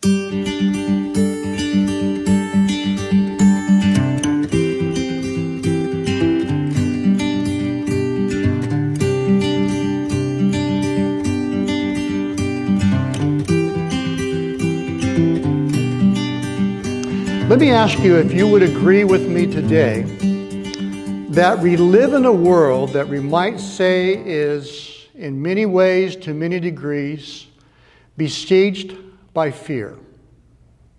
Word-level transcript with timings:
Let 0.00 0.10
me 17.58 17.70
ask 17.70 17.98
you 17.98 18.14
if 18.18 18.32
you 18.32 18.46
would 18.46 18.62
agree 18.62 19.02
with 19.02 19.26
me 19.26 19.48
today 19.48 20.02
that 21.30 21.58
we 21.58 21.76
live 21.76 22.12
in 22.12 22.24
a 22.24 22.32
world 22.32 22.90
that 22.90 23.08
we 23.08 23.18
might 23.18 23.58
say 23.58 24.14
is, 24.14 25.08
in 25.16 25.42
many 25.42 25.66
ways, 25.66 26.14
to 26.14 26.34
many 26.34 26.60
degrees, 26.60 27.48
besieged 28.16 28.96
by 29.32 29.50
fear. 29.50 29.96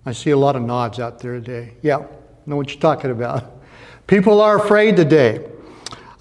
I 0.05 0.14
see 0.14 0.32
a 0.32 0.38
lot 0.38 0.55
of 0.55 0.61
nods 0.61 1.00
out 1.00 1.20
there 1.20 1.33
today. 1.33 1.74
Yeah, 1.82 2.06
know 2.46 2.56
what 2.56 2.70
you're 2.71 2.79
talking 2.79 3.11
about. 3.11 3.61
People 4.07 4.42
are 4.42 4.57
afraid 4.57 4.96
today. 4.96 5.46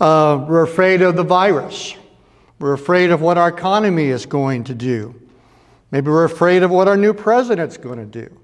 Uh, 0.01 0.45
we're 0.49 0.63
afraid 0.63 1.03
of 1.03 1.17
the 1.17 1.25
virus. 1.25 1.95
We're 2.59 2.75
afraid 2.75 3.11
of 3.11 3.21
what 3.21 3.39
our 3.39 3.49
economy 3.49 4.09
is 4.09 4.27
going 4.27 4.65
to 4.65 4.75
do. 4.75 5.15
Maybe 5.91 6.11
we're 6.11 6.25
afraid 6.25 6.63
of 6.63 6.71
what 6.71 6.87
our 6.87 6.97
new 6.97 7.15
president's 7.15 7.77
going 7.77 7.99
to 7.99 8.05
do. 8.05 8.37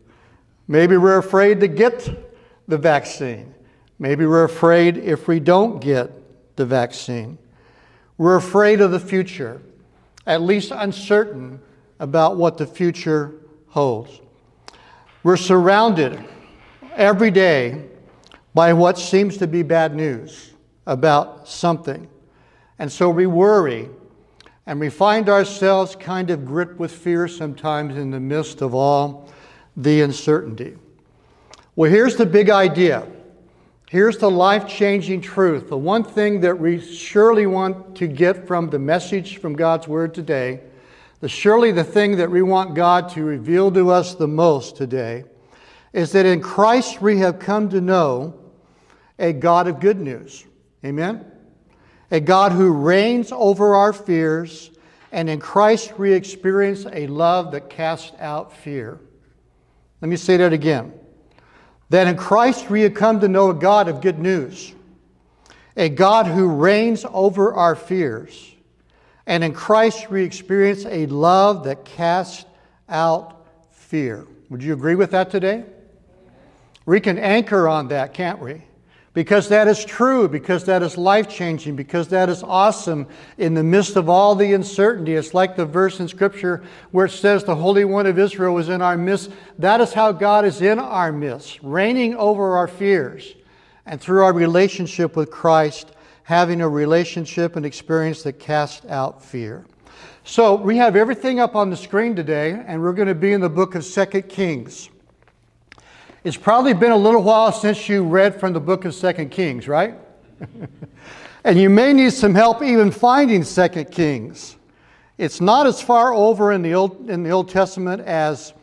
Maybe 0.66 0.96
we're 0.96 1.18
afraid 1.18 1.60
to 1.60 1.68
get 1.68 2.08
the 2.66 2.78
vaccine. 2.78 3.54
Maybe 3.98 4.24
we're 4.24 4.44
afraid 4.44 4.96
if 4.96 5.28
we 5.28 5.40
don't 5.40 5.80
get 5.80 6.10
the 6.56 6.64
vaccine. 6.64 7.38
We're 8.16 8.36
afraid 8.36 8.80
of 8.80 8.92
the 8.92 9.00
future, 9.00 9.60
at 10.26 10.40
least 10.40 10.70
uncertain 10.70 11.60
about 11.98 12.36
what 12.36 12.56
the 12.56 12.66
future 12.66 13.34
holds. 13.74 14.20
We're 15.24 15.36
surrounded 15.36 16.24
every 16.94 17.32
day 17.32 17.86
by 18.54 18.72
what 18.72 18.96
seems 18.96 19.36
to 19.38 19.48
be 19.48 19.64
bad 19.64 19.96
news 19.96 20.52
about 20.86 21.48
something. 21.48 22.06
And 22.78 22.90
so 22.90 23.10
we 23.10 23.26
worry 23.26 23.88
and 24.66 24.78
we 24.78 24.90
find 24.90 25.28
ourselves 25.28 25.96
kind 25.96 26.30
of 26.30 26.46
gripped 26.46 26.78
with 26.78 26.92
fear 26.92 27.26
sometimes 27.26 27.96
in 27.96 28.12
the 28.12 28.20
midst 28.20 28.62
of 28.62 28.76
all 28.76 29.28
the 29.76 30.02
uncertainty. 30.02 30.76
Well, 31.74 31.90
here's 31.90 32.14
the 32.14 32.26
big 32.26 32.50
idea. 32.50 33.04
Here's 33.90 34.18
the 34.18 34.30
life 34.30 34.68
changing 34.68 35.20
truth. 35.20 35.68
The 35.68 35.76
one 35.76 36.04
thing 36.04 36.40
that 36.42 36.56
we 36.56 36.80
surely 36.80 37.48
want 37.48 37.96
to 37.96 38.06
get 38.06 38.46
from 38.46 38.70
the 38.70 38.78
message 38.78 39.38
from 39.38 39.54
God's 39.54 39.88
Word 39.88 40.14
today, 40.14 40.60
the 41.20 41.28
surely 41.28 41.72
the 41.72 41.84
thing 41.84 42.16
that 42.16 42.30
we 42.30 42.42
want 42.42 42.74
God 42.74 43.08
to 43.10 43.24
reveal 43.24 43.70
to 43.72 43.90
us 43.90 44.14
the 44.14 44.28
most 44.28 44.76
today, 44.76 45.24
is 45.92 46.12
that 46.12 46.26
in 46.26 46.40
Christ 46.40 47.00
we 47.00 47.18
have 47.18 47.38
come 47.38 47.70
to 47.70 47.80
know 47.80 48.34
a 49.18 49.32
God 49.32 49.68
of 49.68 49.80
good 49.80 50.00
news. 50.00 50.44
Amen? 50.84 51.24
A 52.10 52.20
God 52.20 52.52
who 52.52 52.70
reigns 52.70 53.32
over 53.32 53.74
our 53.74 53.92
fears, 53.92 54.70
and 55.12 55.30
in 55.30 55.38
Christ 55.38 55.98
we 55.98 56.12
experience 56.12 56.86
a 56.92 57.06
love 57.06 57.52
that 57.52 57.70
casts 57.70 58.12
out 58.18 58.52
fear. 58.52 59.00
Let 60.00 60.08
me 60.08 60.16
say 60.16 60.36
that 60.36 60.52
again. 60.52 60.92
That 61.90 62.08
in 62.08 62.16
Christ 62.16 62.68
we 62.68 62.82
have 62.82 62.94
come 62.94 63.20
to 63.20 63.28
know 63.28 63.50
a 63.50 63.54
God 63.54 63.88
of 63.88 64.00
good 64.00 64.18
news, 64.18 64.74
a 65.76 65.88
God 65.88 66.26
who 66.26 66.48
reigns 66.48 67.06
over 67.10 67.54
our 67.54 67.76
fears. 67.76 68.53
And 69.26 69.42
in 69.42 69.52
Christ 69.52 70.10
we 70.10 70.22
experience 70.22 70.84
a 70.86 71.06
love 71.06 71.64
that 71.64 71.84
casts 71.84 72.44
out 72.88 73.46
fear. 73.70 74.26
Would 74.50 74.62
you 74.62 74.72
agree 74.72 74.94
with 74.94 75.12
that 75.12 75.30
today? 75.30 75.64
We 76.86 77.00
can 77.00 77.18
anchor 77.18 77.68
on 77.68 77.88
that, 77.88 78.12
can't 78.12 78.40
we? 78.40 78.62
because 79.14 79.48
that 79.48 79.68
is 79.68 79.84
true, 79.84 80.28
because 80.28 80.64
that 80.64 80.82
is 80.82 80.98
life 80.98 81.28
changing, 81.28 81.76
because 81.76 82.08
that 82.08 82.28
is 82.28 82.42
awesome 82.42 83.06
in 83.38 83.54
the 83.54 83.62
midst 83.62 83.94
of 83.94 84.08
all 84.08 84.34
the 84.34 84.52
uncertainty. 84.52 85.14
It's 85.14 85.32
like 85.32 85.54
the 85.54 85.64
verse 85.64 86.00
in 86.00 86.08
Scripture 86.08 86.64
where 86.90 87.06
it 87.06 87.12
says, 87.12 87.44
The 87.44 87.54
Holy 87.54 87.84
One 87.84 88.06
of 88.06 88.18
Israel 88.18 88.54
was 88.54 88.68
in 88.68 88.82
our 88.82 88.98
midst. 88.98 89.30
That 89.60 89.80
is 89.80 89.92
how 89.92 90.10
God 90.10 90.44
is 90.44 90.60
in 90.60 90.80
our 90.80 91.12
midst, 91.12 91.60
reigning 91.62 92.16
over 92.16 92.56
our 92.56 92.66
fears. 92.66 93.34
And 93.86 94.00
through 94.00 94.24
our 94.24 94.32
relationship 94.32 95.14
with 95.14 95.30
Christ, 95.30 95.92
having 96.24 96.60
a 96.60 96.68
relationship 96.68 97.54
and 97.56 97.64
experience 97.64 98.22
that 98.22 98.38
casts 98.38 98.84
out 98.86 99.22
fear. 99.22 99.64
So 100.24 100.54
we 100.54 100.78
have 100.78 100.96
everything 100.96 101.38
up 101.38 101.54
on 101.54 101.68
the 101.68 101.76
screen 101.76 102.16
today, 102.16 102.62
and 102.66 102.80
we're 102.80 102.94
going 102.94 103.08
to 103.08 103.14
be 103.14 103.32
in 103.32 103.42
the 103.42 103.48
book 103.50 103.74
of 103.74 103.84
Second 103.84 104.28
Kings. 104.28 104.88
It's 106.24 106.38
probably 106.38 106.72
been 106.72 106.92
a 106.92 106.96
little 106.96 107.22
while 107.22 107.52
since 107.52 107.90
you 107.90 108.02
read 108.02 108.40
from 108.40 108.54
the 108.54 108.60
book 108.60 108.86
of 108.86 108.94
Second 108.94 109.30
Kings, 109.30 109.68
right? 109.68 109.96
and 111.44 111.58
you 111.58 111.68
may 111.68 111.92
need 111.92 112.14
some 112.14 112.34
help 112.34 112.62
even 112.62 112.90
finding 112.90 113.44
Second 113.44 113.90
Kings. 113.90 114.56
It's 115.18 115.42
not 115.42 115.66
as 115.66 115.82
far 115.82 116.14
over 116.14 116.52
in 116.52 116.62
the 116.62 116.72
Old, 116.72 117.10
in 117.10 117.22
the 117.22 117.30
Old 117.30 117.50
Testament 117.50 118.00
as, 118.00 118.54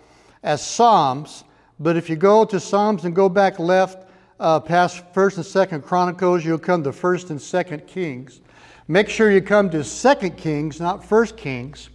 as 0.42 0.66
Psalms, 0.66 1.44
but 1.80 1.96
if 1.96 2.10
you 2.10 2.16
go 2.16 2.44
to 2.44 2.60
Psalms 2.60 3.06
and 3.06 3.16
go 3.16 3.30
back 3.30 3.60
left 3.60 4.11
uh, 4.42 4.60
past 4.60 5.04
First 5.14 5.38
and 5.38 5.46
Second 5.46 5.84
Chronicles, 5.84 6.44
you'll 6.44 6.58
come 6.58 6.84
to 6.84 6.92
First 6.92 7.30
and 7.30 7.40
Second 7.40 7.86
Kings. 7.86 8.42
Make 8.88 9.08
sure 9.08 9.32
you 9.32 9.40
come 9.40 9.70
to 9.70 9.84
Second 9.84 10.36
Kings, 10.36 10.80
not 10.80 11.06
First 11.06 11.38
Kings. 11.38 11.92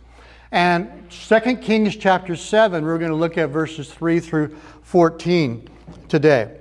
And 0.52 1.12
Second 1.12 1.60
Kings 1.60 1.96
chapter 1.96 2.36
7, 2.36 2.84
we're 2.84 2.98
going 2.98 3.10
to 3.10 3.16
look 3.16 3.36
at 3.36 3.50
verses 3.50 3.92
3 3.92 4.20
through 4.20 4.56
14 4.82 5.68
today. 6.08 6.56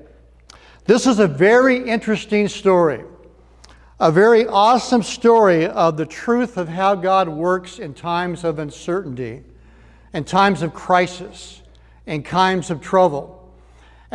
This 0.85 1.05
is 1.05 1.19
a 1.19 1.27
very 1.27 1.87
interesting 1.87 2.47
story, 2.47 3.03
a 3.99 4.11
very 4.11 4.47
awesome 4.47 5.03
story 5.03 5.67
of 5.67 5.97
the 5.97 6.05
truth 6.07 6.57
of 6.57 6.67
how 6.67 6.95
God 6.95 7.29
works 7.29 7.77
in 7.77 7.93
times 7.93 8.43
of 8.43 8.57
uncertainty, 8.57 9.43
in 10.13 10.23
times 10.23 10.63
of 10.63 10.73
crisis, 10.73 11.61
in 12.07 12.23
times 12.23 12.71
of 12.71 12.81
trouble. 12.81 13.34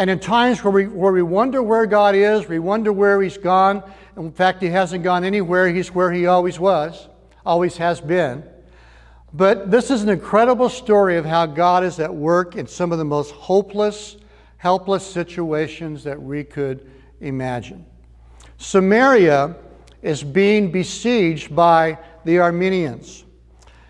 And 0.00 0.08
in 0.08 0.18
times 0.18 0.64
where 0.64 0.70
we, 0.70 0.86
where 0.86 1.12
we 1.12 1.20
wonder 1.20 1.62
where 1.62 1.84
God 1.84 2.14
is, 2.14 2.48
we 2.48 2.58
wonder 2.58 2.90
where 2.90 3.20
He's 3.20 3.36
gone. 3.36 3.82
In 4.16 4.32
fact, 4.32 4.62
He 4.62 4.68
hasn't 4.68 5.04
gone 5.04 5.24
anywhere, 5.24 5.68
He's 5.68 5.94
where 5.94 6.10
He 6.10 6.24
always 6.24 6.58
was, 6.58 7.10
always 7.44 7.76
has 7.76 8.00
been. 8.00 8.42
But 9.34 9.70
this 9.70 9.90
is 9.90 10.02
an 10.02 10.08
incredible 10.08 10.70
story 10.70 11.18
of 11.18 11.26
how 11.26 11.44
God 11.44 11.84
is 11.84 12.00
at 12.00 12.14
work 12.14 12.56
in 12.56 12.66
some 12.66 12.92
of 12.92 12.98
the 12.98 13.04
most 13.04 13.32
hopeless, 13.32 14.16
helpless 14.56 15.06
situations 15.06 16.02
that 16.04 16.18
we 16.18 16.44
could 16.44 16.90
imagine. 17.20 17.84
Samaria 18.56 19.54
is 20.00 20.24
being 20.24 20.72
besieged 20.72 21.54
by 21.54 21.98
the 22.24 22.36
Arameans. 22.36 23.24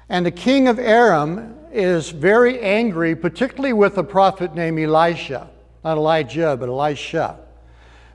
And 0.09 0.27
the 0.27 0.33
king 0.33 0.67
of 0.67 0.81
Aram 0.81 1.57
is 1.71 2.11
very 2.11 2.59
angry, 2.59 3.15
particularly 3.15 3.75
with 3.75 3.97
a 3.97 4.03
prophet 4.03 4.57
named 4.57 4.81
Elisha. 4.81 5.49
Not 5.85 5.97
Elijah, 5.97 6.57
but 6.59 6.69
Elisha. 6.69 7.39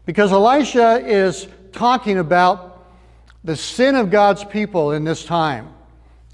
Because 0.05 0.31
Elisha 0.31 1.01
is 1.05 1.47
talking 1.71 2.19
about 2.19 2.85
the 3.43 3.55
sin 3.55 3.95
of 3.95 4.09
God's 4.09 4.43
people 4.43 4.91
in 4.91 5.03
this 5.03 5.25
time 5.25 5.75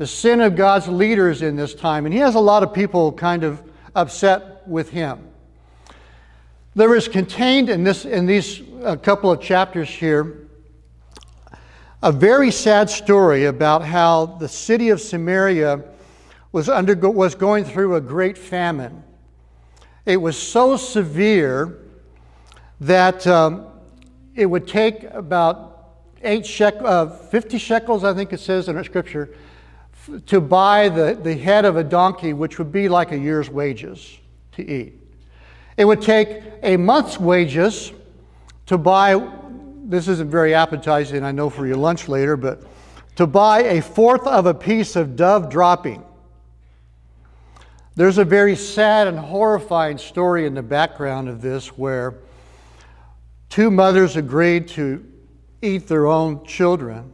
the 0.02 0.08
sin 0.08 0.42
of 0.42 0.56
God's 0.56 0.88
leaders 0.88 1.44
in 1.44 1.56
this 1.56 1.75
time. 1.75 2.08
And 2.08 2.14
he 2.14 2.22
has 2.22 2.34
a 2.34 2.40
lot 2.40 2.64
of 2.64 2.74
people 2.74 3.12
kind 3.12 3.44
of 3.44 3.62
upset 3.94 4.68
with 4.68 4.90
him. 4.90 5.28
There 6.74 6.96
is 6.96 7.08
contained 7.08 7.69
in, 7.69 7.84
this, 7.84 8.03
in 8.03 8.25
these 8.25 8.63
a 8.84 8.98
couple 8.98 9.31
of 9.31 9.40
chapters 9.42 9.88
here 9.88 10.48
a 12.02 12.12
very 12.12 12.50
sad 12.50 12.90
story 12.90 13.46
about 13.46 13.84
how 13.84 14.25
the 14.25 14.48
city 14.48 14.90
of 14.90 15.00
Samaria 15.00 15.84
was, 16.52 16.68
undergo, 16.68 17.12
was 17.12 17.36
going 17.36 17.63
through 17.63 17.94
a 17.94 18.02
great 18.02 18.40
famine. 18.40 19.03
It 20.06 20.17
was 20.17 20.38
so 20.38 20.77
severe 20.77 21.77
that 22.80 23.25
um, 23.27 23.68
it 24.36 24.45
would 24.45 24.68
take 24.68 25.03
about 25.06 25.71
eight 26.24 26.45
shek- 26.45 26.81
uh, 26.81 27.07
50 27.07 27.57
shekels, 27.57 28.03
I 28.03 28.13
think 28.13 28.33
it 28.33 28.39
says 28.39 28.68
in 28.68 28.77
our 28.77 28.83
scripture, 28.83 29.36
to 30.25 30.42
buy 30.42 30.89
the, 30.89 31.19
the 31.21 31.36
head 31.36 31.65
of 31.65 31.77
a 31.77 31.83
donkey, 31.83 32.33
which 32.33 32.57
would 32.57 32.71
be 32.71 32.89
like 32.89 33.12
a 33.12 33.18
year's 33.18 33.50
wages 33.50 34.18
to 34.53 34.68
eat. 34.68 35.00
It 35.77 35.86
would 35.86 36.01
take 36.01 36.42
a 36.63 36.77
month's 36.77 37.19
wages 37.19 37.92
to 38.65 38.77
buy, 38.77 39.30
this 39.86 40.07
isn't 40.07 40.30
very 40.30 40.56
appetizing, 40.56 41.24
I 41.24 41.31
know 41.31 41.50
for 41.50 41.68
your 41.68 41.77
lunch 41.77 42.07
later, 42.07 42.36
but 42.36 42.63
to 43.18 43.27
buy 43.27 43.63
a 43.63 43.81
fourth 43.81 44.25
of 44.25 44.48
a 44.48 44.53
piece 44.53 44.95
of 44.95 45.15
dove 45.15 45.50
dropping. 45.50 46.03
There's 47.95 48.17
a 48.17 48.25
very 48.25 48.55
sad 48.55 49.07
and 49.07 49.19
horrifying 49.19 49.97
story 49.97 50.45
in 50.45 50.53
the 50.53 50.63
background 50.63 51.27
of 51.27 51.41
this 51.41 51.77
where 51.77 52.15
two 53.49 53.69
mothers 53.69 54.15
agreed 54.15 54.69
to 54.69 55.05
eat 55.61 55.88
their 55.88 56.07
own 56.07 56.45
children 56.45 57.11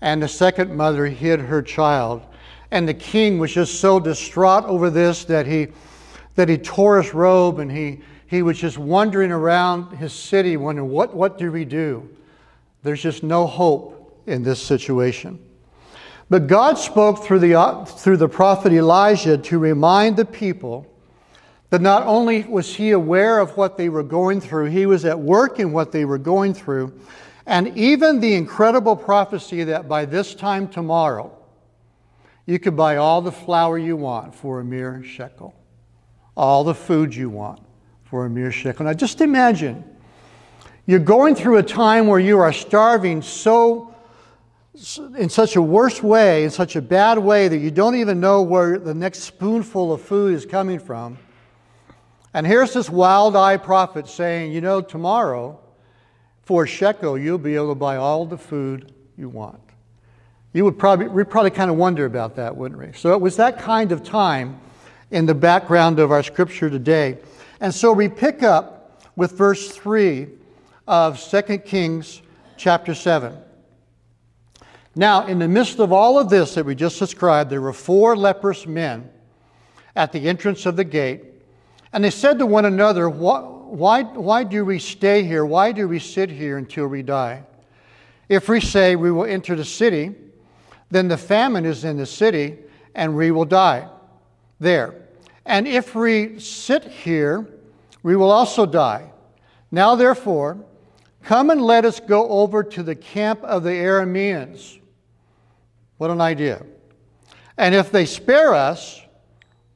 and 0.00 0.22
the 0.22 0.28
second 0.28 0.74
mother 0.74 1.06
hid 1.06 1.40
her 1.40 1.60
child. 1.60 2.22
And 2.70 2.88
the 2.88 2.94
king 2.94 3.38
was 3.38 3.52
just 3.52 3.80
so 3.80 4.00
distraught 4.00 4.64
over 4.64 4.88
this 4.88 5.26
that 5.26 5.46
he, 5.46 5.68
that 6.36 6.48
he 6.48 6.56
tore 6.56 7.00
his 7.00 7.12
robe 7.12 7.58
and 7.58 7.70
he, 7.70 8.00
he 8.26 8.40
was 8.40 8.58
just 8.58 8.78
wandering 8.78 9.30
around 9.30 9.96
his 9.98 10.14
city 10.14 10.56
wondering, 10.56 10.88
what, 10.88 11.14
what 11.14 11.36
do 11.36 11.52
we 11.52 11.66
do? 11.66 12.08
There's 12.82 13.02
just 13.02 13.22
no 13.22 13.46
hope 13.46 14.22
in 14.26 14.42
this 14.42 14.60
situation. 14.60 15.38
But 16.32 16.46
God 16.46 16.78
spoke 16.78 17.22
through 17.22 17.40
the, 17.40 17.56
uh, 17.56 17.84
through 17.84 18.16
the 18.16 18.26
prophet 18.26 18.72
Elijah 18.72 19.36
to 19.36 19.58
remind 19.58 20.16
the 20.16 20.24
people 20.24 20.90
that 21.68 21.82
not 21.82 22.06
only 22.06 22.44
was 22.44 22.74
he 22.74 22.92
aware 22.92 23.38
of 23.38 23.58
what 23.58 23.76
they 23.76 23.90
were 23.90 24.02
going 24.02 24.40
through, 24.40 24.70
he 24.70 24.86
was 24.86 25.04
at 25.04 25.18
work 25.18 25.58
in 25.58 25.72
what 25.72 25.92
they 25.92 26.06
were 26.06 26.16
going 26.16 26.54
through, 26.54 26.98
and 27.44 27.76
even 27.76 28.18
the 28.18 28.32
incredible 28.32 28.96
prophecy 28.96 29.62
that 29.64 29.90
by 29.90 30.06
this 30.06 30.34
time 30.34 30.68
tomorrow, 30.68 31.30
you 32.46 32.58
could 32.58 32.78
buy 32.78 32.96
all 32.96 33.20
the 33.20 33.30
flour 33.30 33.76
you 33.76 33.94
want 33.94 34.34
for 34.34 34.60
a 34.60 34.64
mere 34.64 35.04
shekel, 35.04 35.54
all 36.34 36.64
the 36.64 36.74
food 36.74 37.14
you 37.14 37.28
want 37.28 37.60
for 38.04 38.24
a 38.24 38.30
mere 38.30 38.52
shekel. 38.52 38.86
Now 38.86 38.94
just 38.94 39.20
imagine 39.20 39.84
you're 40.86 40.98
going 40.98 41.34
through 41.34 41.58
a 41.58 41.62
time 41.62 42.06
where 42.06 42.20
you 42.20 42.38
are 42.38 42.54
starving 42.54 43.20
so 43.20 43.91
in 44.74 45.28
such 45.28 45.56
a 45.56 45.62
worse 45.62 46.02
way, 46.02 46.44
in 46.44 46.50
such 46.50 46.76
a 46.76 46.82
bad 46.82 47.18
way 47.18 47.46
that 47.48 47.58
you 47.58 47.70
don't 47.70 47.94
even 47.96 48.20
know 48.20 48.40
where 48.42 48.78
the 48.78 48.94
next 48.94 49.20
spoonful 49.20 49.92
of 49.92 50.00
food 50.00 50.34
is 50.34 50.46
coming 50.46 50.78
from. 50.78 51.18
And 52.32 52.46
here's 52.46 52.72
this 52.72 52.88
wild 52.88 53.36
eyed 53.36 53.62
prophet 53.62 54.08
saying, 54.08 54.52
You 54.52 54.62
know, 54.62 54.80
tomorrow, 54.80 55.60
for 56.42 56.64
a 56.64 56.66
shekel, 56.66 57.18
you'll 57.18 57.36
be 57.36 57.54
able 57.54 57.68
to 57.68 57.74
buy 57.74 57.96
all 57.96 58.24
the 58.24 58.38
food 58.38 58.92
you 59.18 59.28
want. 59.28 59.60
You 60.54 60.64
would 60.64 60.78
probably, 60.78 61.08
we 61.08 61.24
probably 61.24 61.50
kind 61.50 61.70
of 61.70 61.76
wonder 61.76 62.06
about 62.06 62.36
that, 62.36 62.56
wouldn't 62.56 62.80
we? 62.80 62.98
So 62.98 63.12
it 63.12 63.20
was 63.20 63.36
that 63.36 63.58
kind 63.58 63.92
of 63.92 64.02
time 64.02 64.58
in 65.10 65.26
the 65.26 65.34
background 65.34 65.98
of 65.98 66.10
our 66.10 66.22
scripture 66.22 66.70
today. 66.70 67.18
And 67.60 67.74
so 67.74 67.92
we 67.92 68.08
pick 68.08 68.42
up 68.42 69.02
with 69.16 69.32
verse 69.32 69.70
3 69.70 70.28
of 70.88 71.22
2 71.22 71.58
Kings 71.58 72.22
chapter 72.56 72.94
7. 72.94 73.36
Now, 74.94 75.26
in 75.26 75.38
the 75.38 75.48
midst 75.48 75.78
of 75.78 75.90
all 75.90 76.18
of 76.18 76.28
this 76.28 76.54
that 76.54 76.66
we 76.66 76.74
just 76.74 76.98
described, 76.98 77.48
there 77.48 77.62
were 77.62 77.72
four 77.72 78.14
leprous 78.14 78.66
men 78.66 79.08
at 79.96 80.12
the 80.12 80.28
entrance 80.28 80.66
of 80.66 80.76
the 80.76 80.84
gate, 80.84 81.24
and 81.92 82.04
they 82.04 82.10
said 82.10 82.38
to 82.38 82.46
one 82.46 82.66
another, 82.66 83.08
why, 83.08 84.02
why 84.02 84.44
do 84.44 84.64
we 84.64 84.78
stay 84.78 85.22
here? 85.22 85.46
Why 85.46 85.72
do 85.72 85.88
we 85.88 85.98
sit 85.98 86.30
here 86.30 86.58
until 86.58 86.88
we 86.88 87.02
die? 87.02 87.42
If 88.28 88.48
we 88.48 88.60
say 88.60 88.96
we 88.96 89.10
will 89.10 89.24
enter 89.24 89.56
the 89.56 89.64
city, 89.64 90.14
then 90.90 91.08
the 91.08 91.16
famine 91.16 91.64
is 91.64 91.84
in 91.84 91.96
the 91.96 92.06
city, 92.06 92.58
and 92.94 93.16
we 93.16 93.30
will 93.30 93.46
die 93.46 93.88
there. 94.60 94.94
And 95.46 95.66
if 95.66 95.94
we 95.94 96.38
sit 96.38 96.84
here, 96.84 97.46
we 98.02 98.14
will 98.14 98.30
also 98.30 98.66
die. 98.66 99.10
Now, 99.70 99.94
therefore, 99.94 100.62
come 101.22 101.48
and 101.48 101.62
let 101.62 101.86
us 101.86 101.98
go 101.98 102.28
over 102.28 102.62
to 102.62 102.82
the 102.82 102.94
camp 102.94 103.42
of 103.42 103.62
the 103.62 103.70
Arameans 103.70 104.80
what 106.02 106.10
an 106.10 106.20
idea. 106.20 106.60
And 107.56 107.76
if 107.76 107.92
they 107.92 108.06
spare 108.06 108.56
us, 108.56 109.00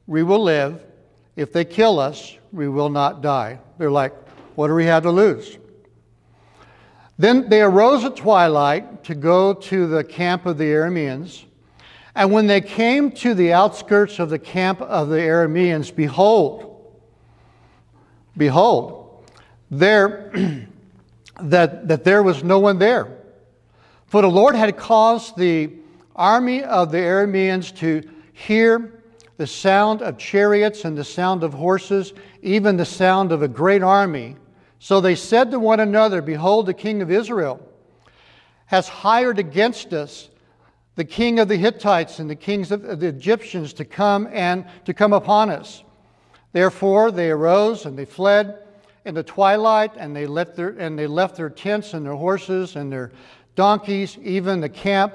we 0.07 0.23
will 0.23 0.43
live. 0.43 0.83
If 1.37 1.53
they 1.53 1.63
kill 1.63 2.01
us, 2.01 2.37
we 2.51 2.67
will 2.67 2.89
not 2.89 3.21
die. 3.21 3.59
They're 3.77 3.89
like, 3.89 4.13
what 4.55 4.67
do 4.67 4.73
we 4.73 4.83
have 4.87 5.03
to 5.03 5.09
lose? 5.09 5.57
Then 7.17 7.47
they 7.47 7.61
arose 7.61 8.03
at 8.03 8.17
twilight 8.17 9.05
to 9.05 9.15
go 9.15 9.53
to 9.53 9.87
the 9.87 10.03
camp 10.03 10.45
of 10.45 10.57
the 10.57 10.65
Arameans. 10.65 11.45
And 12.13 12.33
when 12.33 12.45
they 12.45 12.59
came 12.59 13.09
to 13.11 13.33
the 13.33 13.53
outskirts 13.53 14.19
of 14.19 14.29
the 14.29 14.37
camp 14.37 14.81
of 14.81 15.07
the 15.07 15.19
Arameans, 15.19 15.95
behold, 15.95 16.93
behold, 18.35 19.23
there 19.71 20.29
that, 21.41 21.87
that 21.87 22.03
there 22.03 22.21
was 22.21 22.43
no 22.43 22.59
one 22.59 22.79
there. 22.79 23.15
For 24.07 24.21
the 24.21 24.27
Lord 24.27 24.55
had 24.55 24.75
caused 24.75 25.37
the 25.37 25.71
army 26.17 26.63
of 26.63 26.91
the 26.91 26.97
Arameans 26.97 27.75
to 27.77 28.03
hear 28.33 29.03
the 29.37 29.47
sound 29.47 30.01
of 30.01 30.17
chariots 30.17 30.83
and 30.83 30.97
the 30.97 31.03
sound 31.03 31.43
of 31.43 31.53
horses, 31.53 32.13
even 32.41 32.75
the 32.75 32.85
sound 32.85 33.31
of 33.31 33.43
a 33.43 33.47
great 33.47 33.83
army. 33.83 34.35
So 34.79 34.99
they 34.99 35.15
said 35.15 35.51
to 35.51 35.59
one 35.59 35.79
another, 35.79 36.21
Behold, 36.21 36.65
the 36.65 36.73
king 36.73 37.01
of 37.01 37.11
Israel 37.11 37.61
has 38.65 38.87
hired 38.87 39.39
against 39.39 39.93
us 39.93 40.29
the 40.95 41.05
king 41.05 41.39
of 41.39 41.47
the 41.47 41.55
Hittites 41.55 42.17
and 42.17 42.27
the 42.27 42.35
kings 42.35 42.71
of 42.71 42.99
the 42.99 43.07
Egyptians 43.07 43.71
to 43.73 43.85
come 43.85 44.27
and 44.31 44.65
to 44.85 44.95
come 44.95 45.13
upon 45.13 45.51
us. 45.51 45.83
Therefore 46.53 47.11
they 47.11 47.29
arose 47.29 47.85
and 47.85 47.97
they 47.97 48.05
fled 48.05 48.63
in 49.05 49.13
the 49.13 49.21
twilight 49.21 49.91
and 49.95 50.15
they, 50.15 50.25
their, 50.25 50.69
and 50.69 50.97
they 50.97 51.05
left 51.05 51.35
their 51.35 51.51
tents 51.51 51.93
and 51.93 52.03
their 52.03 52.15
horses 52.15 52.75
and 52.75 52.91
their 52.91 53.11
donkeys, 53.55 54.17
even 54.23 54.59
the 54.59 54.69
camp 54.69 55.13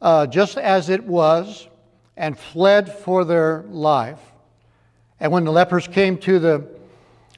uh, 0.00 0.26
just 0.26 0.58
as 0.58 0.88
it 0.88 1.04
was, 1.04 1.68
and 2.16 2.38
fled 2.38 2.92
for 2.92 3.24
their 3.24 3.64
life. 3.68 4.20
And 5.18 5.32
when 5.32 5.44
the 5.44 5.52
lepers 5.52 5.86
came 5.86 6.18
to 6.18 6.38
the 6.38 6.80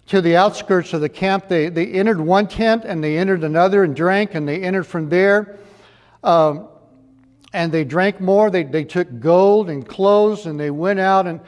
to 0.06 0.20
the 0.20 0.36
outskirts 0.36 0.92
of 0.92 1.00
the 1.00 1.08
camp, 1.08 1.48
they, 1.48 1.68
they 1.68 1.86
entered 1.86 2.20
one 2.20 2.46
tent 2.48 2.84
and 2.84 3.02
they 3.02 3.16
entered 3.16 3.44
another 3.44 3.84
and 3.84 3.94
drank, 3.94 4.34
and 4.34 4.48
they 4.48 4.62
entered 4.62 4.84
from 4.84 5.08
there. 5.08 5.58
Um, 6.24 6.68
and 7.52 7.70
they 7.70 7.84
drank 7.84 8.20
more. 8.20 8.50
They, 8.50 8.64
they 8.64 8.84
took 8.84 9.20
gold 9.20 9.70
and 9.70 9.86
clothes, 9.86 10.46
and 10.46 10.58
they 10.58 10.70
went 10.70 11.00
out 11.00 11.26
and, 11.26 11.40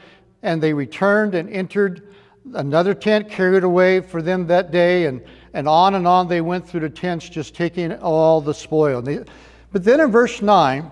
and 0.42 0.62
they 0.62 0.72
returned 0.72 1.34
and 1.34 1.50
entered 1.50 2.14
another 2.54 2.94
tent, 2.94 3.30
carried 3.30 3.64
away 3.64 4.00
for 4.00 4.20
them 4.22 4.46
that 4.48 4.70
day, 4.70 5.06
and, 5.06 5.22
and 5.54 5.66
on 5.68 5.94
and 5.94 6.06
on 6.06 6.28
they 6.28 6.40
went 6.40 6.68
through 6.68 6.80
the 6.80 6.90
tents, 6.90 7.28
just 7.28 7.54
taking 7.54 7.92
all 7.92 8.40
the 8.40 8.54
spoil. 8.54 9.02
But 9.72 9.84
then 9.84 10.00
in 10.00 10.10
verse 10.10 10.42
9, 10.42 10.90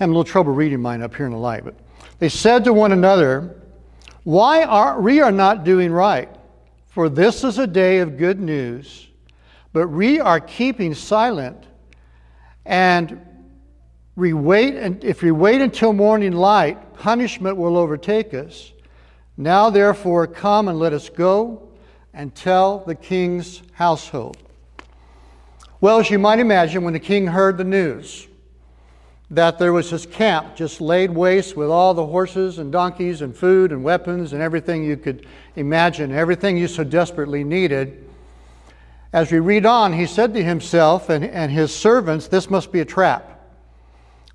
having 0.00 0.14
a 0.14 0.18
little 0.18 0.24
trouble 0.24 0.54
reading 0.54 0.80
mine 0.80 1.02
up 1.02 1.14
here 1.14 1.26
in 1.26 1.32
the 1.32 1.38
light. 1.38 1.62
But 1.62 1.74
they 2.18 2.30
said 2.30 2.64
to 2.64 2.72
one 2.72 2.92
another, 2.92 3.54
Why 4.24 4.64
are 4.64 4.98
we 4.98 5.20
are 5.20 5.30
not 5.30 5.62
doing 5.62 5.92
right? 5.92 6.30
For 6.88 7.10
this 7.10 7.44
is 7.44 7.58
a 7.58 7.66
day 7.66 7.98
of 7.98 8.16
good 8.16 8.40
news, 8.40 9.08
but 9.74 9.88
we 9.88 10.18
are 10.18 10.40
keeping 10.40 10.94
silent. 10.94 11.66
And 12.64 13.20
we 14.16 14.32
wait, 14.32 14.74
and 14.74 15.04
if 15.04 15.22
we 15.22 15.32
wait 15.32 15.60
until 15.60 15.92
morning 15.92 16.32
light, 16.32 16.94
punishment 16.94 17.58
will 17.58 17.76
overtake 17.76 18.32
us. 18.32 18.72
Now, 19.36 19.68
therefore, 19.68 20.26
come 20.26 20.68
and 20.68 20.78
let 20.78 20.94
us 20.94 21.10
go 21.10 21.68
and 22.14 22.34
tell 22.34 22.78
the 22.80 22.94
king's 22.94 23.62
household. 23.72 24.38
Well, 25.80 25.98
as 25.98 26.10
you 26.10 26.18
might 26.18 26.38
imagine, 26.38 26.84
when 26.84 26.94
the 26.94 27.00
king 27.00 27.26
heard 27.26 27.58
the 27.58 27.64
news, 27.64 28.26
that 29.30 29.58
there 29.58 29.72
was 29.72 29.90
this 29.90 30.06
camp 30.06 30.56
just 30.56 30.80
laid 30.80 31.10
waste 31.10 31.56
with 31.56 31.70
all 31.70 31.94
the 31.94 32.06
horses 32.06 32.58
and 32.58 32.72
donkeys 32.72 33.22
and 33.22 33.36
food 33.36 33.70
and 33.70 33.84
weapons 33.84 34.32
and 34.32 34.42
everything 34.42 34.84
you 34.84 34.96
could 34.96 35.24
imagine, 35.54 36.12
everything 36.12 36.56
you 36.56 36.66
so 36.66 36.82
desperately 36.82 37.44
needed. 37.44 38.08
As 39.12 39.30
we 39.30 39.38
read 39.38 39.66
on, 39.66 39.92
he 39.92 40.06
said 40.06 40.34
to 40.34 40.42
himself 40.42 41.08
and, 41.10 41.24
and 41.24 41.52
his 41.52 41.74
servants, 41.74 42.26
This 42.26 42.50
must 42.50 42.72
be 42.72 42.80
a 42.80 42.84
trap. 42.84 43.26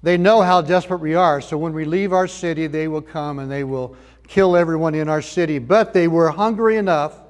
They 0.02 0.18
know 0.18 0.42
how 0.42 0.62
desperate 0.62 1.02
we 1.02 1.16
are, 1.16 1.42
so 1.42 1.58
when 1.58 1.74
we 1.74 1.84
leave 1.84 2.14
our 2.14 2.28
city, 2.28 2.68
they 2.68 2.88
will 2.88 3.02
come 3.02 3.40
and 3.40 3.52
they 3.52 3.64
will 3.64 3.96
kill 4.28 4.56
everyone 4.56 4.96
in 4.96 5.10
our 5.10 5.22
city. 5.22 5.60
But 5.60 5.94
they 5.94 6.08
were 6.08 6.30
hungry 6.30 6.78
enough. 6.78 7.22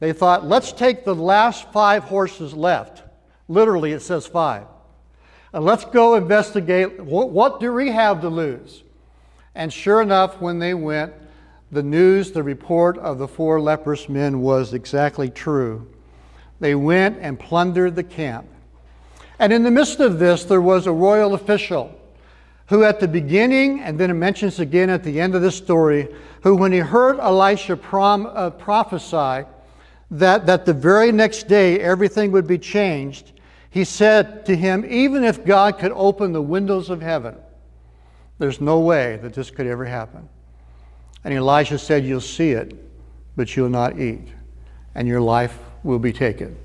They 0.00 0.12
thought, 0.12 0.44
let's 0.46 0.72
take 0.72 1.04
the 1.04 1.14
last 1.14 1.70
five 1.72 2.04
horses 2.04 2.54
left. 2.54 3.02
Literally, 3.48 3.92
it 3.92 4.00
says 4.00 4.26
five 4.26 4.66
and 5.52 5.64
let's 5.64 5.84
go 5.84 6.14
investigate 6.14 7.00
what, 7.00 7.30
what 7.30 7.60
do 7.60 7.72
we 7.72 7.90
have 7.90 8.20
to 8.20 8.28
lose? 8.28 8.82
And 9.54 9.72
sure 9.72 10.02
enough, 10.02 10.40
when 10.40 10.58
they 10.58 10.74
went, 10.74 11.12
the 11.70 11.82
news, 11.82 12.32
the 12.32 12.42
report 12.42 12.96
of 12.98 13.18
the 13.18 13.28
four 13.28 13.60
leprous 13.60 14.08
men 14.08 14.40
was 14.40 14.72
exactly 14.72 15.28
true. 15.28 15.86
They 16.60 16.74
went 16.74 17.18
and 17.20 17.38
plundered 17.38 17.94
the 17.94 18.04
camp. 18.04 18.46
And 19.38 19.52
in 19.52 19.62
the 19.62 19.70
midst 19.70 20.00
of 20.00 20.18
this, 20.18 20.44
there 20.44 20.60
was 20.60 20.86
a 20.86 20.92
royal 20.92 21.34
official 21.34 21.94
who, 22.68 22.84
at 22.84 23.00
the 23.00 23.08
beginning, 23.08 23.80
and 23.80 23.98
then 23.98 24.10
it 24.10 24.14
mentions 24.14 24.60
again 24.60 24.90
at 24.90 25.02
the 25.02 25.20
end 25.20 25.34
of 25.34 25.42
this 25.42 25.56
story, 25.56 26.08
who, 26.42 26.54
when 26.54 26.72
he 26.72 26.78
heard 26.78 27.18
Elisha 27.18 27.76
prom, 27.76 28.26
uh, 28.26 28.50
prophesy 28.50 29.46
that, 30.10 30.46
that 30.46 30.66
the 30.66 30.74
very 30.74 31.12
next 31.12 31.48
day 31.48 31.80
everything 31.80 32.32
would 32.32 32.46
be 32.46 32.58
changed, 32.58 33.32
he 33.70 33.84
said 33.84 34.46
to 34.46 34.56
him, 34.56 34.84
Even 34.88 35.24
if 35.24 35.44
God 35.44 35.78
could 35.78 35.92
open 35.92 36.32
the 36.32 36.42
windows 36.42 36.90
of 36.90 37.02
heaven, 37.02 37.36
there's 38.38 38.60
no 38.60 38.80
way 38.80 39.16
that 39.22 39.34
this 39.34 39.50
could 39.50 39.66
ever 39.66 39.84
happen. 39.84 40.28
And 41.24 41.34
Elijah 41.34 41.78
said, 41.78 42.04
You'll 42.04 42.20
see 42.20 42.52
it, 42.52 42.74
but 43.36 43.54
you'll 43.56 43.68
not 43.68 43.98
eat, 43.98 44.28
and 44.94 45.06
your 45.06 45.20
life 45.20 45.58
will 45.82 45.98
be 45.98 46.12
taken. 46.12 46.56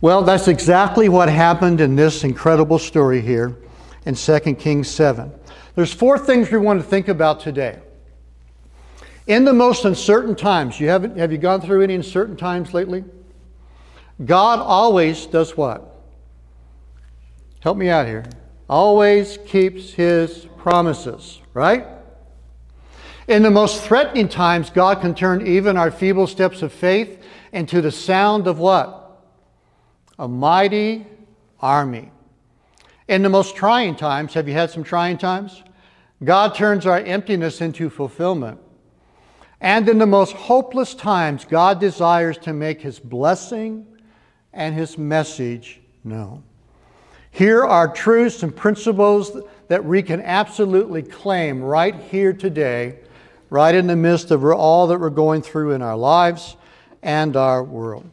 Well, 0.00 0.22
that's 0.22 0.48
exactly 0.48 1.08
what 1.08 1.28
happened 1.28 1.80
in 1.80 1.96
this 1.96 2.24
incredible 2.24 2.78
story 2.78 3.20
here 3.20 3.56
in 4.04 4.14
2 4.14 4.40
Kings 4.54 4.88
7. 4.88 5.32
There's 5.74 5.92
four 5.92 6.18
things 6.18 6.50
we 6.50 6.58
want 6.58 6.80
to 6.80 6.86
think 6.86 7.08
about 7.08 7.40
today. 7.40 7.78
In 9.26 9.44
the 9.44 9.52
most 9.52 9.84
uncertain 9.84 10.36
times, 10.36 10.78
you 10.78 10.88
haven't, 10.88 11.16
have 11.16 11.32
you 11.32 11.38
gone 11.38 11.60
through 11.60 11.82
any 11.82 11.94
uncertain 11.94 12.36
times 12.36 12.72
lately? 12.72 13.04
God 14.24 14.60
always 14.60 15.26
does 15.26 15.56
what? 15.56 15.95
Help 17.66 17.78
me 17.78 17.88
out 17.88 18.06
here. 18.06 18.24
Always 18.70 19.38
keeps 19.44 19.92
his 19.92 20.46
promises, 20.56 21.40
right? 21.52 21.84
In 23.26 23.42
the 23.42 23.50
most 23.50 23.82
threatening 23.82 24.28
times, 24.28 24.70
God 24.70 25.00
can 25.00 25.16
turn 25.16 25.44
even 25.44 25.76
our 25.76 25.90
feeble 25.90 26.28
steps 26.28 26.62
of 26.62 26.72
faith 26.72 27.20
into 27.50 27.80
the 27.80 27.90
sound 27.90 28.46
of 28.46 28.60
what? 28.60 29.20
A 30.16 30.28
mighty 30.28 31.08
army. 31.58 32.12
In 33.08 33.22
the 33.22 33.30
most 33.30 33.56
trying 33.56 33.96
times, 33.96 34.34
have 34.34 34.46
you 34.46 34.54
had 34.54 34.70
some 34.70 34.84
trying 34.84 35.18
times? 35.18 35.64
God 36.22 36.54
turns 36.54 36.86
our 36.86 37.00
emptiness 37.00 37.60
into 37.60 37.90
fulfillment. 37.90 38.60
And 39.60 39.88
in 39.88 39.98
the 39.98 40.06
most 40.06 40.34
hopeless 40.34 40.94
times, 40.94 41.44
God 41.44 41.80
desires 41.80 42.38
to 42.42 42.52
make 42.52 42.80
his 42.80 43.00
blessing 43.00 43.88
and 44.52 44.72
his 44.72 44.96
message 44.96 45.80
known. 46.04 46.44
Here 47.36 47.66
are 47.66 47.86
truths 47.86 48.42
and 48.42 48.56
principles 48.56 49.38
that 49.68 49.84
we 49.84 50.02
can 50.02 50.22
absolutely 50.22 51.02
claim 51.02 51.60
right 51.60 51.94
here 51.94 52.32
today, 52.32 52.98
right 53.50 53.74
in 53.74 53.86
the 53.86 53.94
midst 53.94 54.30
of 54.30 54.42
all 54.42 54.86
that 54.86 54.98
we're 54.98 55.10
going 55.10 55.42
through 55.42 55.72
in 55.72 55.82
our 55.82 55.98
lives 55.98 56.56
and 57.02 57.36
our 57.36 57.62
world. 57.62 58.08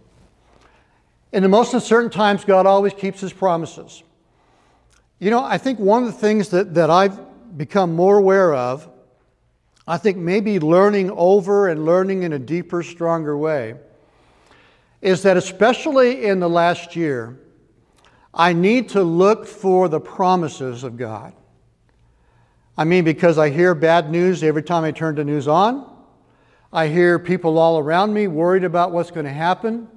In 1.32 1.42
the 1.42 1.48
most 1.48 1.74
uncertain 1.74 2.12
times, 2.12 2.44
God 2.44 2.66
always 2.66 2.92
keeps 2.92 3.22
his 3.22 3.32
promises. 3.32 4.04
You 5.20 5.32
know, 5.32 5.42
I 5.42 5.58
think 5.58 5.80
one 5.80 6.04
of 6.04 6.12
the 6.12 6.20
things 6.20 6.50
that, 6.50 6.74
that 6.74 6.90
I've 6.90 7.18
become 7.58 7.96
more 7.96 8.18
aware 8.18 8.54
of, 8.54 8.90
I 9.88 9.96
think 10.00 10.18
maybe 10.18 10.60
learning 10.60 11.12
over 11.12 11.70
and 11.70 11.86
learning 11.86 12.24
in 12.24 12.34
a 12.34 12.40
deeper, 12.40 12.84
stronger 12.84 13.38
way, 13.38 13.76
is 15.02 15.24
that 15.24 15.38
especially 15.38 16.26
in 16.26 16.42
the 16.42 16.50
last 16.50 16.98
year, 16.98 17.40
I 18.34 18.54
need 18.54 18.90
to 18.90 19.04
look 19.04 19.46
for 19.46 19.88
the 19.88 20.00
promises 20.00 20.84
of 20.84 20.98
God. 20.98 21.34
I 22.78 22.84
mean, 22.86 23.04
because 23.04 23.38
I 23.38 23.50
hear 23.50 23.76
bad 23.76 24.10
news 24.10 24.44
every 24.44 24.64
time 24.64 24.84
I 24.84 24.92
turn 24.92 25.16
the 25.16 25.24
news 25.24 25.48
on. 25.48 25.90
I 26.72 26.88
hear 26.88 27.20
people 27.20 27.60
all 27.60 27.78
around 27.78 28.14
me 28.14 28.28
worried 28.28 28.64
about 28.64 28.92
what's 28.92 29.12
going 29.12 29.28
to 29.28 29.32
happen. 29.32 29.88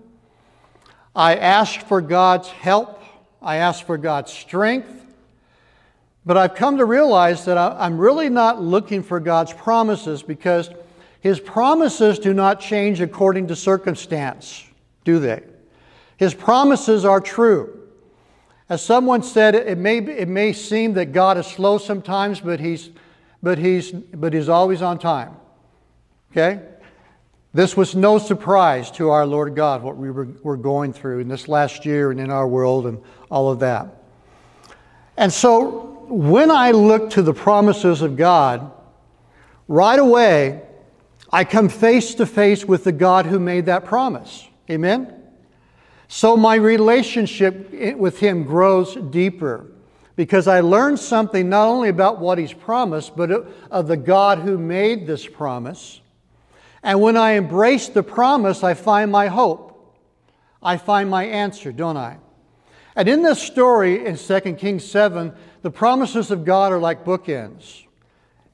I 1.15 1.37
ask 1.37 1.81
for 1.81 2.03
God's 2.03 2.49
help. 2.49 3.03
I 3.41 3.57
ask 3.57 3.87
for 3.87 3.97
God's 3.97 4.31
strength. 4.33 5.07
But 6.27 6.37
I've 6.37 6.55
come 6.55 6.77
to 6.77 6.85
realize 6.85 7.47
that 7.47 7.57
I'm 7.57 7.97
really 7.97 8.29
not 8.29 8.61
looking 8.61 9.03
for 9.03 9.21
God's 9.21 9.55
promises 9.55 10.23
because 10.23 10.69
His 11.21 11.41
promises 11.41 12.19
do 12.19 12.35
not 12.35 12.61
change 12.61 13.01
according 13.01 13.47
to 13.49 13.57
circumstance 13.57 14.65
do 15.07 15.21
they? 15.21 15.41
His 16.19 16.35
promises 16.35 17.07
are 17.07 17.21
true. 17.21 17.86
As 18.69 18.83
someone 18.83 19.23
said, 19.23 19.55
it 19.55 19.79
may, 19.79 19.99
it 19.99 20.29
may 20.29 20.53
seem 20.53 20.95
that 20.95 21.13
God 21.13 21.39
is 21.39 21.47
slow 21.47 21.79
sometimes, 21.79 22.41
but 22.41 22.59
he's, 22.59 22.91
but, 23.43 23.59
he's, 23.59 23.93
but 23.93 24.33
he's 24.33 24.49
always 24.49 24.83
on 24.83 24.99
time. 24.99 25.37
Okay? 26.33 26.61
This 27.55 27.77
was 27.77 27.95
no 27.95 28.19
surprise 28.19 28.91
to 28.93 29.11
our 29.11 29.25
Lord 29.25 29.55
God, 29.55 29.83
what 29.83 29.97
we 29.97 30.11
were, 30.11 30.29
were 30.43 30.57
going 30.57 30.93
through 30.93 31.21
in 31.21 31.29
this 31.29 31.49
last 31.49 31.87
year 31.87 32.11
and 32.11 32.21
in 32.21 32.31
our 32.31 32.47
world 32.47 32.87
and 32.87 33.01
all 33.31 33.51
of 33.51 33.61
that. 33.61 33.89
And 35.17 35.33
so 35.33 36.05
when 36.09 36.51
I 36.51 36.73
look 36.73 37.11
to 37.11 37.23
the 37.23 37.33
promises 37.33 38.03
of 38.03 38.17
God, 38.17 38.71
right 39.69 39.99
away, 39.99 40.63
I 41.33 41.45
come 41.45 41.69
face 41.69 42.15
to 42.17 42.27
face 42.27 42.65
with 42.65 42.85
the 42.85 42.93
God 42.93 43.27
who 43.27 43.39
made 43.39 43.67
that 43.67 43.85
promise. 43.85 44.47
Amen? 44.71 45.13
So 46.09 46.37
my 46.37 46.55
relationship 46.55 47.73
with 47.97 48.21
Him 48.21 48.45
grows 48.45 48.95
deeper 48.95 49.67
because 50.15 50.49
I 50.49 50.61
learn 50.61 50.97
something 50.97 51.49
not 51.49 51.67
only 51.67 51.89
about 51.89 52.21
what 52.21 52.39
He's 52.39 52.53
promised, 52.53 53.17
but 53.17 53.31
of 53.71 53.89
the 53.89 53.97
God 53.97 54.39
who 54.39 54.57
made 54.57 55.07
this 55.07 55.27
promise. 55.27 56.01
And 56.83 57.01
when 57.01 57.17
I 57.17 57.33
embrace 57.33 57.89
the 57.89 58.03
promise, 58.03 58.63
I 58.63 58.75
find 58.75 59.11
my 59.11 59.27
hope. 59.27 59.73
I 60.63 60.77
find 60.77 61.11
my 61.11 61.25
answer, 61.25 61.73
don't 61.73 61.97
I? 61.97 62.19
And 62.95 63.09
in 63.09 63.23
this 63.23 63.43
story 63.43 64.07
in 64.07 64.17
2 64.17 64.41
Kings 64.55 64.85
7, 64.85 65.33
the 65.63 65.71
promises 65.71 66.31
of 66.31 66.45
God 66.45 66.73
are 66.73 66.79
like 66.79 67.05
bookends. 67.05 67.83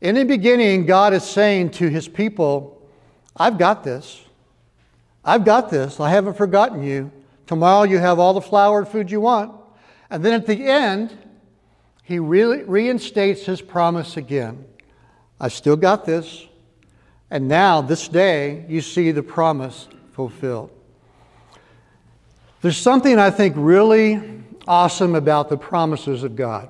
In 0.01 0.17
the 0.17 0.25
beginning, 0.25 0.85
God 0.85 1.13
is 1.13 1.23
saying 1.23 1.71
to 1.73 1.89
his 1.89 2.09
people, 2.09 2.83
I've 3.37 3.57
got 3.57 3.85
this. 3.85 4.21
I've 5.25 5.45
got 5.45 5.71
this. 5.71 6.01
I 6.01 6.11
haven't 6.11 6.37
forgotten 6.37 6.83
you. 6.83 7.13
Tomorrow 7.47 7.85
you 7.85 7.99
have 7.99 8.19
all 8.19 8.35
the 8.35 8.41
flour 8.41 8.79
and 8.79 8.89
food 8.89 9.11
you 9.11 9.21
want. 9.21 9.53
And 10.11 10.25
then 10.25 10.35
at 10.35 10.47
the 10.47 10.67
end, 10.67 11.17
he 12.03 12.19
reinstates 12.19 13.47
his 13.47 13.63
promise 13.63 14.17
again. 14.17 14.65
I 15.41 15.49
still 15.49 15.77
got 15.77 16.05
this. 16.05 16.47
And 17.31 17.49
now, 17.49 17.81
this 17.81 18.09
day, 18.09 18.67
you 18.69 18.83
see 18.83 19.11
the 19.11 19.23
promise 19.23 19.89
fulfilled. 20.13 20.71
There's 22.61 22.77
something 22.77 23.19
I 23.19 23.31
think 23.31 23.55
really 23.57 24.43
awesome 24.69 25.15
about 25.15 25.49
the 25.49 25.57
promises 25.57 26.25
of 26.25 26.37
God. 26.37 26.69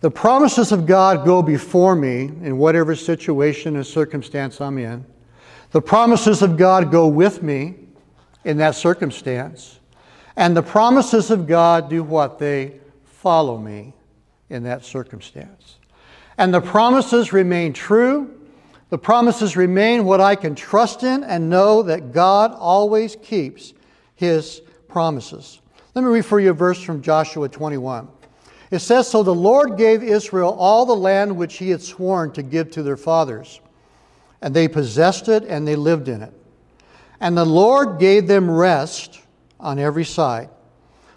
The 0.00 0.10
promises 0.10 0.72
of 0.72 0.86
God 0.86 1.24
go 1.24 1.42
before 1.42 1.94
me 1.94 2.24
in 2.24 2.58
whatever 2.58 2.94
situation 2.94 3.76
and 3.76 3.86
circumstance 3.86 4.60
I'm 4.60 4.78
in. 4.78 5.04
The 5.70 5.82
promises 5.82 6.42
of 6.42 6.56
God 6.56 6.90
go 6.90 7.06
with 7.06 7.42
me 7.42 7.74
in 8.44 8.58
that 8.58 8.74
circumstance. 8.74 9.78
And 10.36 10.56
the 10.56 10.62
promises 10.62 11.30
of 11.30 11.46
God 11.46 11.88
do 11.88 12.02
what? 12.02 12.38
They 12.38 12.80
follow 13.04 13.56
me 13.58 13.94
in 14.50 14.64
that 14.64 14.84
circumstance. 14.84 15.76
And 16.36 16.52
the 16.52 16.60
promises 16.60 17.32
remain 17.32 17.72
true. 17.72 18.40
The 18.90 18.98
promises 18.98 19.56
remain 19.56 20.04
what 20.04 20.20
I 20.20 20.34
can 20.34 20.54
trust 20.54 21.02
in 21.02 21.24
and 21.24 21.48
know 21.48 21.82
that 21.82 22.12
God 22.12 22.52
always 22.52 23.16
keeps 23.16 23.72
his 24.14 24.60
promises. 24.88 25.60
Let 25.94 26.02
me 26.02 26.10
read 26.10 26.26
for 26.26 26.40
you 26.40 26.50
a 26.50 26.54
verse 26.54 26.82
from 26.82 27.02
Joshua 27.02 27.48
21. 27.48 28.08
It 28.70 28.80
says, 28.80 29.08
So 29.08 29.22
the 29.22 29.34
Lord 29.34 29.76
gave 29.78 30.02
Israel 30.02 30.56
all 30.58 30.84
the 30.84 30.96
land 30.96 31.36
which 31.36 31.56
he 31.56 31.70
had 31.70 31.82
sworn 31.82 32.32
to 32.32 32.42
give 32.42 32.70
to 32.72 32.82
their 32.82 32.96
fathers 32.96 33.60
and 34.44 34.54
they 34.54 34.68
possessed 34.68 35.28
it 35.28 35.42
and 35.44 35.66
they 35.66 35.74
lived 35.74 36.06
in 36.06 36.20
it. 36.22 36.34
And 37.20 37.36
the 37.36 37.44
Lord 37.44 37.98
gave 37.98 38.26
them 38.26 38.50
rest 38.50 39.20
on 39.60 39.78
every 39.78 40.04
side, 40.04 40.50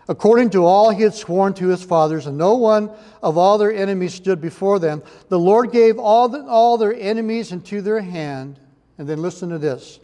according 0.08 0.52
to 0.52 0.66
all 0.66 0.90
he 0.90 1.04
had 1.04 1.14
sworn 1.14 1.54
to 1.56 1.68
his 1.68 1.84
fathers, 1.84 2.28
and 2.28 2.38
no 2.38 2.56
one 2.56 2.90
of 3.22 3.38
all 3.38 3.58
their 3.58 3.74
enemies 3.74 4.14
stood 4.14 4.40
before 4.40 4.80
them. 4.80 5.04
The 5.30 5.40
Lord 5.40 5.72
gave 5.72 6.00
all, 6.00 6.30
the, 6.30 6.44
all 6.46 6.78
their 6.78 6.94
enemies 6.94 7.52
into 7.52 7.82
their 7.82 8.02
hand. 8.02 8.60
And 8.98 9.08
then 9.08 9.22
listen 9.22 9.50
to 9.50 9.58
this 9.58 10.00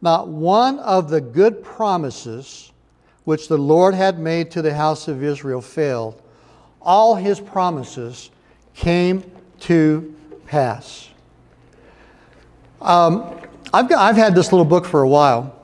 not 0.00 0.26
one 0.28 0.80
of 0.80 1.08
the 1.08 1.20
good 1.20 1.62
promises 1.62 2.72
which 3.24 3.46
the 3.46 3.56
Lord 3.56 3.94
had 3.94 4.18
made 4.18 4.50
to 4.50 4.62
the 4.62 4.74
house 4.74 5.06
of 5.06 5.22
Israel 5.22 5.60
failed. 5.60 6.20
All 6.80 7.14
his 7.14 7.38
promises 7.38 8.30
came 8.74 9.22
to 9.60 10.14
pass. 10.46 11.08
Um, 12.80 13.41
I've, 13.72 13.88
got, 13.88 13.98
I've 13.98 14.16
had 14.16 14.34
this 14.34 14.52
little 14.52 14.64
book 14.64 14.84
for 14.84 15.02
a 15.02 15.08
while. 15.08 15.58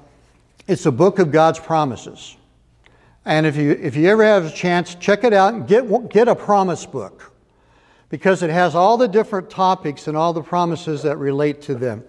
It's 0.67 0.87
a 0.87 0.93
book 0.93 1.19
of 1.19 1.31
God's 1.31 1.59
promises. 1.59 2.37
And 3.25 3.47
if 3.47 3.57
you, 3.57 3.73
if 3.73 3.97
you 3.97 4.09
ever 4.09 4.25
have 4.25 4.47
a 4.47 4.51
chance, 4.51 4.95
check 4.95 5.25
it 5.25 5.33
out 5.33 5.55
and 5.55 5.67
get, 5.67 6.11
get 6.11 6.29
a 6.29 6.35
promise 6.35 6.87
book 6.87 7.33
because 8.09 8.43
it 8.43 8.51
has 8.51 8.75
all 8.75 8.97
the 8.97 9.09
different 9.09 9.51
topics 9.51 10.09
and 10.09 10.17
all 10.17 10.33
the 10.33 10.43
promises 10.43 11.03
that 11.03 11.19
relate 11.19 11.61
to 11.63 11.75
them. 11.75 12.03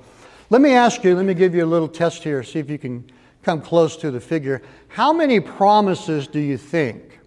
Let 0.49 0.61
me 0.61 0.71
ask 0.71 1.03
you, 1.03 1.15
let 1.15 1.25
me 1.25 1.33
give 1.33 1.53
you 1.53 1.65
a 1.65 1.67
little 1.67 1.89
test 1.89 2.23
here, 2.23 2.41
see 2.43 2.59
if 2.59 2.69
you 2.69 2.77
can 2.77 3.09
come 3.43 3.61
close 3.61 3.97
to 3.97 4.11
the 4.11 4.19
figure. 4.21 4.61
How 4.87 5.11
many 5.11 5.39
promises 5.39 6.27
do 6.27 6.39
you 6.39 6.57
think 6.57 7.19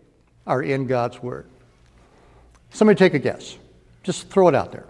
are 0.46 0.62
in 0.62 0.86
God's 0.86 1.22
Word? 1.22 1.46
Somebody 2.70 2.96
take 2.96 3.14
a 3.14 3.18
guess. 3.18 3.58
Just 4.02 4.28
throw 4.30 4.48
it 4.48 4.54
out 4.54 4.72
there. 4.72 4.86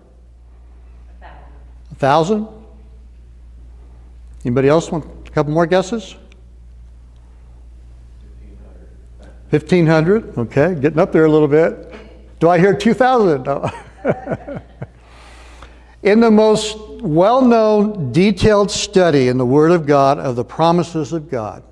A 1.20 1.24
thousand? 1.24 1.42
A 1.90 1.94
thousand? 1.96 2.61
Anybody 4.44 4.68
else 4.68 4.90
want 4.90 5.28
a 5.28 5.30
couple 5.30 5.52
more 5.52 5.66
guesses? 5.66 6.16
1500. 9.50 10.38
Okay, 10.38 10.74
getting 10.80 10.98
up 10.98 11.12
there 11.12 11.26
a 11.26 11.30
little 11.30 11.46
bit. 11.46 11.94
Do 12.40 12.48
I 12.48 12.58
hear 12.58 12.74
2000? 12.74 13.42
No. 13.42 13.70
in 16.02 16.20
the 16.20 16.30
most 16.30 16.78
well 17.02 17.42
known, 17.42 18.12
detailed 18.12 18.70
study 18.70 19.28
in 19.28 19.36
the 19.36 19.44
Word 19.44 19.70
of 19.70 19.84
God 19.86 20.18
of 20.18 20.36
the 20.36 20.44
promises 20.44 21.12
of 21.12 21.30
God, 21.30 21.62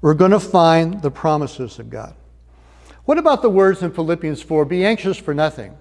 we're 0.00 0.14
going 0.14 0.32
to 0.32 0.40
find 0.40 1.00
the 1.00 1.10
promises 1.10 1.78
of 1.78 1.88
God. 1.88 2.14
What 3.04 3.18
about 3.18 3.42
the 3.42 3.50
words 3.50 3.82
in 3.82 3.92
Philippians 3.92 4.42
4? 4.42 4.64
Be 4.64 4.84
anxious 4.84 5.16
for 5.16 5.34
nothing, 5.34 5.76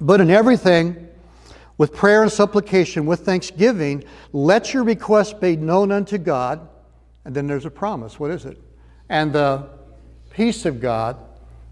but 0.00 0.20
in 0.20 0.30
everything, 0.30 1.08
with 1.76 1.92
prayer 1.92 2.22
and 2.22 2.30
supplication, 2.30 3.06
with 3.06 3.20
thanksgiving, 3.20 4.04
let 4.32 4.72
your 4.72 4.84
requests 4.84 5.32
be 5.32 5.56
known 5.56 5.90
unto 5.90 6.18
God. 6.18 6.68
And 7.24 7.34
then 7.34 7.46
there's 7.46 7.66
a 7.66 7.70
promise. 7.70 8.18
What 8.18 8.30
is 8.30 8.44
it? 8.44 8.60
And 9.08 9.32
the 9.32 9.68
peace 10.30 10.66
of 10.66 10.80
God 10.80 11.16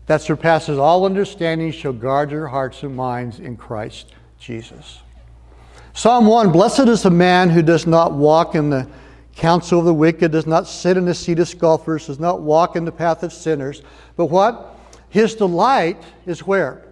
that 0.06 0.20
surpasses 0.20 0.78
all 0.78 1.04
understanding 1.04 1.72
shall 1.72 1.92
guard 1.92 2.30
your 2.30 2.48
hearts 2.48 2.82
and 2.82 2.96
minds 2.96 3.38
in 3.38 3.56
Christ 3.56 4.12
Jesus. 4.38 5.00
Psalm 5.94 6.26
1 6.26 6.52
Blessed 6.52 6.88
is 6.88 7.02
the 7.02 7.10
man 7.10 7.50
who 7.50 7.62
does 7.62 7.86
not 7.86 8.12
walk 8.12 8.54
in 8.54 8.70
the 8.70 8.88
counsel 9.36 9.78
of 9.78 9.84
the 9.84 9.94
wicked, 9.94 10.32
does 10.32 10.46
not 10.46 10.66
sit 10.66 10.96
in 10.96 11.04
the 11.04 11.14
seat 11.14 11.38
of 11.38 11.48
scoffers, 11.48 12.06
does 12.06 12.18
not 12.18 12.40
walk 12.40 12.76
in 12.76 12.84
the 12.84 12.92
path 12.92 13.22
of 13.22 13.32
sinners, 13.32 13.82
but 14.16 14.26
what? 14.26 14.78
His 15.08 15.34
delight 15.34 16.02
is 16.26 16.46
where? 16.46 16.84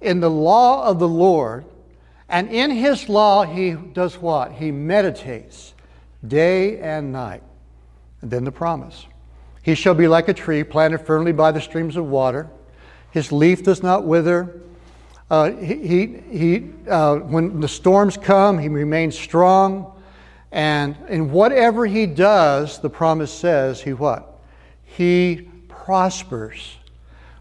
In 0.00 0.20
the 0.20 0.30
law 0.30 0.84
of 0.84 0.98
the 0.98 1.08
Lord. 1.08 1.64
And 2.28 2.48
in 2.48 2.70
his 2.70 3.08
law, 3.08 3.44
he 3.44 3.72
does 3.72 4.16
what? 4.18 4.52
He 4.52 4.70
meditates 4.70 5.74
day 6.26 6.78
and 6.80 7.12
night. 7.12 7.42
Then 8.30 8.44
the 8.44 8.52
promise 8.52 9.06
He 9.62 9.74
shall 9.74 9.94
be 9.94 10.08
like 10.08 10.28
a 10.28 10.34
tree 10.34 10.64
planted 10.64 10.98
firmly 10.98 11.32
by 11.32 11.52
the 11.52 11.60
streams 11.60 11.96
of 11.96 12.06
water. 12.06 12.48
His 13.10 13.32
leaf 13.32 13.62
does 13.62 13.82
not 13.82 14.04
wither. 14.04 14.60
Uh, 15.30 15.50
he, 15.52 16.18
he, 16.30 16.70
uh, 16.88 17.16
when 17.16 17.60
the 17.60 17.68
storms 17.68 18.16
come, 18.16 18.58
he 18.58 18.68
remains 18.68 19.18
strong. 19.18 19.92
And 20.52 20.96
in 21.08 21.32
whatever 21.32 21.86
he 21.86 22.06
does, 22.06 22.78
the 22.78 22.90
promise 22.90 23.32
says 23.32 23.80
he 23.80 23.92
what? 23.92 24.38
He 24.84 25.48
prospers. 25.68 26.76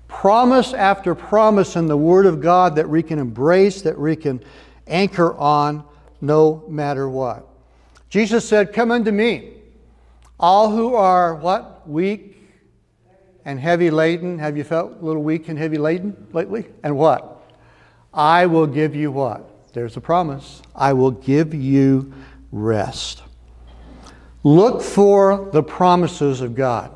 Promise 0.07 0.73
after 0.73 1.13
promise 1.13 1.75
in 1.75 1.87
the 1.87 1.97
Word 1.97 2.25
of 2.25 2.41
God 2.41 2.75
that 2.75 2.87
we 2.87 3.03
can 3.03 3.19
embrace, 3.19 3.81
that 3.81 3.99
we 3.99 4.15
can 4.15 4.43
anchor 4.87 5.35
on 5.35 5.83
no 6.21 6.63
matter 6.67 7.09
what. 7.09 7.47
Jesus 8.09 8.47
said, 8.47 8.71
Come 8.71 8.91
unto 8.91 9.11
me, 9.11 9.54
all 10.39 10.71
who 10.71 10.95
are 10.95 11.35
what? 11.35 11.87
Weak 11.87 12.35
and 13.45 13.59
heavy 13.59 13.89
laden. 13.89 14.39
Have 14.39 14.57
you 14.57 14.63
felt 14.63 14.99
a 15.01 15.05
little 15.05 15.23
weak 15.23 15.47
and 15.47 15.57
heavy 15.57 15.77
laden 15.77 16.27
lately? 16.33 16.65
And 16.83 16.97
what? 16.97 17.43
I 18.13 18.45
will 18.45 18.67
give 18.67 18.95
you 18.95 19.11
what? 19.11 19.73
There's 19.73 19.97
a 19.97 20.01
promise. 20.01 20.61
I 20.73 20.93
will 20.93 21.11
give 21.11 21.53
you 21.53 22.13
rest. 22.51 23.21
Look 24.43 24.81
for 24.81 25.49
the 25.51 25.63
promises 25.63 26.41
of 26.41 26.55
God. 26.55 26.91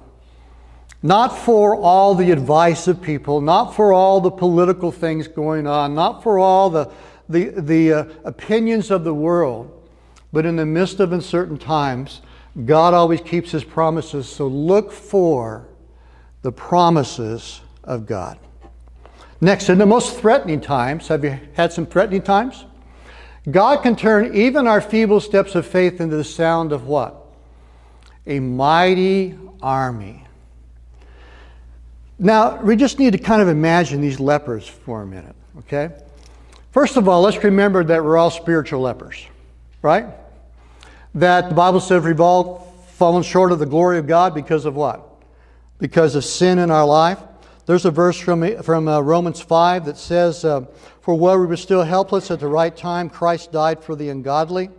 Not 1.01 1.29
for 1.29 1.75
all 1.75 2.13
the 2.13 2.31
advice 2.31 2.88
of 2.88 3.01
people, 3.01 3.41
not 3.41 3.74
for 3.74 3.93
all 3.93 4.19
the 4.19 4.31
political 4.31 4.91
things 4.91 5.27
going 5.27 5.65
on, 5.65 5.96
not 5.96 6.24
for 6.24 6.39
all 6.39 6.69
the, 6.69 6.91
the, 7.29 7.50
the 7.50 7.93
uh, 7.93 8.05
opinions 8.25 8.91
of 8.91 9.03
the 9.03 9.13
world, 9.13 9.88
but 10.34 10.46
in 10.46 10.58
the 10.58 10.65
midst 10.65 11.00
of 11.00 11.13
uncertain 11.13 11.58
times, 11.58 12.22
God 12.65 12.94
always 12.94 13.22
keeps 13.22 13.51
his 13.51 13.63
promises. 13.63 14.27
So 14.27 14.48
look 14.48 14.91
for 14.91 15.68
the 16.41 16.51
promises 16.51 17.62
of 17.84 18.06
God. 18.06 18.39
Next, 19.41 19.69
in 19.69 19.78
the 19.78 19.86
most 19.86 20.17
threatening 20.17 20.60
times, 20.60 21.08
have 21.08 21.23
you 21.23 21.39
had 21.54 21.71
some 21.71 21.86
threatening 21.86 22.21
times? 22.21 22.65
God 23.50 23.84
can 23.84 23.95
turn 23.95 24.36
even 24.36 24.67
our 24.67 24.82
feeble 24.82 25.21
steps 25.21 25.56
of 25.56 25.65
faith 25.65 26.02
into 26.02 26.17
the 26.17 26.23
sound 26.23 26.71
of 26.71 26.88
what? 26.88 27.26
A 28.28 28.39
mighty 28.39 29.38
army. 29.62 30.26
Now, 32.17 32.62
we 32.62 32.76
just 32.76 33.00
need 33.00 33.13
to 33.13 33.17
kind 33.17 33.41
of 33.41 33.47
imagine 33.47 34.02
these 34.02 34.19
lepers 34.19 34.67
for 34.67 35.02
a 35.04 35.06
minute, 35.06 35.36
okay? 35.60 35.89
First 36.71 36.97
of 36.97 37.08
all, 37.08 37.21
let's 37.21 37.41
remember 37.43 37.84
that 37.86 38.04
we're 38.04 38.17
all 38.17 38.30
spiritual 38.30 38.82
lepers, 38.82 39.26
right? 39.82 40.06
That 41.15 41.50
the 41.50 41.56
Bible 41.56 41.80
says 41.80 42.04
we've 42.04 42.22
all 42.22 42.60
fallen 42.93 43.24
short 43.24 43.52
of 43.52 43.60
the 43.60 43.65
glory 43.65 43.98
of 43.98 44.06
God 44.06 44.36
because 44.36 44.65
of 44.65 44.76
what? 44.76 45.24
Because 45.80 46.15
of 46.15 46.24
sin 46.24 46.60
in 46.60 46.69
our 46.69 46.86
life. 46.86 47.19
There's 47.65 47.86
a 47.86 47.91
verse 47.91 48.17
from, 48.17 48.62
from 48.62 48.88
uh, 48.88 49.00
Romans 49.00 49.41
5 49.41 49.86
that 49.86 49.98
says, 49.98 50.43
uh, 50.43 50.65
For 51.02 51.15
while 51.15 51.39
we 51.39 51.45
were 51.45 51.58
still 51.58 51.84
helpless 51.84 52.30
at 52.30 52.39
the 52.39 52.48
right 52.48 52.76
time, 52.76 53.10
Christ 53.10 53.52
died 53.52 53.84
for 53.84 53.95
the 53.95 54.10
ungodly. 54.10 54.69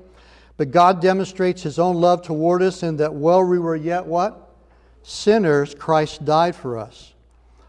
But 0.57 0.71
God 0.71 1.01
demonstrates 1.01 1.63
his 1.63 1.79
own 1.79 1.97
love 1.97 2.23
toward 2.23 2.63
us 2.63 2.83
in 2.83 2.97
that 2.99 3.15
while 3.15 3.43
we 3.43 3.59
were 3.59 3.77
yet 3.77 4.07
what? 4.07 4.55
Sinners, 5.03 5.75
Christ 5.75 6.25
died 6.25 6.55
for 6.55 6.79
us. 6.79 7.15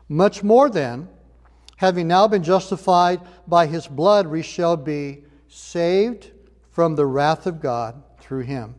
Much 0.10 0.44
more 0.44 0.70
then, 0.70 1.08
having 1.78 2.08
now 2.08 2.28
been 2.28 2.44
justified 2.44 3.22
by 3.48 3.66
his 3.66 3.88
blood, 3.88 4.28
we 4.28 4.42
shall 4.42 4.76
be 4.76 5.24
saved 5.48 6.32
from 6.72 6.96
the 6.96 7.06
wrath 7.06 7.48
of 7.48 7.62
God 7.62 8.04
through 8.32 8.44
him. 8.44 8.74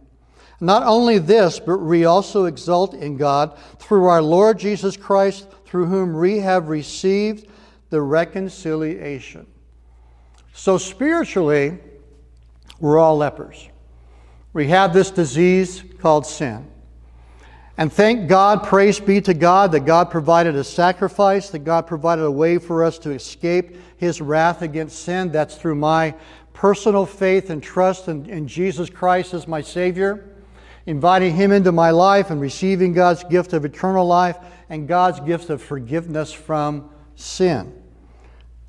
Not 0.63 0.83
only 0.85 1.19
this, 1.19 1.61
but 1.61 1.77
we 1.77 2.07
also 2.07 2.47
exult 2.47 2.95
in 2.95 3.19
God 3.19 3.59
through 3.79 4.07
our 4.07 4.23
Lord 4.23 4.59
Jesus 4.59 4.97
Christ 4.97 5.47
through 5.67 5.89
whom 5.89 6.15
we 6.15 6.39
have 6.39 6.71
received 6.71 7.49
the 7.91 8.01
reconciliation. 8.01 9.47
So, 10.55 10.79
spiritually, 10.79 11.77
we're 12.81 12.99
all 12.99 13.19
lepers. 13.19 13.69
We 14.55 14.69
have 14.69 14.95
this 14.95 15.11
disease 15.11 15.85
called 16.01 16.25
sin. 16.25 16.67
And 17.77 17.93
thank 17.93 18.27
God, 18.27 18.63
praise 18.63 19.01
be 19.01 19.21
to 19.21 19.35
God, 19.35 19.73
that 19.73 19.81
God 19.81 20.11
provided 20.11 20.57
a 20.57 20.65
sacrifice, 20.65 21.51
that 21.51 21.59
God 21.59 21.87
provided 21.87 22.25
a 22.25 22.31
way 22.31 22.57
for 22.57 22.85
us 22.85 22.99
to 23.01 23.11
escape 23.11 23.77
His 23.99 24.23
wrath 24.23 24.63
against 24.63 25.01
sin. 25.01 25.31
That's 25.31 25.57
through 25.57 25.75
my 25.75 26.15
personal 26.53 27.07
faith 27.07 27.51
and 27.51 27.63
trust 27.63 28.09
in, 28.09 28.29
in 28.29 28.47
Jesus 28.47 28.91
Christ 28.91 29.35
as 29.35 29.49
my 29.49 29.63
Savior 29.63 30.29
inviting 30.87 31.35
Him 31.35 31.53
into 31.53 31.73
my 31.73 31.91
life 31.91 32.31
and 32.31 32.41
receiving 32.41 32.93
God's 32.93 33.25
gift 33.25 33.53
of 33.53 33.65
eternal 33.65 34.07
life 34.07 34.37
and 34.69 34.89
God's 34.89 35.21
gift 35.21 35.51
of 35.51 35.63
forgiveness 35.63 36.33
from 36.33 36.91
sin. 37.15 37.73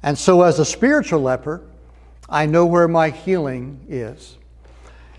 And 0.01 0.17
so, 0.17 0.41
as 0.41 0.59
a 0.59 0.65
spiritual 0.65 1.21
leper, 1.21 1.61
I 2.29 2.45
know 2.45 2.65
where 2.65 2.87
my 2.87 3.09
healing 3.09 3.85
is. 3.87 4.37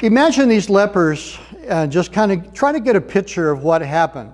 Imagine 0.03 0.48
these 0.48 0.68
lepers 0.68 1.38
uh, 1.68 1.87
just 1.87 2.12
kind 2.12 2.33
of 2.33 2.53
trying 2.53 2.74
to 2.74 2.81
get 2.81 2.96
a 2.96 3.00
picture 3.00 3.50
of 3.50 3.62
what 3.62 3.81
happened. 3.81 4.33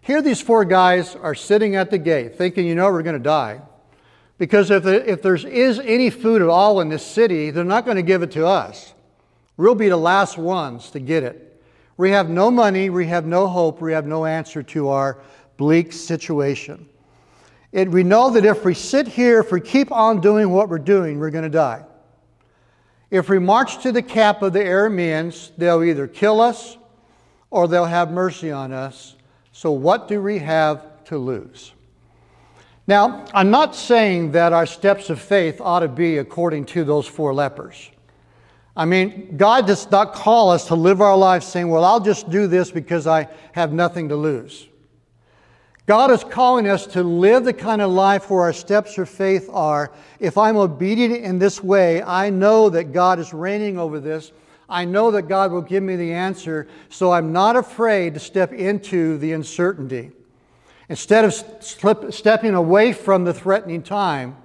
Here, 0.00 0.22
these 0.22 0.40
four 0.40 0.64
guys 0.64 1.14
are 1.16 1.34
sitting 1.34 1.76
at 1.76 1.90
the 1.90 1.98
gate 1.98 2.36
thinking, 2.36 2.66
you 2.66 2.74
know, 2.74 2.90
we're 2.90 3.02
going 3.02 3.16
to 3.16 3.22
die. 3.22 3.60
Because 4.38 4.70
if, 4.70 4.86
if 4.86 5.20
there 5.20 5.34
is 5.34 5.80
any 5.80 6.10
food 6.10 6.40
at 6.40 6.48
all 6.48 6.80
in 6.80 6.88
this 6.88 7.04
city, 7.04 7.50
they're 7.50 7.64
not 7.64 7.84
going 7.84 7.96
to 7.96 8.02
give 8.02 8.22
it 8.22 8.30
to 8.32 8.46
us. 8.46 8.94
We'll 9.56 9.74
be 9.74 9.88
the 9.88 9.96
last 9.96 10.38
ones 10.38 10.90
to 10.92 11.00
get 11.00 11.24
it. 11.24 11.44
We 11.96 12.12
have 12.12 12.30
no 12.30 12.48
money, 12.48 12.90
we 12.90 13.08
have 13.08 13.26
no 13.26 13.48
hope, 13.48 13.80
we 13.80 13.92
have 13.92 14.06
no 14.06 14.24
answer 14.24 14.62
to 14.62 14.88
our 14.88 15.18
bleak 15.56 15.92
situation. 15.92 16.88
It, 17.72 17.90
we 17.90 18.04
know 18.04 18.30
that 18.30 18.44
if 18.44 18.64
we 18.64 18.72
sit 18.72 19.08
here, 19.08 19.40
if 19.40 19.50
we 19.50 19.60
keep 19.60 19.90
on 19.90 20.20
doing 20.20 20.50
what 20.50 20.68
we're 20.68 20.78
doing, 20.78 21.18
we're 21.18 21.30
going 21.30 21.42
to 21.42 21.50
die. 21.50 21.84
If 23.10 23.28
we 23.28 23.40
march 23.40 23.82
to 23.82 23.90
the 23.90 24.02
camp 24.02 24.42
of 24.42 24.52
the 24.52 24.60
Arameans, 24.60 25.50
they'll 25.58 25.82
either 25.82 26.06
kill 26.06 26.40
us 26.40 26.78
or 27.50 27.66
they'll 27.66 27.84
have 27.84 28.12
mercy 28.12 28.52
on 28.52 28.72
us. 28.72 29.16
So, 29.52 29.72
what 29.72 30.06
do 30.06 30.22
we 30.22 30.38
have 30.38 31.04
to 31.06 31.18
lose? 31.18 31.72
Now, 32.88 33.26
I'm 33.34 33.50
not 33.50 33.76
saying 33.76 34.32
that 34.32 34.54
our 34.54 34.64
steps 34.64 35.10
of 35.10 35.20
faith 35.20 35.60
ought 35.60 35.80
to 35.80 35.88
be 35.88 36.16
according 36.16 36.64
to 36.66 36.84
those 36.84 37.06
four 37.06 37.34
lepers. 37.34 37.90
I 38.74 38.86
mean, 38.86 39.36
God 39.36 39.66
does 39.66 39.90
not 39.90 40.14
call 40.14 40.50
us 40.50 40.68
to 40.68 40.74
live 40.74 41.02
our 41.02 41.16
lives 41.16 41.46
saying, 41.46 41.68
Well, 41.68 41.84
I'll 41.84 42.00
just 42.00 42.30
do 42.30 42.46
this 42.46 42.70
because 42.70 43.06
I 43.06 43.28
have 43.52 43.74
nothing 43.74 44.08
to 44.08 44.16
lose. 44.16 44.68
God 45.84 46.10
is 46.10 46.24
calling 46.24 46.66
us 46.66 46.86
to 46.86 47.02
live 47.02 47.44
the 47.44 47.52
kind 47.52 47.82
of 47.82 47.90
life 47.90 48.30
where 48.30 48.42
our 48.42 48.52
steps 48.54 48.96
of 48.96 49.08
faith 49.08 49.50
are. 49.52 49.92
If 50.18 50.38
I'm 50.38 50.56
obedient 50.56 51.14
in 51.14 51.38
this 51.38 51.62
way, 51.62 52.02
I 52.02 52.30
know 52.30 52.70
that 52.70 52.92
God 52.92 53.18
is 53.18 53.34
reigning 53.34 53.78
over 53.78 54.00
this. 54.00 54.32
I 54.68 54.86
know 54.86 55.10
that 55.10 55.22
God 55.28 55.52
will 55.52 55.62
give 55.62 55.82
me 55.82 55.96
the 55.96 56.12
answer, 56.12 56.68
so 56.88 57.12
I'm 57.12 57.32
not 57.32 57.56
afraid 57.56 58.14
to 58.14 58.20
step 58.20 58.52
into 58.52 59.18
the 59.18 59.32
uncertainty. 59.32 60.12
Instead 60.88 61.24
of 61.24 61.34
slip, 61.34 62.12
stepping 62.12 62.54
away 62.54 62.92
from 62.92 63.24
the 63.24 63.34
threatening 63.34 63.82
time, 63.82 64.36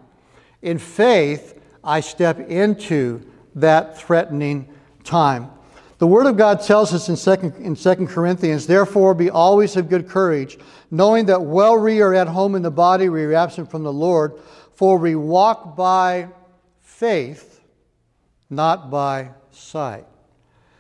in 0.62 0.78
faith, 0.78 1.62
I 1.84 2.00
step 2.00 2.40
into 2.50 3.26
that 3.56 3.98
threatening 3.98 4.68
time. 5.04 5.50
The 6.00 6.08
Word 6.08 6.26
of 6.26 6.36
God 6.36 6.62
tells 6.62 6.94
us 6.94 7.08
in 7.08 7.16
2, 7.16 7.64
in 7.64 7.76
2 7.76 8.08
Corinthians, 8.08 8.68
therefore 8.68 9.14
be 9.14 9.30
always 9.30 9.78
of 9.78 9.90
good 9.90 10.10
courage, 10.10 10.58
knowing 10.92 11.28
that 11.28 11.42
while 11.42 11.80
we 11.80 12.02
are 12.02 12.14
at 12.14 12.28
home 12.28 12.56
in 12.56 12.62
the 12.62 12.72
body, 12.72 13.10
we 13.10 13.24
are 13.24 13.34
absent 13.34 13.72
from 13.72 13.84
the 13.84 13.94
Lord, 13.94 14.34
for 14.74 14.98
we 14.98 15.16
walk 15.16 15.78
by 15.78 16.28
faith, 16.82 17.62
not 18.50 18.90
by 18.90 19.30
sight. 19.52 20.06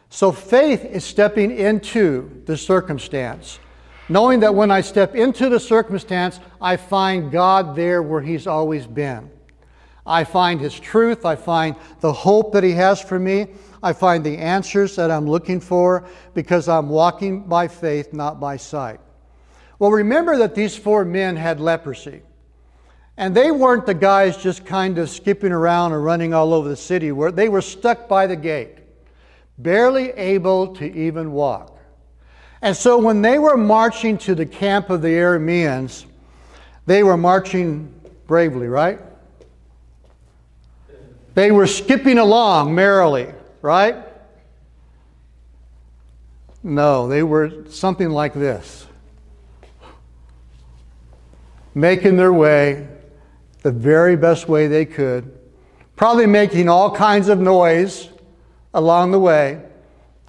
So 0.09 0.31
faith 0.31 0.83
is 0.85 1.03
stepping 1.03 1.57
into 1.57 2.43
the 2.45 2.57
circumstance, 2.57 3.59
knowing 4.09 4.39
that 4.41 4.53
when 4.55 4.71
I 4.71 4.81
step 4.81 5.15
into 5.15 5.49
the 5.49 5.59
circumstance, 5.59 6.39
I 6.61 6.77
find 6.77 7.31
God 7.31 7.75
there 7.75 8.01
where 8.01 8.21
He's 8.21 8.47
always 8.47 8.85
been. 8.87 9.29
I 10.05 10.23
find 10.23 10.59
His 10.59 10.79
truth, 10.79 11.25
I 11.25 11.35
find 11.35 11.75
the 12.01 12.13
hope 12.13 12.53
that 12.53 12.63
He 12.63 12.71
has 12.71 13.01
for 13.01 13.19
me, 13.19 13.47
I 13.81 13.93
find 13.93 14.23
the 14.23 14.37
answers 14.37 14.95
that 14.95 15.11
I'm 15.11 15.27
looking 15.27 15.59
for 15.59 16.05
because 16.33 16.67
I'm 16.67 16.89
walking 16.89 17.43
by 17.43 17.67
faith, 17.67 18.13
not 18.13 18.39
by 18.39 18.57
sight. 18.57 18.99
Well, 19.79 19.91
remember 19.91 20.37
that 20.37 20.55
these 20.55 20.77
four 20.77 21.03
men 21.03 21.35
had 21.35 21.59
leprosy. 21.59 22.21
And 23.17 23.35
they 23.35 23.51
weren't 23.51 23.85
the 23.85 23.93
guys 23.93 24.37
just 24.37 24.65
kind 24.65 24.97
of 24.97 25.09
skipping 25.09 25.51
around 25.51 25.91
or 25.91 26.01
running 26.01 26.33
all 26.33 26.53
over 26.53 26.67
the 26.67 26.75
city, 26.75 27.11
they 27.31 27.49
were 27.49 27.61
stuck 27.61 28.07
by 28.07 28.27
the 28.27 28.35
gate 28.35 28.79
barely 29.57 30.11
able 30.11 30.75
to 30.75 30.85
even 30.85 31.31
walk. 31.31 31.72
And 32.63 32.77
so 32.77 32.97
when 32.97 33.21
they 33.21 33.39
were 33.39 33.57
marching 33.57 34.17
to 34.19 34.33
the 34.33 34.45
camp 34.45 34.89
of 34.89 35.01
the 35.01 35.09
Arameans, 35.09 36.05
they 36.85 37.03
were 37.03 37.17
marching 37.17 37.93
bravely, 38.25 38.69
right? 38.69 39.01
They 41.33 41.51
were 41.51 41.67
skipping 41.67 42.17
along 42.17 42.73
merrily, 42.73 43.27
right? 43.61 43.97
No, 46.63 47.09
they 47.09 47.21
were 47.21 47.65
something 47.69 48.09
like 48.09 48.33
this 48.33 48.87
making 51.75 52.15
their 52.15 52.31
way 52.31 52.87
the 53.63 53.71
very 53.71 54.15
best 54.15 54.47
way 54.47 54.67
they 54.67 54.85
could, 54.85 55.37
probably 55.95 56.27
making 56.27 56.69
all 56.69 56.95
kinds 56.95 57.27
of 57.27 57.39
noise 57.39 58.09
along 58.73 59.11
the 59.11 59.19
way, 59.19 59.59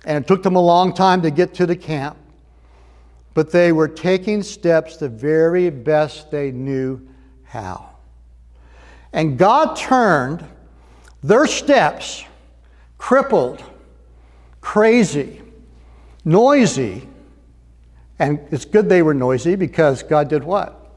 and 0.05 0.25
it 0.25 0.27
took 0.27 0.43
them 0.43 0.57
a 0.57 0.61
long 0.61 0.93
time 0.93 1.21
to 1.23 1.31
get 1.31 1.55
to 1.55 1.67
the 1.67 1.77
camp. 1.77 2.17
But 3.35 3.51
they 3.51 3.73
were 3.73 3.89
taking 3.89 4.43
steps 4.43 4.97
the 4.97 5.09
very 5.09 5.69
best 5.69 6.31
they 6.31 6.53
knew 6.53 7.07
how. 7.43 7.91
And 9.13 9.37
God 9.37 9.77
turned 9.77 10.45
their 11.23 11.47
steps, 11.47 12.25
crippled, 12.99 13.63
crazy, 14.61 15.43
noisy, 16.25 17.09
and 18.19 18.41
it's 18.51 18.65
good 18.65 18.89
they 18.89 19.03
were 19.03 19.15
noisy 19.15 19.57
because 19.57 20.03
God 20.03 20.29
did 20.29 20.45
what? 20.45 20.93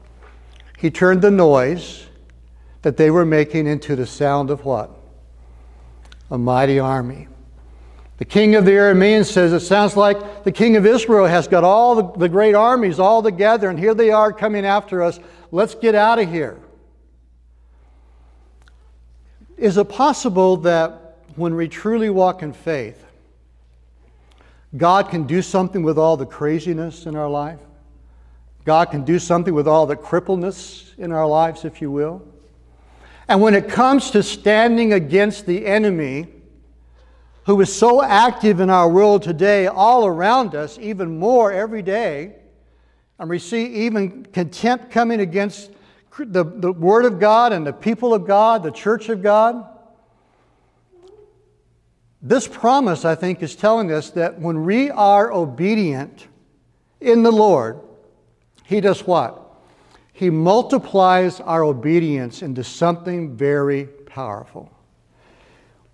He 0.78 0.90
turned 0.90 1.22
the 1.22 1.30
noise 1.30 2.06
that 2.82 2.96
they 2.96 3.10
were 3.10 3.24
making 3.26 3.66
into 3.66 3.96
the 3.96 4.06
sound 4.06 4.50
of 4.50 4.64
what? 4.64 4.90
A 6.30 6.38
mighty 6.38 6.78
army. 6.78 7.26
The 8.18 8.24
king 8.24 8.56
of 8.56 8.64
the 8.64 8.72
Arameans 8.72 9.26
says 9.26 9.52
it 9.52 9.60
sounds 9.60 9.96
like 9.96 10.42
the 10.42 10.50
king 10.50 10.76
of 10.76 10.84
Israel 10.84 11.26
has 11.26 11.46
got 11.46 11.62
all 11.62 11.94
the, 11.94 12.18
the 12.18 12.28
great 12.28 12.54
armies 12.54 12.98
all 12.98 13.22
together, 13.22 13.70
and 13.70 13.78
here 13.78 13.94
they 13.94 14.10
are 14.10 14.32
coming 14.32 14.66
after 14.66 15.02
us. 15.02 15.20
Let's 15.52 15.76
get 15.76 15.94
out 15.94 16.18
of 16.18 16.28
here. 16.28 16.58
Is 19.56 19.76
it 19.76 19.88
possible 19.88 20.56
that 20.58 21.18
when 21.36 21.54
we 21.54 21.68
truly 21.68 22.10
walk 22.10 22.42
in 22.42 22.52
faith, 22.52 23.04
God 24.76 25.08
can 25.10 25.24
do 25.24 25.40
something 25.40 25.84
with 25.84 25.96
all 25.96 26.16
the 26.16 26.26
craziness 26.26 27.06
in 27.06 27.14
our 27.14 27.28
life? 27.28 27.60
God 28.64 28.90
can 28.90 29.04
do 29.04 29.20
something 29.20 29.54
with 29.54 29.68
all 29.68 29.86
the 29.86 29.96
crippledness 29.96 30.96
in 30.98 31.12
our 31.12 31.26
lives, 31.26 31.64
if 31.64 31.80
you 31.80 31.90
will. 31.90 32.26
And 33.28 33.40
when 33.40 33.54
it 33.54 33.68
comes 33.68 34.10
to 34.10 34.22
standing 34.24 34.92
against 34.92 35.46
the 35.46 35.66
enemy, 35.66 36.26
who 37.48 37.58
is 37.62 37.74
so 37.74 38.02
active 38.02 38.60
in 38.60 38.68
our 38.68 38.90
world 38.90 39.22
today, 39.22 39.66
all 39.68 40.04
around 40.04 40.54
us, 40.54 40.78
even 40.78 41.18
more 41.18 41.50
every 41.50 41.80
day, 41.80 42.34
and 43.18 43.30
we 43.30 43.38
see 43.38 43.64
even 43.86 44.22
contempt 44.26 44.90
coming 44.90 45.20
against 45.20 45.70
the, 46.18 46.44
the 46.44 46.70
Word 46.70 47.06
of 47.06 47.18
God 47.18 47.54
and 47.54 47.66
the 47.66 47.72
people 47.72 48.12
of 48.12 48.26
God, 48.26 48.62
the 48.62 48.70
church 48.70 49.08
of 49.08 49.22
God. 49.22 49.66
This 52.20 52.46
promise, 52.46 53.06
I 53.06 53.14
think, 53.14 53.42
is 53.42 53.56
telling 53.56 53.92
us 53.92 54.10
that 54.10 54.38
when 54.38 54.66
we 54.66 54.90
are 54.90 55.32
obedient 55.32 56.26
in 57.00 57.22
the 57.22 57.32
Lord, 57.32 57.80
He 58.64 58.82
does 58.82 59.06
what? 59.06 59.42
He 60.12 60.28
multiplies 60.28 61.40
our 61.40 61.64
obedience 61.64 62.42
into 62.42 62.62
something 62.62 63.38
very 63.38 63.86
powerful. 63.86 64.70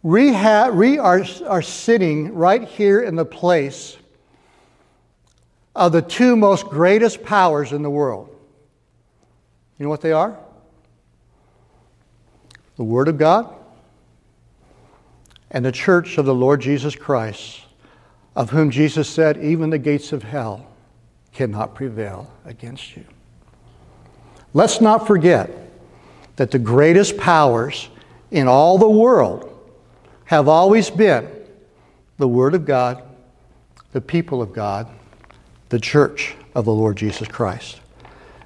We, 0.04 0.32
we 0.32 0.98
are, 0.98 1.24
are 1.46 1.62
sitting 1.62 2.34
right 2.34 2.62
here 2.62 3.00
in 3.00 3.16
the 3.16 3.24
place 3.24 3.96
of 5.74 5.92
the 5.92 6.02
two 6.02 6.36
most 6.36 6.66
greatest 6.66 7.22
powers 7.24 7.72
in 7.72 7.80
the 7.80 7.88
world. 7.88 8.28
You 9.78 9.84
know 9.84 9.88
what 9.88 10.02
they 10.02 10.12
are? 10.12 10.38
The 12.76 12.84
Word 12.84 13.08
of 13.08 13.16
God 13.16 13.48
and 15.50 15.64
the 15.64 15.72
church 15.72 16.18
of 16.18 16.26
the 16.26 16.34
Lord 16.34 16.60
Jesus 16.60 16.94
Christ, 16.94 17.62
of 18.36 18.50
whom 18.50 18.70
Jesus 18.70 19.08
said, 19.08 19.38
Even 19.42 19.70
the 19.70 19.78
gates 19.78 20.12
of 20.12 20.22
hell 20.22 20.66
cannot 21.32 21.74
prevail 21.74 22.30
against 22.44 22.94
you. 22.94 23.06
Let's 24.52 24.82
not 24.82 25.06
forget 25.06 25.50
that 26.36 26.50
the 26.50 26.58
greatest 26.58 27.16
powers 27.16 27.88
in 28.30 28.48
all 28.48 28.76
the 28.76 28.90
world 28.90 29.52
have 30.24 30.48
always 30.48 30.90
been 30.90 31.28
the 32.18 32.28
Word 32.28 32.54
of 32.54 32.64
God, 32.64 33.02
the 33.92 34.00
people 34.00 34.40
of 34.40 34.52
God, 34.52 34.88
the 35.68 35.78
church 35.78 36.34
of 36.54 36.64
the 36.64 36.72
Lord 36.72 36.96
Jesus 36.96 37.28
Christ. 37.28 37.80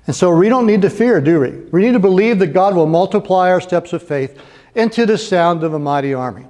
And 0.06 0.16
so 0.16 0.34
we 0.34 0.48
don't 0.48 0.66
need 0.66 0.82
to 0.82 0.90
fear, 0.90 1.20
do 1.20 1.40
we? 1.40 1.50
We 1.70 1.82
need 1.82 1.92
to 1.92 1.98
believe 1.98 2.38
that 2.38 2.48
God 2.48 2.74
will 2.74 2.86
multiply 2.86 3.50
our 3.50 3.60
steps 3.60 3.92
of 3.92 4.02
faith 4.02 4.40
into 4.74 5.04
the 5.04 5.18
sound 5.18 5.62
of 5.62 5.74
a 5.74 5.78
mighty 5.78 6.14
army. 6.14 6.46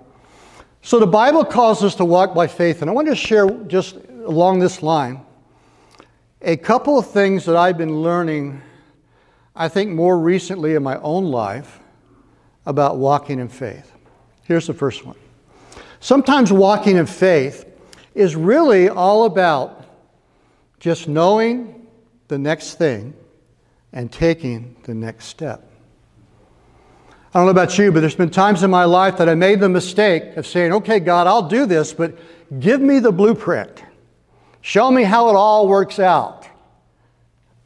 So 0.83 1.01
the 1.01 1.07
Bible 1.07 1.45
calls 1.45 1.83
us 1.83 1.97
to 1.97 2.05
walk 2.05 2.35
by 2.35 2.47
faith, 2.47 2.83
and 2.83 2.91
I 2.91 2.95
want 2.95 3.09
to 3.09 3.17
share 3.17 3.51
just 3.67 3.97
along 4.25 4.61
this 4.61 4.83
line 4.83 5.23
a 6.41 6.57
couple 6.57 6.99
of 6.99 7.11
things 7.11 7.45
that 7.47 7.57
I've 7.57 7.77
been 7.77 8.01
learning, 8.01 8.63
I 9.57 9.69
think 9.69 9.91
more 9.91 10.17
recently 10.17 10.75
in 10.75 10.85
my 10.85 10.97
own 11.01 11.25
life, 11.25 11.81
about 12.65 12.99
walking 12.99 13.41
in 13.41 13.49
faith. 13.49 13.93
Here's 14.49 14.67
the 14.67 14.73
first 14.73 15.05
one. 15.05 15.17
Sometimes 16.01 16.51
walking 16.51 16.97
in 16.97 17.05
faith 17.05 17.67
is 18.15 18.35
really 18.35 18.89
all 18.89 19.27
about 19.27 19.85
just 20.81 21.07
knowing 21.07 21.87
the 22.29 22.39
next 22.39 22.77
thing 22.77 23.13
and 23.93 24.11
taking 24.11 24.75
the 24.85 24.95
next 24.95 25.27
step. 25.27 25.71
I 27.35 27.39
don't 27.39 27.45
know 27.45 27.51
about 27.51 27.77
you, 27.77 27.93
but 27.93 28.01
there's 28.01 28.15
been 28.15 28.31
times 28.31 28.63
in 28.63 28.71
my 28.71 28.85
life 28.85 29.19
that 29.19 29.29
I 29.29 29.35
made 29.35 29.61
the 29.61 29.69
mistake 29.69 30.39
of 30.39 30.47
saying, 30.47 30.73
okay, 30.73 30.99
God, 30.99 31.27
I'll 31.27 31.47
do 31.47 31.67
this, 31.67 31.93
but 31.93 32.17
give 32.59 32.81
me 32.81 33.01
the 33.01 33.13
blueprint. 33.13 33.85
Show 34.63 34.91
me 34.91 35.03
how 35.03 35.29
it 35.29 35.37
all 35.37 35.69
works 35.69 35.99
out. 35.99 36.49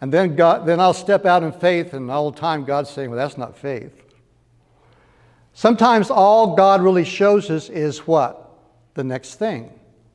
And 0.00 0.12
then, 0.12 0.34
God, 0.34 0.66
then 0.66 0.80
I'll 0.80 0.94
step 0.94 1.26
out 1.26 1.44
in 1.44 1.52
faith, 1.52 1.94
and 1.94 2.10
all 2.10 2.32
the 2.32 2.40
time 2.40 2.64
God's 2.64 2.90
saying, 2.90 3.08
well, 3.08 3.18
that's 3.18 3.38
not 3.38 3.56
faith. 3.56 3.92
Sometimes 5.54 6.10
all 6.10 6.56
God 6.56 6.82
really 6.82 7.04
shows 7.04 7.50
us 7.50 7.68
is 7.68 8.06
what? 8.06 8.50
The 8.94 9.04
next 9.04 9.36
thing, 9.36 9.70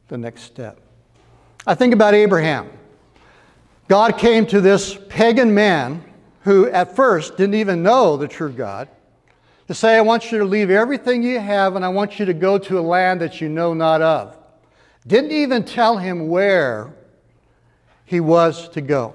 the 0.07 0.17
next 0.17 0.43
step. 0.43 0.79
I 1.65 1.75
think 1.75 1.93
about 1.93 2.13
Abraham. 2.13 2.69
God 3.87 4.17
came 4.17 4.45
to 4.47 4.61
this 4.61 4.97
pagan 5.09 5.53
man 5.53 6.03
who 6.41 6.67
at 6.69 6.95
first 6.95 7.37
didn't 7.37 7.55
even 7.55 7.83
know 7.83 8.17
the 8.17 8.27
true 8.27 8.51
God 8.51 8.87
to 9.67 9.73
say, 9.73 9.97
I 9.97 10.01
want 10.01 10.31
you 10.31 10.39
to 10.39 10.45
leave 10.45 10.69
everything 10.69 11.23
you 11.23 11.39
have 11.39 11.75
and 11.75 11.83
I 11.83 11.89
want 11.89 12.19
you 12.19 12.25
to 12.25 12.33
go 12.33 12.57
to 12.57 12.79
a 12.79 12.81
land 12.81 13.21
that 13.21 13.41
you 13.41 13.49
know 13.49 13.73
not 13.73 14.01
of. 14.01 14.37
Didn't 15.05 15.31
even 15.31 15.63
tell 15.63 15.97
him 15.97 16.29
where 16.29 16.93
he 18.05 18.19
was 18.19 18.69
to 18.69 18.81
go. 18.81 19.13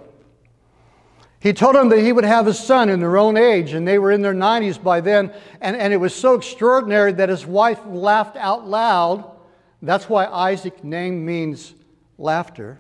He 1.43 1.53
told 1.53 1.75
them 1.75 1.89
that 1.89 1.99
he 1.99 2.13
would 2.13 2.23
have 2.23 2.47
a 2.47 2.55
son 2.55 2.89
in 2.89 3.01
their 3.01 3.17
own 3.17 3.37
age, 3.37 3.73
and 3.73 3.87
they 3.87 3.99
were 3.99 4.13
in 4.13 4.23
their 4.23 4.33
90s 4.33 4.81
by 4.81 5.01
then. 5.01 5.35
And, 5.61 5.77
and 5.77 5.93
it 5.93 5.97
was 5.97 6.15
so 6.15 6.35
extraordinary 6.35 7.11
that 7.15 7.29
his 7.29 7.45
wife 7.45 7.81
laughed 7.85 8.37
out 8.37 8.69
loud. 8.69 9.29
That's 9.83 10.09
why 10.09 10.27
Isaac 10.27 10.85
name 10.85 11.27
means 11.27 11.75
laughter. 12.17 12.79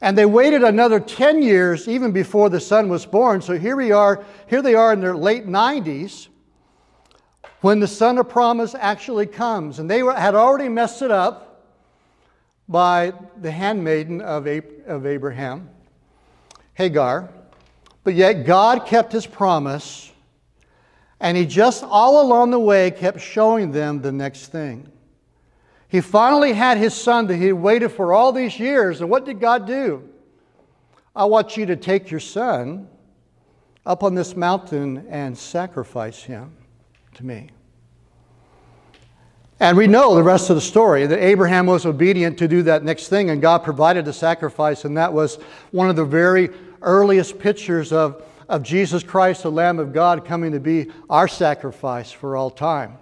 And 0.00 0.18
they 0.18 0.26
waited 0.26 0.64
another 0.64 0.98
10 0.98 1.42
years 1.42 1.86
even 1.86 2.10
before 2.10 2.50
the 2.50 2.58
son 2.58 2.88
was 2.88 3.06
born. 3.06 3.40
So 3.40 3.56
here 3.56 3.76
we 3.76 3.92
are, 3.92 4.24
here 4.48 4.62
they 4.62 4.74
are 4.74 4.92
in 4.92 5.00
their 5.00 5.16
late 5.16 5.46
90s 5.46 6.26
when 7.60 7.78
the 7.78 7.86
son 7.86 8.18
of 8.18 8.28
promise 8.28 8.74
actually 8.74 9.26
comes. 9.26 9.78
And 9.78 9.88
they 9.88 10.02
were, 10.02 10.14
had 10.14 10.34
already 10.34 10.68
messed 10.68 11.02
it 11.02 11.12
up 11.12 11.62
by 12.68 13.12
the 13.40 13.52
handmaiden 13.52 14.22
of, 14.22 14.48
of 14.48 15.06
Abraham, 15.06 15.70
Hagar. 16.74 17.30
But 18.02 18.14
yet 18.14 18.46
God 18.46 18.86
kept 18.86 19.12
his 19.12 19.26
promise, 19.26 20.10
and 21.20 21.36
he 21.36 21.44
just 21.46 21.84
all 21.84 22.22
along 22.22 22.50
the 22.50 22.58
way 22.58 22.90
kept 22.90 23.20
showing 23.20 23.72
them 23.72 24.00
the 24.00 24.12
next 24.12 24.46
thing. 24.46 24.90
He 25.88 26.00
finally 26.00 26.52
had 26.52 26.78
his 26.78 26.94
son 26.94 27.26
that 27.26 27.36
he 27.36 27.52
waited 27.52 27.90
for 27.90 28.12
all 28.12 28.32
these 28.32 28.58
years. 28.58 29.00
And 29.00 29.10
what 29.10 29.24
did 29.24 29.40
God 29.40 29.66
do? 29.66 30.08
I 31.14 31.24
want 31.24 31.56
you 31.56 31.66
to 31.66 31.76
take 31.76 32.10
your 32.10 32.20
son 32.20 32.88
up 33.84 34.04
on 34.04 34.14
this 34.14 34.36
mountain 34.36 35.06
and 35.10 35.36
sacrifice 35.36 36.22
him 36.22 36.52
to 37.14 37.26
me. 37.26 37.50
And 39.60 39.76
we 39.76 39.86
know 39.86 40.14
the 40.14 40.22
rest 40.22 40.48
of 40.48 40.56
the 40.56 40.62
story 40.62 41.06
that 41.06 41.22
Abraham 41.22 41.66
was 41.66 41.84
obedient 41.84 42.38
to 42.38 42.48
do 42.48 42.62
that 42.62 42.82
next 42.82 43.08
thing, 43.08 43.28
and 43.28 43.42
God 43.42 43.62
provided 43.62 44.06
the 44.06 44.12
sacrifice, 44.12 44.86
and 44.86 44.96
that 44.96 45.12
was 45.12 45.36
one 45.70 45.90
of 45.90 45.96
the 45.96 46.04
very 46.04 46.48
earliest 46.80 47.38
pictures 47.38 47.92
of, 47.92 48.24
of 48.48 48.62
Jesus 48.62 49.02
Christ, 49.02 49.42
the 49.42 49.50
Lamb 49.50 49.78
of 49.78 49.92
God, 49.92 50.24
coming 50.24 50.52
to 50.52 50.60
be 50.60 50.90
our 51.10 51.28
sacrifice 51.28 52.10
for 52.10 52.36
all 52.36 52.50
time. 52.50 52.96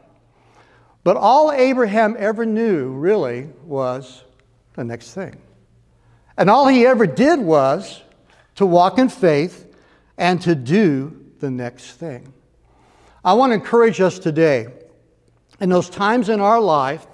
But 1.04 1.16
all 1.16 1.52
Abraham 1.52 2.16
ever 2.18 2.44
knew, 2.44 2.90
really, 2.90 3.48
was 3.62 4.24
the 4.74 4.82
next 4.82 5.14
thing. 5.14 5.40
And 6.36 6.50
all 6.50 6.66
he 6.66 6.84
ever 6.86 7.06
did 7.06 7.38
was 7.38 8.02
to 8.56 8.66
walk 8.66 8.98
in 8.98 9.08
faith 9.08 9.72
and 10.16 10.40
to 10.42 10.56
do 10.56 11.24
the 11.38 11.50
next 11.52 11.92
thing. 11.92 12.32
I 13.24 13.34
want 13.34 13.50
to 13.50 13.54
encourage 13.54 14.00
us 14.00 14.18
today, 14.18 14.66
in 15.60 15.68
those 15.68 15.90
times 15.90 16.28
in 16.28 16.40
our 16.40 16.60
life 16.60 17.06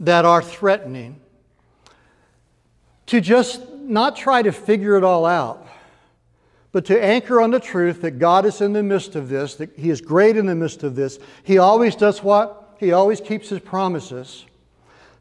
that 0.00 0.24
are 0.24 0.42
threatening, 0.42 1.20
to 3.06 3.20
just 3.20 3.68
not 3.72 4.16
try 4.16 4.42
to 4.42 4.52
figure 4.52 4.96
it 4.96 5.04
all 5.04 5.26
out, 5.26 5.66
but 6.72 6.84
to 6.84 7.02
anchor 7.02 7.40
on 7.40 7.50
the 7.50 7.60
truth 7.60 8.02
that 8.02 8.18
God 8.18 8.44
is 8.44 8.60
in 8.60 8.72
the 8.72 8.82
midst 8.82 9.16
of 9.16 9.28
this, 9.28 9.54
that 9.56 9.70
He 9.76 9.90
is 9.90 10.00
great 10.00 10.36
in 10.36 10.46
the 10.46 10.54
midst 10.54 10.82
of 10.82 10.94
this. 10.94 11.18
He 11.42 11.58
always 11.58 11.96
does 11.96 12.22
what? 12.22 12.76
He 12.78 12.92
always 12.92 13.20
keeps 13.20 13.48
his 13.48 13.60
promises. 13.60 14.44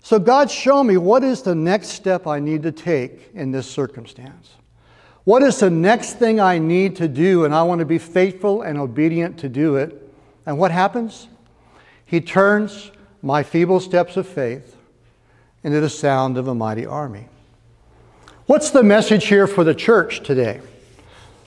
So, 0.01 0.19
God, 0.19 0.51
show 0.51 0.83
me 0.83 0.97
what 0.97 1.23
is 1.23 1.41
the 1.41 1.55
next 1.55 1.89
step 1.89 2.27
I 2.27 2.39
need 2.39 2.63
to 2.63 2.71
take 2.71 3.31
in 3.33 3.51
this 3.51 3.69
circumstance? 3.69 4.51
What 5.23 5.43
is 5.43 5.59
the 5.59 5.69
next 5.69 6.13
thing 6.13 6.39
I 6.39 6.59
need 6.59 6.95
to 6.97 7.07
do? 7.07 7.43
And 7.43 7.53
I 7.53 7.63
want 7.63 7.79
to 7.79 7.85
be 7.85 7.97
faithful 7.97 8.61
and 8.61 8.77
obedient 8.77 9.39
to 9.39 9.49
do 9.49 9.75
it. 9.75 10.09
And 10.45 10.57
what 10.57 10.71
happens? 10.71 11.27
He 12.07 12.21
turns 12.21 12.89
my 13.21 13.43
feeble 13.43 13.79
steps 13.79 14.17
of 14.17 14.27
faith 14.27 14.75
into 15.63 15.79
the 15.79 15.89
sound 15.89 16.37
of 16.37 16.47
a 16.47 16.55
mighty 16.55 16.85
army. 16.85 17.27
What's 18.47 18.71
the 18.71 18.81
message 18.81 19.27
here 19.27 19.45
for 19.45 19.63
the 19.63 19.75
church 19.75 20.23
today? 20.23 20.61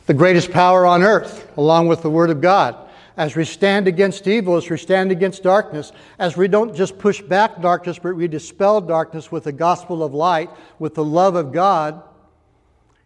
The 0.07 0.15
greatest 0.15 0.53
power 0.53 0.87
on 0.87 1.03
earth, 1.03 1.51
along 1.57 1.89
with 1.89 2.03
the 2.03 2.11
Word 2.11 2.31
of 2.31 2.41
God 2.41 2.77
as 3.17 3.37
we 3.37 3.45
stand 3.45 3.89
against 3.89 4.27
evil, 4.27 4.57
as 4.57 4.71
we 4.71 4.79
stand 4.79 5.11
against 5.11 5.43
darkness, 5.43 5.93
as 6.19 6.37
we 6.37 6.49
don't 6.49 6.75
just 6.75 6.99
push 6.99 7.21
back 7.21 7.61
darkness, 7.61 7.99
but 7.99 8.17
we 8.17 8.29
dispel 8.29 8.81
darkness 8.81 9.31
with 9.31 9.45
the 9.45 9.53
gospel 9.53 10.03
of 10.03 10.15
light, 10.15 10.49
with 10.79 10.95
the 10.95 11.05
love 11.05 11.35
of 11.35 11.53
God, 11.53 12.03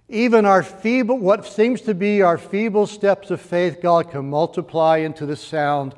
even 0.08 0.44
our 0.44 0.62
feeble, 0.62 1.18
what 1.18 1.46
seems 1.46 1.80
to 1.82 1.94
be 1.94 2.22
our 2.22 2.38
feeble 2.38 2.86
steps 2.86 3.30
of 3.30 3.40
faith, 3.40 3.80
God 3.80 4.10
can 4.10 4.28
multiply 4.28 4.98
into 4.98 5.24
the 5.24 5.36
sound 5.36 5.94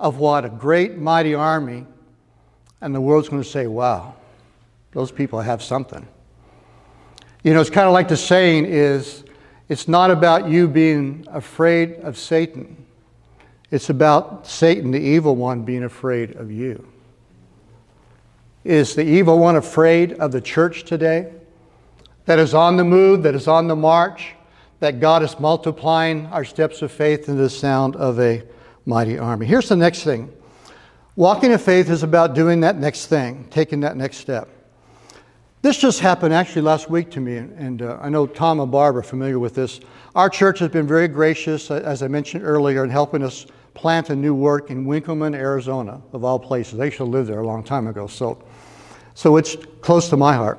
of 0.00 0.18
what? 0.18 0.44
A 0.44 0.48
great, 0.48 0.96
mighty 0.98 1.34
army. 1.34 1.86
And 2.80 2.94
the 2.94 3.00
world's 3.00 3.28
going 3.28 3.42
to 3.42 3.48
say, 3.48 3.66
wow, 3.66 4.14
those 4.92 5.10
people 5.10 5.40
have 5.40 5.62
something. 5.62 6.06
You 7.42 7.54
know, 7.54 7.60
it's 7.60 7.70
kind 7.70 7.86
of 7.86 7.92
like 7.92 8.08
the 8.08 8.16
saying 8.16 8.66
is, 8.66 9.24
it's 9.68 9.86
not 9.88 10.10
about 10.10 10.48
you 10.48 10.66
being 10.66 11.26
afraid 11.30 11.96
of 12.00 12.16
Satan. 12.16 12.86
It's 13.70 13.90
about 13.90 14.46
Satan, 14.46 14.90
the 14.90 15.00
evil 15.00 15.36
one, 15.36 15.62
being 15.62 15.84
afraid 15.84 16.36
of 16.36 16.50
you. 16.50 16.86
Is 18.64 18.94
the 18.94 19.04
evil 19.04 19.38
one 19.38 19.56
afraid 19.56 20.14
of 20.14 20.32
the 20.32 20.40
church 20.40 20.84
today? 20.84 21.32
That 22.24 22.38
is 22.38 22.54
on 22.54 22.76
the 22.76 22.84
move, 22.84 23.22
that 23.24 23.34
is 23.34 23.46
on 23.46 23.68
the 23.68 23.76
march, 23.76 24.34
that 24.80 25.00
God 25.00 25.22
is 25.22 25.38
multiplying 25.38 26.26
our 26.26 26.44
steps 26.44 26.82
of 26.82 26.92
faith 26.92 27.28
into 27.28 27.42
the 27.42 27.50
sound 27.50 27.96
of 27.96 28.18
a 28.20 28.42
mighty 28.88 29.18
army. 29.18 29.44
Here's 29.44 29.68
the 29.68 29.76
next 29.76 30.02
thing 30.02 30.32
walking 31.14 31.52
in 31.52 31.58
faith 31.58 31.90
is 31.90 32.02
about 32.02 32.34
doing 32.34 32.60
that 32.60 32.76
next 32.76 33.06
thing, 33.06 33.46
taking 33.50 33.80
that 33.80 33.96
next 33.96 34.16
step. 34.16 34.48
This 35.60 35.76
just 35.76 36.00
happened 36.00 36.32
actually 36.32 36.62
last 36.62 36.88
week 36.88 37.10
to 37.10 37.20
me, 37.20 37.36
and 37.36 37.82
uh, 37.82 37.98
I 38.00 38.08
know 38.08 38.26
Tom 38.26 38.60
and 38.60 38.72
Barb 38.72 38.96
are 38.96 39.02
familiar 39.02 39.38
with 39.38 39.54
this. 39.54 39.80
Our 40.14 40.30
church 40.30 40.60
has 40.60 40.70
been 40.70 40.86
very 40.86 41.08
gracious, 41.08 41.70
uh, 41.70 41.82
as 41.84 42.02
I 42.02 42.08
mentioned 42.08 42.44
earlier, 42.44 42.82
in 42.82 42.90
helping 42.90 43.22
us 43.22 43.46
plant 43.74 44.08
a 44.10 44.16
new 44.16 44.34
work 44.34 44.70
in 44.70 44.86
Winkelman, 44.86 45.34
Arizona, 45.34 46.00
of 46.12 46.24
all 46.24 46.38
places. 46.38 46.78
They 46.78 46.86
used 46.86 46.96
to 46.98 47.04
live 47.04 47.26
there 47.26 47.40
a 47.40 47.46
long 47.46 47.64
time 47.64 47.88
ago, 47.88 48.06
so, 48.06 48.42
so 49.14 49.36
it's 49.36 49.56
close 49.82 50.08
to 50.08 50.16
my 50.16 50.34
heart. 50.34 50.58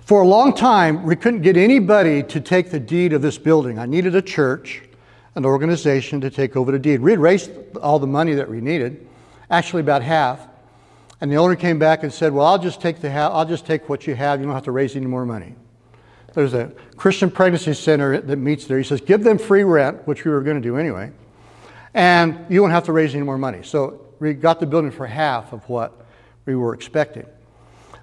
For 0.00 0.22
a 0.22 0.26
long 0.26 0.52
time, 0.52 1.04
we 1.04 1.14
couldn't 1.14 1.42
get 1.42 1.56
anybody 1.56 2.22
to 2.24 2.40
take 2.40 2.70
the 2.70 2.80
deed 2.80 3.12
of 3.12 3.22
this 3.22 3.38
building. 3.38 3.78
I 3.78 3.86
needed 3.86 4.16
a 4.16 4.22
church, 4.22 4.82
an 5.34 5.44
organization 5.44 6.20
to 6.20 6.30
take 6.30 6.56
over 6.56 6.72
the 6.72 6.78
deed. 6.78 7.00
We 7.00 7.10
had 7.10 7.20
raised 7.20 7.50
all 7.78 7.98
the 7.98 8.06
money 8.06 8.34
that 8.34 8.48
we 8.48 8.60
needed, 8.60 9.06
actually 9.50 9.80
about 9.80 10.02
half. 10.02 10.46
And 11.20 11.30
the 11.30 11.36
owner 11.36 11.56
came 11.56 11.78
back 11.78 12.02
and 12.02 12.12
said, 12.12 12.32
"Well, 12.32 12.46
I'll 12.46 12.58
just 12.58 12.80
take 12.80 13.00
the 13.00 13.10
ha- 13.10 13.30
I'll 13.32 13.46
just 13.46 13.66
take 13.66 13.88
what 13.88 14.06
you 14.06 14.14
have. 14.14 14.40
You 14.40 14.46
don't 14.46 14.54
have 14.54 14.64
to 14.64 14.72
raise 14.72 14.96
any 14.96 15.06
more 15.06 15.24
money." 15.24 15.54
There's 16.34 16.54
a 16.54 16.72
Christian 16.96 17.30
pregnancy 17.30 17.74
center 17.74 18.20
that 18.20 18.36
meets 18.36 18.66
there. 18.66 18.78
He 18.78 18.84
says, 18.84 19.00
"Give 19.00 19.22
them 19.22 19.38
free 19.38 19.64
rent," 19.64 20.06
which 20.06 20.24
we 20.24 20.30
were 20.30 20.42
going 20.42 20.60
to 20.60 20.62
do 20.62 20.76
anyway 20.76 21.12
and 21.94 22.44
you 22.48 22.60
won't 22.60 22.72
have 22.72 22.84
to 22.84 22.92
raise 22.92 23.14
any 23.14 23.22
more 23.22 23.38
money. 23.38 23.60
So 23.62 24.00
we 24.18 24.34
got 24.34 24.60
the 24.60 24.66
building 24.66 24.90
for 24.90 25.06
half 25.06 25.52
of 25.52 25.66
what 25.68 26.04
we 26.44 26.56
were 26.56 26.74
expecting. 26.74 27.26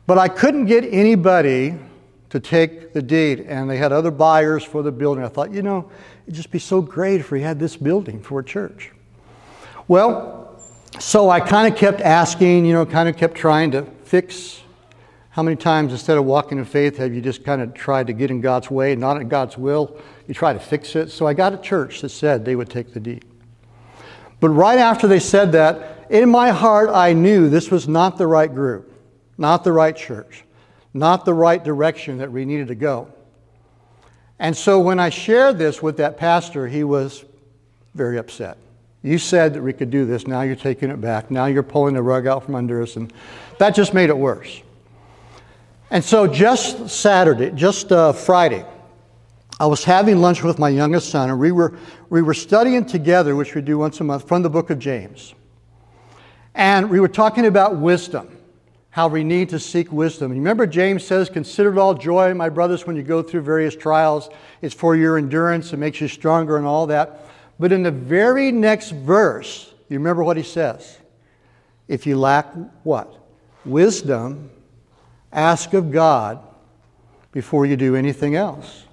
But 0.08 0.18
I 0.18 0.30
couldn't 0.30 0.66
get 0.66 0.86
anybody 0.86 1.78
to 2.32 2.40
take 2.40 2.94
the 2.94 3.02
deed, 3.02 3.42
and 3.42 3.70
they 3.70 3.78
had 3.78 3.92
other 3.92 4.10
buyers 4.10 4.64
for 4.64 4.82
the 4.82 4.92
building. 4.92 5.24
I 5.24 5.28
thought, 5.28 5.52
you 5.52 5.62
know, 5.62 5.92
it'd 6.26 6.36
just 6.36 6.50
be 6.50 6.60
so 6.60 6.82
great 6.82 7.20
if 7.20 7.30
we 7.30 7.42
had 7.42 7.60
this 7.60 7.78
building 7.78 8.22
for 8.22 8.40
a 8.40 8.44
church. 8.44 8.92
Well, 9.88 10.62
so 11.00 11.30
I 11.30 11.42
kind 11.42 11.72
of 11.72 11.78
kept 11.78 12.00
asking, 12.00 12.66
you 12.66 12.74
know, 12.74 12.86
kind 12.86 13.10
of 13.10 13.18
kept 13.18 13.36
trying 13.36 13.72
to 13.72 13.84
fix. 14.06 14.62
How 15.32 15.44
many 15.44 15.58
times, 15.58 15.92
instead 15.92 16.18
of 16.18 16.26
walking 16.26 16.58
in 16.58 16.66
faith, 16.66 16.98
have 16.98 17.14
you 17.14 17.22
just 17.22 17.44
kind 17.44 17.62
of 17.62 17.74
tried 17.74 18.08
to 18.08 18.14
get 18.14 18.32
in 18.32 18.40
God's 18.40 18.72
way, 18.72 18.96
not 18.96 19.20
in 19.20 19.28
God's 19.28 19.58
will? 19.58 19.98
You 20.28 20.34
try 20.34 20.54
to 20.54 20.60
fix 20.60 20.96
it. 20.96 21.12
So 21.12 21.28
I 21.28 21.34
got 21.34 21.54
a 21.54 21.58
church 21.58 22.02
that 22.02 22.10
said 22.10 22.46
they 22.46 22.56
would 22.56 22.70
take 22.70 22.94
the 22.94 23.00
deed. 23.00 23.26
But 24.40 24.50
right 24.50 24.80
after 24.80 25.08
they 25.08 25.20
said 25.20 25.52
that, 25.52 26.08
in 26.10 26.30
my 26.30 26.52
heart, 26.52 26.90
I 26.90 27.12
knew 27.12 27.50
this 27.50 27.70
was 27.70 27.88
not 27.88 28.18
the 28.18 28.28
right 28.28 28.54
group, 28.54 28.94
not 29.38 29.64
the 29.64 29.72
right 29.72 29.96
church, 29.96 30.46
not 30.94 31.26
the 31.26 31.34
right 31.34 31.64
direction 31.64 32.18
that 32.18 32.32
we 32.32 32.46
needed 32.46 32.68
to 32.68 32.76
go. 32.76 33.12
And 34.40 34.58
so 34.58 34.80
when 34.80 35.00
I 35.00 35.10
shared 35.10 35.58
this 35.58 35.82
with 35.82 35.98
that 35.98 36.18
pastor, 36.18 36.68
he 36.68 36.84
was 36.84 37.24
very 37.94 38.18
upset. 38.18 38.58
You 39.04 39.18
said 39.18 39.54
that 39.54 39.62
we 39.62 39.74
could 39.74 39.90
do 39.90 40.06
this, 40.06 40.28
now 40.28 40.42
you're 40.42 40.56
taking 40.56 40.90
it 40.90 41.02
back, 41.02 41.32
now 41.32 41.46
you're 41.46 41.64
pulling 41.64 41.96
the 41.96 42.02
rug 42.04 42.28
out 42.28 42.44
from 42.44 42.56
under 42.56 42.82
us, 42.82 42.96
and 42.96 43.12
that 43.58 43.76
just 43.76 43.94
made 43.94 44.10
it 44.10 44.18
worse. 44.18 44.62
And 45.90 46.04
so 46.04 46.28
just 46.28 46.90
Saturday, 46.90 47.52
just 47.52 47.92
uh, 47.92 48.14
Friday, 48.14 48.66
I 49.60 49.66
was 49.66 49.84
having 49.84 50.22
lunch 50.22 50.42
with 50.42 50.58
my 50.58 50.70
youngest 50.70 51.10
son, 51.10 51.30
and 51.30 51.40
we 51.40 51.52
were, 51.52 51.78
we 52.10 52.22
were 52.22 52.34
studying 52.34 52.86
together, 52.86 53.36
which 53.36 53.54
we 53.54 53.62
do 53.62 53.78
once 53.78 54.00
a 54.00 54.04
month, 54.04 54.28
from 54.28 54.42
the 54.42 54.50
book 54.50 54.70
of 54.70 54.80
James. 54.80 55.36
And 56.56 56.90
we 56.90 57.00
were 57.00 57.08
talking 57.08 57.46
about 57.46 57.78
wisdom, 57.78 58.36
how 58.92 59.08
we 59.08 59.24
need 59.24 59.50
to 59.50 59.60
seek 59.60 59.92
wisdom. 59.92 60.32
Remember, 60.32 60.68
James 60.68 61.06
says, 61.06 61.30
Consider 61.30 61.74
it 61.74 61.78
all 61.78 61.94
joy, 61.94 62.34
my 62.34 62.50
brothers, 62.50 62.86
when 62.86 62.96
you 62.96 63.04
go 63.04 63.22
through 63.22 63.42
various 63.42 63.76
trials. 63.76 64.30
It's 64.62 64.76
for 64.76 64.96
your 64.96 65.18
endurance, 65.18 65.74
it 65.74 65.78
makes 65.78 66.00
you 66.00 66.08
stronger, 66.08 66.58
and 66.58 66.66
all 66.66 66.88
that. 66.88 67.26
But 67.60 67.72
in 67.72 67.84
the 67.84 67.92
very 67.92 68.52
next 68.52 68.92
verse, 68.92 69.74
you 69.90 69.98
remember 69.98 70.24
what 70.24 70.38
he 70.38 70.44
says? 70.44 70.98
If 71.88 72.06
you 72.06 72.18
lack 72.18 72.54
what? 72.84 73.14
Wisdom, 73.66 74.52
ask 75.32 75.74
of 75.74 75.92
God 75.92 76.40
before 77.32 77.66
you 77.66 77.78
do 77.78 77.96
anything 77.96 78.36
else 78.36 78.84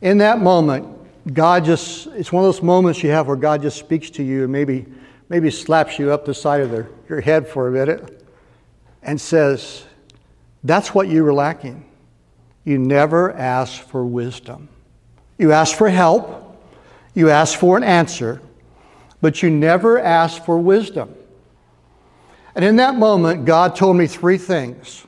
in 0.00 0.18
that 0.18 0.40
moment, 0.40 0.86
God 1.34 1.64
just, 1.64 2.06
it's 2.08 2.32
one 2.32 2.44
of 2.44 2.48
those 2.48 2.62
moments 2.62 3.02
you 3.02 3.10
have 3.10 3.26
where 3.26 3.36
God 3.36 3.62
just 3.62 3.78
speaks 3.78 4.10
to 4.10 4.22
you 4.22 4.44
and 4.44 4.52
maybe, 4.52 4.86
maybe 5.28 5.50
slaps 5.50 5.98
you 5.98 6.10
up 6.10 6.24
the 6.24 6.34
side 6.34 6.60
of 6.62 6.70
the, 6.70 6.86
your 7.08 7.20
head 7.20 7.46
for 7.46 7.68
a 7.68 7.70
minute 7.70 8.19
and 9.02 9.20
says, 9.20 9.84
That's 10.64 10.94
what 10.94 11.08
you 11.08 11.24
were 11.24 11.32
lacking. 11.32 11.84
You 12.64 12.78
never 12.78 13.32
asked 13.32 13.82
for 13.82 14.04
wisdom. 14.04 14.68
You 15.38 15.52
asked 15.52 15.76
for 15.76 15.88
help, 15.88 16.62
you 17.14 17.30
asked 17.30 17.56
for 17.56 17.76
an 17.76 17.82
answer, 17.82 18.42
but 19.22 19.42
you 19.42 19.50
never 19.50 19.98
asked 19.98 20.44
for 20.44 20.58
wisdom. 20.58 21.14
And 22.54 22.64
in 22.64 22.76
that 22.76 22.96
moment, 22.96 23.46
God 23.46 23.74
told 23.74 23.96
me 23.96 24.06
three 24.06 24.38
things. 24.38 25.06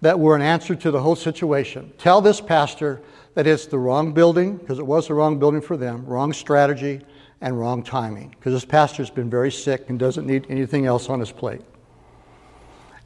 that 0.00 0.20
were 0.20 0.36
an 0.36 0.42
answer 0.42 0.74
to 0.74 0.90
the 0.90 1.00
whole 1.00 1.16
situation. 1.16 1.90
Tell 1.96 2.20
this 2.20 2.38
pastor 2.38 3.00
that 3.32 3.46
it's 3.46 3.64
the 3.64 3.78
wrong 3.78 4.12
building, 4.12 4.58
because 4.58 4.78
it 4.78 4.86
was 4.86 5.08
the 5.08 5.14
wrong 5.14 5.38
building 5.38 5.62
for 5.62 5.78
them, 5.78 6.04
wrong 6.04 6.34
strategy, 6.34 7.00
and 7.40 7.58
wrong 7.58 7.82
timing, 7.82 8.28
because 8.30 8.52
this 8.52 8.66
pastor's 8.66 9.08
been 9.08 9.30
very 9.30 9.50
sick 9.50 9.88
and 9.88 9.98
doesn't 9.98 10.26
need 10.26 10.46
anything 10.50 10.84
else 10.84 11.08
on 11.08 11.20
his 11.20 11.32
plate. 11.32 11.62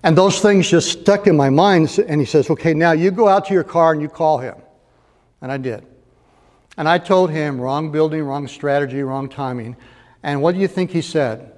And 0.02 0.16
those 0.16 0.40
things 0.40 0.68
just 0.68 1.00
stuck 1.00 1.26
in 1.26 1.36
my 1.36 1.50
mind. 1.50 1.98
And 2.06 2.20
he 2.20 2.26
says, 2.26 2.50
Okay, 2.50 2.74
now 2.74 2.92
you 2.92 3.10
go 3.10 3.28
out 3.28 3.46
to 3.46 3.54
your 3.54 3.64
car 3.64 3.92
and 3.92 4.00
you 4.00 4.08
call 4.08 4.38
him. 4.38 4.56
And 5.40 5.50
I 5.50 5.56
did. 5.56 5.86
And 6.76 6.88
I 6.88 6.98
told 6.98 7.30
him, 7.30 7.60
Wrong 7.60 7.90
building, 7.90 8.22
wrong 8.22 8.46
strategy, 8.46 9.02
wrong 9.02 9.28
timing. 9.28 9.76
And 10.22 10.42
what 10.42 10.54
do 10.54 10.60
you 10.60 10.68
think 10.68 10.90
he 10.90 11.02
said? 11.02 11.52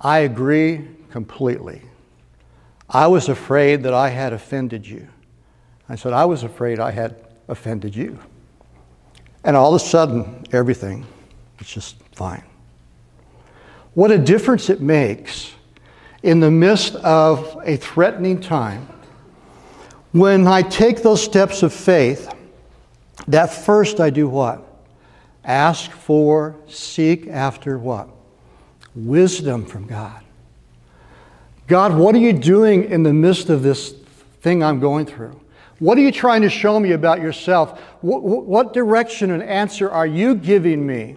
I 0.00 0.20
agree 0.20 0.88
completely. 1.10 1.82
I 2.88 3.06
was 3.06 3.28
afraid 3.28 3.84
that 3.84 3.94
I 3.94 4.10
had 4.10 4.32
offended 4.32 4.86
you. 4.86 5.08
I 5.88 5.96
said, 5.96 6.12
I 6.12 6.24
was 6.24 6.42
afraid 6.42 6.80
I 6.80 6.90
had 6.90 7.24
offended 7.48 7.94
you. 7.94 8.18
And 9.44 9.56
all 9.56 9.74
of 9.74 9.80
a 9.80 9.84
sudden, 9.84 10.44
everything 10.52 11.06
is 11.60 11.68
just 11.68 11.96
fine. 12.12 12.42
What 13.94 14.10
a 14.10 14.18
difference 14.18 14.70
it 14.70 14.80
makes 14.80 15.52
in 16.24 16.40
the 16.40 16.50
midst 16.50 16.94
of 16.96 17.60
a 17.66 17.76
threatening 17.76 18.40
time 18.40 18.88
when 20.12 20.46
I 20.46 20.62
take 20.62 21.02
those 21.02 21.22
steps 21.22 21.62
of 21.62 21.72
faith. 21.72 22.32
That 23.28 23.52
first 23.52 24.00
I 24.00 24.08
do 24.08 24.26
what? 24.26 24.66
Ask 25.44 25.90
for, 25.90 26.56
seek 26.66 27.28
after 27.28 27.78
what? 27.78 28.08
Wisdom 28.94 29.66
from 29.66 29.86
God. 29.86 30.22
God, 31.66 31.94
what 31.94 32.14
are 32.14 32.18
you 32.18 32.32
doing 32.32 32.84
in 32.84 33.02
the 33.02 33.12
midst 33.12 33.50
of 33.50 33.62
this 33.62 33.92
thing 34.40 34.62
I'm 34.62 34.80
going 34.80 35.04
through? 35.04 35.38
What 35.78 35.98
are 35.98 36.02
you 36.02 36.12
trying 36.12 36.40
to 36.40 36.50
show 36.50 36.80
me 36.80 36.92
about 36.92 37.20
yourself? 37.20 37.78
What, 38.00 38.22
what, 38.22 38.72
direction 38.72 39.30
and 39.30 39.42
answer 39.42 39.90
are 39.90 40.06
you 40.06 40.34
giving 40.34 40.86
me? 40.86 41.16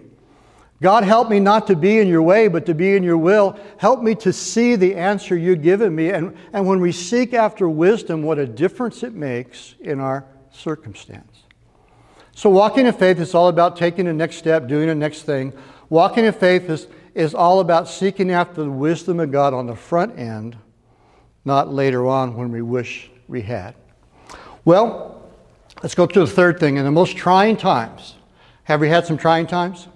God, 0.80 1.02
help 1.02 1.28
me 1.28 1.40
not 1.40 1.66
to 1.66 1.76
be 1.76 1.98
in 1.98 2.06
your 2.06 2.22
way, 2.22 2.46
but 2.46 2.66
to 2.66 2.74
be 2.74 2.94
in 2.94 3.02
your 3.02 3.18
will. 3.18 3.58
Help 3.78 4.00
me 4.00 4.14
to 4.16 4.32
see 4.32 4.76
the 4.76 4.94
answer 4.94 5.36
you've 5.36 5.62
given 5.62 5.94
me. 5.94 6.10
And, 6.10 6.36
and 6.52 6.66
when 6.66 6.80
we 6.80 6.92
seek 6.92 7.34
after 7.34 7.68
wisdom, 7.68 8.22
what 8.22 8.38
a 8.38 8.46
difference 8.46 9.02
it 9.02 9.12
makes 9.12 9.74
in 9.80 9.98
our 9.98 10.24
circumstance. 10.52 11.42
So, 12.32 12.48
walking 12.48 12.86
in 12.86 12.92
faith 12.92 13.18
is 13.18 13.34
all 13.34 13.48
about 13.48 13.76
taking 13.76 14.04
the 14.04 14.12
next 14.12 14.36
step, 14.36 14.68
doing 14.68 14.86
the 14.86 14.94
next 14.94 15.22
thing. 15.22 15.52
Walking 15.88 16.24
in 16.24 16.32
faith 16.32 16.70
is 16.70 16.86
is 17.18 17.34
all 17.34 17.58
about 17.58 17.88
seeking 17.88 18.30
after 18.30 18.62
the 18.62 18.70
wisdom 18.70 19.18
of 19.18 19.32
God 19.32 19.52
on 19.52 19.66
the 19.66 19.74
front 19.74 20.16
end, 20.16 20.56
not 21.44 21.68
later 21.68 22.06
on 22.06 22.36
when 22.36 22.52
we 22.52 22.62
wish 22.62 23.10
we 23.26 23.42
had. 23.42 23.74
Well, 24.64 25.28
let's 25.82 25.96
go 25.96 26.06
to 26.06 26.20
the 26.20 26.28
third 26.28 26.60
thing. 26.60 26.76
In 26.76 26.84
the 26.84 26.92
most 26.92 27.16
trying 27.16 27.56
times, 27.56 28.14
have 28.62 28.80
we 28.80 28.88
had 28.88 29.04
some 29.04 29.18
trying 29.18 29.48
times? 29.48 29.88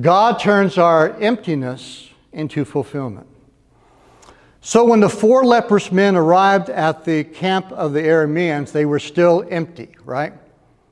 God 0.00 0.40
turns 0.40 0.76
our 0.76 1.10
emptiness 1.20 2.08
into 2.32 2.64
fulfillment. 2.64 3.28
So 4.60 4.84
when 4.84 5.00
the 5.00 5.08
four 5.08 5.44
leprous 5.44 5.92
men 5.92 6.16
arrived 6.16 6.70
at 6.70 7.04
the 7.04 7.22
camp 7.22 7.70
of 7.70 7.92
the 7.92 8.00
Arameans, 8.00 8.72
they 8.72 8.86
were 8.86 8.98
still 8.98 9.46
empty, 9.50 9.94
right? 10.04 10.32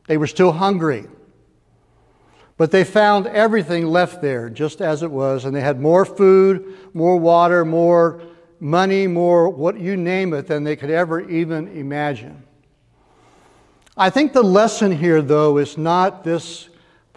They 0.07 0.19
were 0.19 0.27
still 0.27 0.53
hungry. 0.53 1.07
But 2.57 2.71
they 2.71 2.85
found 2.85 3.27
everything 3.27 3.87
left 3.87 4.21
there 4.21 4.51
just 4.51 4.81
as 4.81 5.03
it 5.03 5.11
was, 5.11 5.45
and 5.45 5.57
they 5.57 5.63
had 5.63 5.81
more 5.81 6.05
food, 6.05 6.77
more 6.93 7.17
water, 7.17 7.65
more 7.65 8.21
money, 8.61 9.07
more 9.07 9.49
what 9.49 9.81
you 9.81 9.97
name 9.97 10.33
it 10.35 10.47
than 10.47 10.63
they 10.63 10.77
could 10.77 10.91
ever 10.91 11.21
even 11.29 11.67
imagine. 11.69 12.45
I 13.97 14.11
think 14.11 14.33
the 14.33 14.45
lesson 14.45 14.93
here, 14.93 15.23
though, 15.23 15.59
is 15.59 15.77
not 15.77 16.23
this 16.23 16.69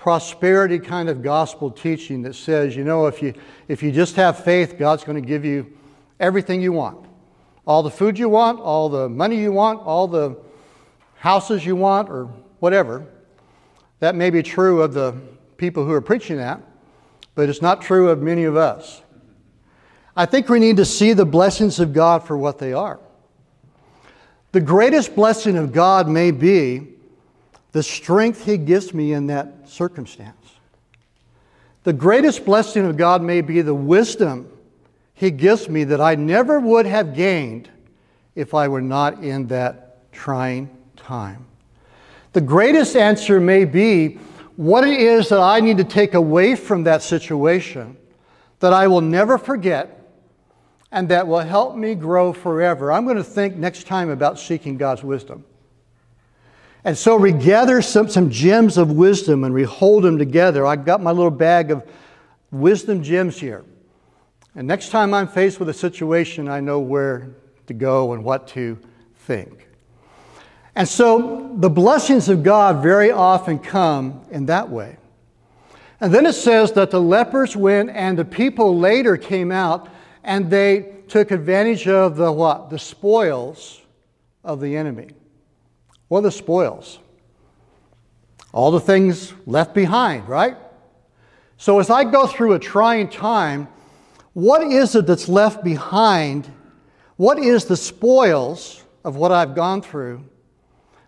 prosperity 0.05 0.77
kind 0.77 1.09
of 1.09 1.23
gospel 1.23 1.71
teaching 1.71 2.21
that 2.21 2.35
says, 2.35 2.75
you 2.75 2.83
know, 2.83 3.07
if 3.07 3.23
you, 3.23 3.33
if 3.67 3.81
you 3.81 3.91
just 3.91 4.15
have 4.15 4.43
faith, 4.43 4.77
God's 4.77 5.03
going 5.03 5.19
to 5.19 5.27
give 5.27 5.43
you 5.43 5.75
everything 6.19 6.61
you 6.61 6.71
want. 6.71 7.07
All 7.65 7.81
the 7.81 7.89
food 7.89 8.19
you 8.19 8.29
want, 8.29 8.59
all 8.59 8.87
the 8.87 9.09
money 9.09 9.41
you 9.41 9.51
want, 9.51 9.79
all 9.81 10.07
the 10.07 10.37
houses 11.15 11.65
you 11.65 11.75
want, 11.75 12.07
or 12.11 12.25
whatever. 12.59 13.03
That 13.97 14.13
may 14.13 14.29
be 14.29 14.43
true 14.43 14.83
of 14.83 14.93
the 14.93 15.15
people 15.57 15.83
who 15.85 15.91
are 15.93 16.01
preaching 16.01 16.37
that, 16.37 16.61
but 17.33 17.49
it's 17.49 17.63
not 17.63 17.81
true 17.81 18.11
of 18.11 18.21
many 18.21 18.43
of 18.43 18.55
us. 18.55 19.01
I 20.15 20.27
think 20.27 20.49
we 20.49 20.59
need 20.59 20.77
to 20.77 20.85
see 20.85 21.13
the 21.13 21.25
blessings 21.25 21.79
of 21.79 21.93
God 21.93 22.23
for 22.23 22.37
what 22.37 22.59
they 22.59 22.73
are. 22.73 22.99
The 24.51 24.61
greatest 24.61 25.15
blessing 25.15 25.57
of 25.57 25.73
God 25.73 26.07
may 26.07 26.29
be 26.29 26.94
the 27.75 27.83
strength 27.83 28.45
He 28.45 28.57
gives 28.57 28.93
me 28.93 29.11
in 29.11 29.27
that 29.27 29.67
circumstance. 29.67 30.53
The 31.83 31.91
greatest 31.91 32.45
blessing 32.45 32.85
of 32.85 32.95
God 32.95 33.21
may 33.21 33.41
be 33.41 33.61
the 33.61 33.73
wisdom 33.73 34.49
He 35.13 35.29
gives 35.29 35.67
me 35.67 35.83
that 35.83 35.99
I 35.99 36.15
never 36.15 36.57
would 36.61 36.85
have 36.85 37.13
gained 37.13 37.67
if 38.33 38.53
I 38.53 38.69
were 38.69 38.79
not 38.79 39.21
in 39.25 39.47
that 39.47 40.09
trying 40.13 40.69
time. 40.95 41.47
The 42.31 42.39
greatest 42.39 42.95
answer 42.95 43.41
may 43.41 43.65
be 43.65 44.19
what 44.55 44.87
it 44.87 44.97
is 44.97 45.27
that 45.27 45.41
I 45.41 45.59
need 45.59 45.75
to 45.75 45.83
take 45.83 46.13
away 46.13 46.55
from 46.55 46.85
that 46.85 47.03
situation 47.03 47.97
that 48.61 48.71
I 48.71 48.87
will 48.87 49.01
never 49.01 49.37
forget 49.37 49.99
and 50.93 51.09
that 51.09 51.27
will 51.27 51.39
help 51.39 51.75
me 51.75 51.93
grow 51.93 52.31
forever. 52.31 52.89
I'm 52.89 53.03
going 53.03 53.17
to 53.17 53.23
think 53.23 53.57
next 53.57 53.85
time 53.85 54.09
about 54.09 54.39
seeking 54.39 54.77
God's 54.77 55.03
wisdom. 55.03 55.43
And 56.85 56.95
so 56.95 57.17
we 57.17 57.31
gather 57.31 57.81
some, 57.81 58.07
some 58.09 58.29
gems 58.29 58.77
of 58.77 58.91
wisdom 58.91 59.43
and 59.43 59.55
we 59.55 59.63
hold 59.63 60.03
them 60.03 60.19
together. 60.19 60.67
I've 60.67 60.85
got 60.85 61.01
my 61.01 61.09
little 61.09 61.31
bag 61.31 61.71
of 61.71 61.83
wisdom 62.51 63.01
gems 63.01 63.39
here. 63.39 63.65
And 64.53 64.67
next 64.67 64.89
time 64.89 65.11
I'm 65.11 65.27
faced 65.27 65.59
with 65.59 65.67
a 65.67 65.73
situation, 65.73 66.47
I 66.47 66.59
know 66.59 66.79
where 66.79 67.31
to 67.65 67.73
go 67.73 68.13
and 68.13 68.23
what 68.23 68.47
to 68.49 68.77
think. 69.15 69.67
And 70.75 70.87
so 70.87 71.55
the 71.55 71.71
blessings 71.71 72.29
of 72.29 72.43
God 72.43 72.83
very 72.83 73.09
often 73.09 73.57
come 73.57 74.21
in 74.29 74.45
that 74.45 74.69
way. 74.69 74.97
And 75.99 76.13
then 76.13 76.27
it 76.27 76.33
says 76.33 76.73
that 76.73 76.91
the 76.91 77.01
lepers 77.01 77.55
went 77.55 77.89
and 77.89 78.15
the 78.15 78.25
people 78.25 78.77
later 78.77 79.17
came 79.17 79.51
out 79.51 79.89
and 80.23 80.51
they 80.51 80.93
took 81.07 81.31
advantage 81.31 81.87
of 81.87 82.15
the 82.15 82.31
what? 82.31 82.69
The 82.69 82.77
spoils 82.77 83.81
of 84.43 84.61
the 84.61 84.77
enemy. 84.77 85.07
What 86.07 86.19
are 86.19 86.23
the 86.23 86.31
spoils? 86.31 86.99
All 88.51 88.71
the 88.71 88.79
things 88.79 89.33
left 89.45 89.73
behind, 89.73 90.27
right? 90.27 90.57
So 91.57 91.79
as 91.79 91.89
I 91.89 92.03
go 92.03 92.27
through 92.27 92.53
a 92.53 92.59
trying 92.59 93.09
time, 93.09 93.67
what 94.33 94.61
is 94.63 94.95
it 94.95 95.07
that's 95.07 95.27
left 95.27 95.63
behind? 95.63 96.51
What 97.17 97.39
is 97.39 97.65
the 97.65 97.77
spoils 97.77 98.83
of 99.03 99.15
what 99.15 99.31
I've 99.31 99.55
gone 99.55 99.81
through? 99.81 100.23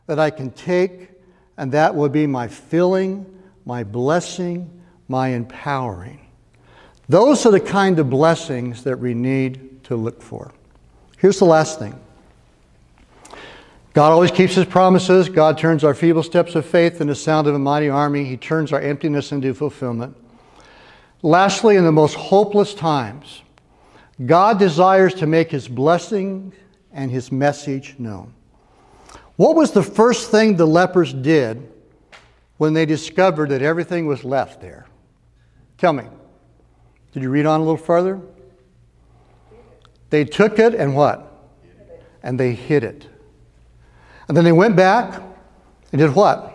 that 0.07 0.19
I 0.19 0.29
can 0.29 0.51
take, 0.51 1.11
and 1.57 1.71
that 1.73 1.93
will 1.93 2.09
be 2.09 2.25
my 2.25 2.47
filling, 2.47 3.25
my 3.65 3.83
blessing, 3.83 4.69
my 5.07 5.29
empowering. 5.29 6.25
Those 7.07 7.45
are 7.45 7.51
the 7.51 7.59
kind 7.59 7.99
of 7.99 8.09
blessings 8.09 8.83
that 8.83 8.97
we 8.97 9.13
need 9.13 9.83
to 9.85 9.95
look 9.95 10.21
for. 10.21 10.53
Here's 11.17 11.39
the 11.39 11.45
last 11.45 11.79
thing 11.79 11.97
God 13.97 14.11
always 14.11 14.29
keeps 14.29 14.53
his 14.53 14.67
promises. 14.67 15.27
God 15.27 15.57
turns 15.57 15.83
our 15.83 15.95
feeble 15.95 16.21
steps 16.21 16.53
of 16.53 16.67
faith 16.67 17.01
into 17.01 17.13
the 17.13 17.15
sound 17.15 17.47
of 17.47 17.55
a 17.55 17.57
mighty 17.57 17.89
army. 17.89 18.25
He 18.25 18.37
turns 18.37 18.71
our 18.71 18.79
emptiness 18.79 19.31
into 19.31 19.55
fulfillment. 19.55 20.15
Lastly, 21.23 21.77
in 21.77 21.83
the 21.83 21.91
most 21.91 22.13
hopeless 22.13 22.75
times, 22.75 23.41
God 24.23 24.59
desires 24.59 25.15
to 25.15 25.25
make 25.25 25.49
his 25.49 25.67
blessing 25.67 26.53
and 26.93 27.09
his 27.09 27.31
message 27.31 27.95
known. 27.97 28.35
What 29.35 29.55
was 29.55 29.71
the 29.71 29.81
first 29.81 30.29
thing 30.29 30.57
the 30.57 30.67
lepers 30.67 31.11
did 31.11 31.67
when 32.57 32.75
they 32.75 32.85
discovered 32.85 33.49
that 33.49 33.63
everything 33.63 34.05
was 34.05 34.23
left 34.23 34.61
there? 34.61 34.85
Tell 35.79 35.93
me. 35.93 36.03
Did 37.13 37.23
you 37.23 37.31
read 37.31 37.47
on 37.47 37.61
a 37.61 37.63
little 37.63 37.77
further? 37.77 38.21
They 40.11 40.23
took 40.23 40.59
it 40.59 40.75
and 40.75 40.95
what? 40.95 41.49
And 42.21 42.39
they 42.39 42.53
hid 42.53 42.83
it. 42.83 43.07
And 44.27 44.35
then 44.35 44.43
they 44.43 44.51
went 44.51 44.75
back 44.75 45.21
and 45.91 45.99
did 45.99 46.13
what? 46.13 46.53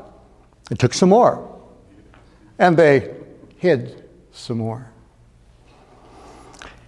They 0.68 0.76
took 0.76 0.94
some 0.94 1.08
more. 1.08 1.48
And 2.58 2.76
they 2.76 3.14
hid 3.56 4.08
some 4.32 4.58
more. 4.58 4.90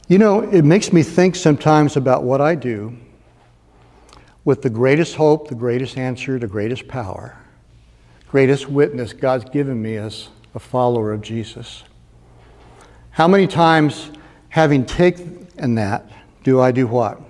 You 0.08 0.18
know, 0.18 0.40
it 0.40 0.62
makes 0.62 0.92
me 0.92 1.02
think 1.02 1.34
sometimes 1.34 1.96
about 1.96 2.24
what 2.24 2.40
I 2.40 2.54
do 2.54 2.96
with 4.44 4.60
the 4.60 4.68
greatest 4.68 5.14
hope, 5.14 5.48
the 5.48 5.54
greatest 5.54 5.96
answer, 5.96 6.38
the 6.38 6.46
greatest 6.46 6.86
power, 6.86 7.38
greatest 8.28 8.68
witness 8.68 9.14
God's 9.14 9.48
given 9.48 9.80
me 9.80 9.96
as 9.96 10.28
a 10.54 10.58
follower 10.58 11.12
of 11.12 11.22
Jesus. 11.22 11.84
How 13.10 13.26
many 13.26 13.46
times, 13.46 14.10
having 14.50 14.84
taken 14.84 15.74
that, 15.76 16.10
do 16.42 16.60
I 16.60 16.72
do 16.72 16.86
what? 16.86 17.20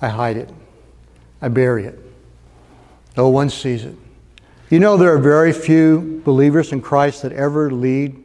I 0.00 0.08
hide 0.08 0.36
it. 0.36 0.50
I 1.42 1.48
bury 1.48 1.84
it. 1.84 1.98
No 3.16 3.28
one 3.28 3.50
sees 3.50 3.84
it. 3.84 3.96
You 4.70 4.78
know, 4.78 4.96
there 4.96 5.12
are 5.12 5.18
very 5.18 5.52
few 5.52 6.22
believers 6.24 6.72
in 6.72 6.80
Christ 6.80 7.22
that 7.22 7.32
ever 7.32 7.70
lead 7.70 8.16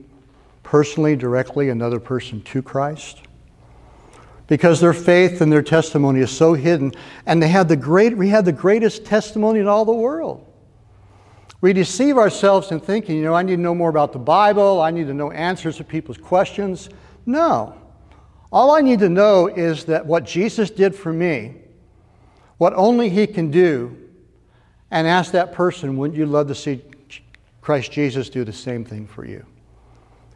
personally, 0.64 1.18
directly, 1.18 1.70
another 1.70 2.00
person 2.00 2.42
to 2.44 2.62
Christ 2.62 3.24
because 4.48 4.80
their 4.80 4.94
faith 4.94 5.42
and 5.42 5.52
their 5.52 5.62
testimony 5.62 6.22
is 6.22 6.32
so 6.32 6.54
hidden 6.54 6.94
and 7.26 7.44
they 7.44 7.50
have 7.50 7.68
the 7.68 7.76
great 7.76 8.18
we 8.18 8.30
have 8.30 8.46
the 8.46 8.52
greatest 8.52 9.06
testimony 9.06 9.60
in 9.60 9.68
all 9.68 9.86
the 9.86 9.94
world 9.94 10.44
we 11.60 11.74
deceive 11.74 12.18
ourselves 12.18 12.72
in 12.72 12.80
thinking 12.80 13.18
you 13.18 13.24
know 13.24 13.34
i 13.34 13.44
need 13.44 13.58
to 13.58 13.62
know 13.62 13.76
more 13.76 13.90
about 13.90 14.14
the 14.14 14.20
bible 14.20 14.82
i 14.82 14.90
need 14.90 15.08
to 15.08 15.14
know 15.14 15.32
answers 15.32 15.78
to 15.78 15.84
people's 15.84 16.18
questions 16.18 16.90
no 17.26 17.76
all 18.52 18.72
i 18.72 18.82
need 18.82 19.00
to 19.00 19.10
know 19.10 19.48
is 19.48 19.86
that 19.86 20.06
what 20.06 20.26
jesus 20.26 20.70
did 20.70 20.96
for 20.96 21.12
me 21.12 21.56
what 22.58 22.74
only 22.74 23.10
he 23.10 23.28
can 23.28 23.52
do 23.52 23.96
and 24.92 25.08
ask 25.08 25.32
that 25.32 25.54
person 25.54 25.98
wouldn't 25.98 26.18
you 26.18 26.26
love 26.26 26.48
to 26.48 26.56
see 26.56 26.82
christ 27.62 27.92
jesus 27.92 28.30
do 28.30 28.44
the 28.44 28.54
same 28.54 28.84
thing 28.86 29.06
for 29.06 29.26
you 29.26 29.46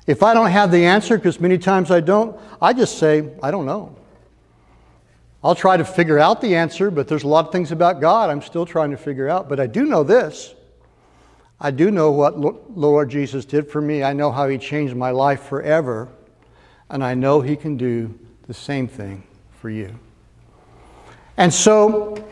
if 0.07 0.23
i 0.23 0.33
don't 0.33 0.51
have 0.51 0.71
the 0.71 0.85
answer 0.85 1.17
because 1.17 1.39
many 1.39 1.57
times 1.57 1.91
i 1.91 1.99
don't 1.99 2.39
i 2.61 2.73
just 2.73 2.97
say 2.97 3.29
i 3.41 3.51
don't 3.51 3.65
know 3.65 3.95
I'll 5.43 5.55
try 5.55 5.75
to 5.75 5.85
figure 5.85 6.19
out 6.19 6.39
the 6.39 6.55
answer, 6.55 6.91
but 6.91 7.07
there's 7.07 7.23
a 7.23 7.27
lot 7.27 7.47
of 7.47 7.51
things 7.51 7.71
about 7.71 7.99
God 7.99 8.29
I'm 8.29 8.41
still 8.41 8.65
trying 8.65 8.91
to 8.91 8.97
figure 8.97 9.27
out. 9.27 9.49
But 9.49 9.59
I 9.59 9.67
do 9.67 9.85
know 9.85 10.03
this. 10.03 10.53
I 11.59 11.71
do 11.71 11.89
know 11.89 12.11
what 12.11 12.39
Lord 12.75 13.09
Jesus 13.09 13.45
did 13.45 13.69
for 13.69 13.81
me. 13.81 14.03
I 14.03 14.13
know 14.13 14.31
how 14.31 14.47
He 14.47 14.57
changed 14.57 14.95
my 14.95 15.11
life 15.11 15.43
forever. 15.43 16.09
And 16.89 17.03
I 17.03 17.15
know 17.15 17.41
He 17.41 17.55
can 17.55 17.75
do 17.75 18.17
the 18.47 18.53
same 18.53 18.87
thing 18.87 19.23
for 19.59 19.69
you. 19.69 19.97
And 21.41 21.51
so 21.51 22.23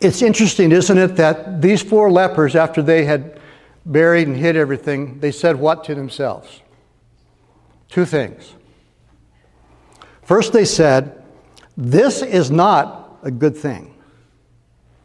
it's 0.00 0.22
interesting, 0.22 0.72
isn't 0.72 0.96
it, 0.96 1.16
that 1.16 1.60
these 1.60 1.82
four 1.82 2.10
lepers, 2.10 2.56
after 2.56 2.80
they 2.80 3.04
had 3.04 3.38
buried 3.84 4.26
and 4.26 4.34
hid 4.34 4.56
everything, 4.56 5.20
they 5.20 5.32
said 5.32 5.56
what 5.56 5.84
to 5.84 5.94
themselves? 5.94 6.62
Two 7.90 8.06
things. 8.06 8.54
First, 10.22 10.54
they 10.54 10.64
said, 10.64 11.22
this 11.76 12.22
is 12.22 12.50
not 12.50 13.18
a 13.22 13.30
good 13.30 13.54
thing. 13.54 13.94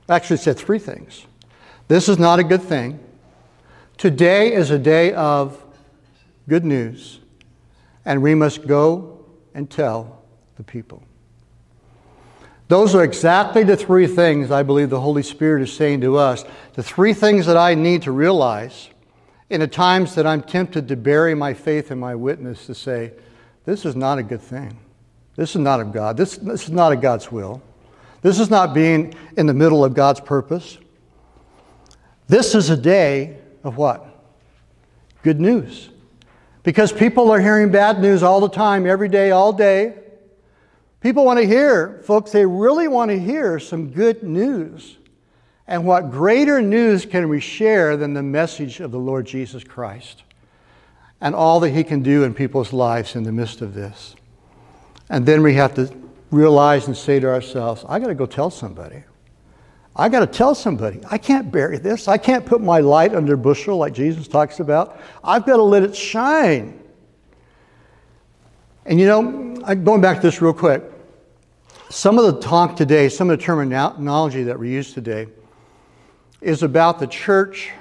Actually, 0.07 0.37
said 0.37 0.57
three 0.57 0.79
things. 0.79 1.25
This 1.89 2.07
is 2.07 2.17
not 2.17 2.39
a 2.39 2.45
good 2.45 2.63
thing. 2.63 2.97
Today 3.97 4.53
is 4.53 4.71
a 4.71 4.79
day 4.79 5.11
of 5.15 5.61
good 6.47 6.63
news, 6.63 7.19
and 8.05 8.21
we 8.21 8.35
must 8.35 8.65
go 8.65 9.25
and 9.53 9.69
tell 9.69 10.23
the 10.55 10.63
people. 10.63 11.03
Those 12.67 12.95
are 12.95 13.03
exactly 13.03 13.63
the 13.63 13.75
three 13.75 14.07
things 14.07 14.49
I 14.49 14.63
believe 14.63 14.89
the 14.89 14.99
Holy 14.99 15.23
Spirit 15.23 15.63
is 15.63 15.73
saying 15.73 16.01
to 16.01 16.17
us. 16.17 16.45
The 16.73 16.83
three 16.83 17.13
things 17.13 17.45
that 17.45 17.57
I 17.57 17.75
need 17.75 18.03
to 18.03 18.11
realize 18.11 18.89
in 19.49 19.59
the 19.59 19.67
times 19.67 20.15
that 20.15 20.25
I'm 20.25 20.41
tempted 20.41 20.87
to 20.87 20.95
bury 20.95 21.35
my 21.35 21.53
faith 21.53 21.91
and 21.91 21.99
my 21.99 22.15
witness 22.15 22.65
to 22.67 22.75
say, 22.75 23.11
this 23.65 23.85
is 23.85 23.95
not 23.95 24.17
a 24.17 24.23
good 24.23 24.41
thing. 24.41 24.77
This 25.35 25.51
is 25.51 25.61
not 25.61 25.79
of 25.79 25.91
God. 25.91 26.17
This, 26.17 26.37
this 26.37 26.63
is 26.63 26.71
not 26.71 26.93
of 26.93 27.01
God's 27.01 27.31
will. 27.31 27.61
This 28.21 28.39
is 28.39 28.49
not 28.49 28.73
being 28.73 29.13
in 29.35 29.45
the 29.45 29.53
middle 29.53 29.83
of 29.83 29.93
God's 29.93 30.19
purpose. 30.19 30.77
This 32.27 32.55
is 32.55 32.69
a 32.69 32.77
day 32.77 33.37
of 33.63 33.77
what? 33.77 34.05
Good 35.23 35.39
news. 35.39 35.89
Because 36.63 36.93
people 36.93 37.31
are 37.31 37.39
hearing 37.39 37.71
bad 37.71 37.99
news 37.99 38.23
all 38.23 38.39
the 38.39 38.49
time, 38.49 38.85
every 38.85 39.09
day, 39.09 39.31
all 39.31 39.51
day. 39.51 39.95
People 41.03 41.25
want 41.25 41.37
to 41.37 41.45
hear, 41.45 41.99
folks, 42.05 42.31
they 42.31 42.45
really 42.45 42.87
want 42.87 43.11
to 43.11 43.19
hear 43.19 43.59
some 43.59 43.89
good 43.89 44.23
news. 44.23 44.95
And 45.67 45.85
what 45.85 46.11
greater 46.11 46.61
news 46.61 47.05
can 47.05 47.27
we 47.27 47.41
share 47.41 47.97
than 47.97 48.13
the 48.13 48.23
message 48.23 48.79
of 48.79 48.91
the 48.91 48.97
Lord 48.97 49.25
Jesus 49.25 49.65
Christ 49.65 50.23
and 51.19 51.35
all 51.35 51.59
that 51.59 51.71
He 51.71 51.83
can 51.83 52.03
do 52.03 52.23
in 52.23 52.33
people's 52.33 52.71
lives 52.71 53.17
in 53.17 53.23
the 53.23 53.33
midst 53.33 53.61
of 53.61 53.73
this? 53.73 54.15
And 55.09 55.25
then 55.25 55.43
we 55.43 55.55
have 55.55 55.75
to 55.75 55.93
realize 56.31 56.87
and 56.87 56.95
say 56.95 57.19
to 57.19 57.27
ourselves, 57.27 57.83
I 57.89 57.99
got 57.99 58.07
to 58.07 58.15
go 58.15 58.25
tell 58.25 58.49
somebody. 58.49 59.03
I 59.97 60.07
got 60.07 60.21
to 60.21 60.27
tell 60.27 60.55
somebody. 60.55 61.01
I 61.11 61.17
can't 61.17 61.51
bury 61.51 61.79
this. 61.79 62.07
I 62.07 62.17
can't 62.17 62.45
put 62.45 62.61
my 62.61 62.79
light 62.79 63.13
under 63.13 63.33
a 63.33 63.37
bushel 63.37 63.75
like 63.75 63.91
Jesus 63.91 64.29
talks 64.29 64.61
about. 64.61 65.01
I've 65.21 65.45
got 65.45 65.57
to 65.57 65.63
let 65.63 65.83
it 65.83 65.97
shine. 65.97 66.79
And 68.85 69.01
you 69.01 69.05
know, 69.05 69.75
going 69.75 69.99
back 69.99 70.17
to 70.17 70.21
this 70.21 70.41
real 70.41 70.53
quick, 70.53 70.83
some 71.93 72.17
of 72.17 72.25
the 72.25 72.41
talk 72.41 72.75
today, 72.75 73.07
some 73.07 73.29
of 73.29 73.37
the 73.37 73.43
terminology 73.43 74.43
that 74.43 74.57
we 74.57 74.71
use 74.71 74.93
today, 74.93 75.27
is 76.41 76.63
about 76.63 76.99
the 76.99 77.05
church, 77.05 77.71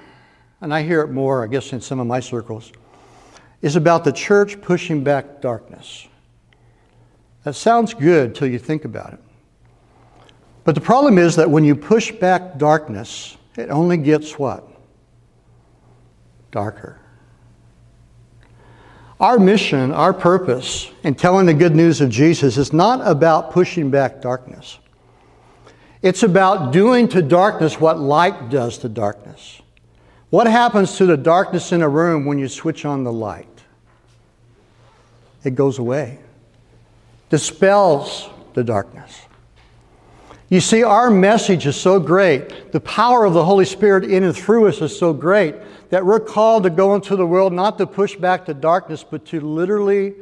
and 0.60 0.72
I 0.72 0.82
hear 0.82 1.00
it 1.00 1.10
more, 1.10 1.42
I 1.42 1.46
guess, 1.46 1.72
in 1.72 1.80
some 1.80 1.98
of 1.98 2.06
my 2.06 2.20
circles, 2.20 2.72
is 3.62 3.74
about 3.74 4.04
the 4.04 4.12
church 4.12 4.60
pushing 4.60 5.02
back 5.02 5.40
darkness. 5.40 6.06
That 7.44 7.54
sounds 7.54 7.94
good 7.94 8.34
till 8.34 8.48
you 8.48 8.58
think 8.58 8.84
about 8.84 9.14
it. 9.14 9.20
But 10.64 10.74
the 10.74 10.82
problem 10.82 11.16
is 11.16 11.36
that 11.36 11.50
when 11.50 11.64
you 11.64 11.74
push 11.74 12.12
back 12.12 12.58
darkness, 12.58 13.38
it 13.56 13.70
only 13.70 13.96
gets 13.96 14.38
what? 14.38 14.68
Darker. 16.50 17.00
Our 19.22 19.38
mission, 19.38 19.92
our 19.92 20.12
purpose 20.12 20.90
in 21.04 21.14
telling 21.14 21.46
the 21.46 21.54
good 21.54 21.76
news 21.76 22.00
of 22.00 22.10
Jesus 22.10 22.58
is 22.58 22.72
not 22.72 23.06
about 23.08 23.52
pushing 23.52 23.88
back 23.88 24.20
darkness. 24.20 24.80
It's 26.02 26.24
about 26.24 26.72
doing 26.72 27.06
to 27.08 27.22
darkness 27.22 27.80
what 27.80 28.00
light 28.00 28.50
does 28.50 28.78
to 28.78 28.88
darkness. 28.88 29.62
What 30.30 30.48
happens 30.48 30.96
to 30.96 31.06
the 31.06 31.16
darkness 31.16 31.70
in 31.70 31.82
a 31.82 31.88
room 31.88 32.26
when 32.26 32.40
you 32.40 32.48
switch 32.48 32.84
on 32.84 33.04
the 33.04 33.12
light? 33.12 33.46
It 35.44 35.54
goes 35.54 35.78
away 35.78 36.18
dispels 37.30 38.28
the 38.52 38.62
darkness. 38.62 39.22
You 40.50 40.60
see, 40.60 40.82
our 40.82 41.10
message 41.10 41.66
is 41.66 41.76
so 41.76 41.98
great. 41.98 42.72
The 42.72 42.80
power 42.80 43.24
of 43.24 43.32
the 43.32 43.42
Holy 43.42 43.64
Spirit 43.64 44.04
in 44.04 44.22
and 44.22 44.36
through 44.36 44.68
us 44.68 44.82
is 44.82 44.98
so 44.98 45.14
great 45.14 45.54
that 45.92 46.06
we're 46.06 46.18
called 46.18 46.62
to 46.62 46.70
go 46.70 46.94
into 46.94 47.16
the 47.16 47.26
world 47.26 47.52
not 47.52 47.76
to 47.76 47.86
push 47.86 48.16
back 48.16 48.46
the 48.46 48.54
darkness, 48.54 49.04
but 49.04 49.26
to 49.26 49.38
literally, 49.40 50.14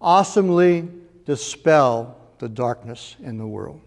awesomely 0.00 0.88
dispel 1.24 2.18
the 2.40 2.48
darkness 2.48 3.14
in 3.22 3.38
the 3.38 3.46
world. 3.46 3.80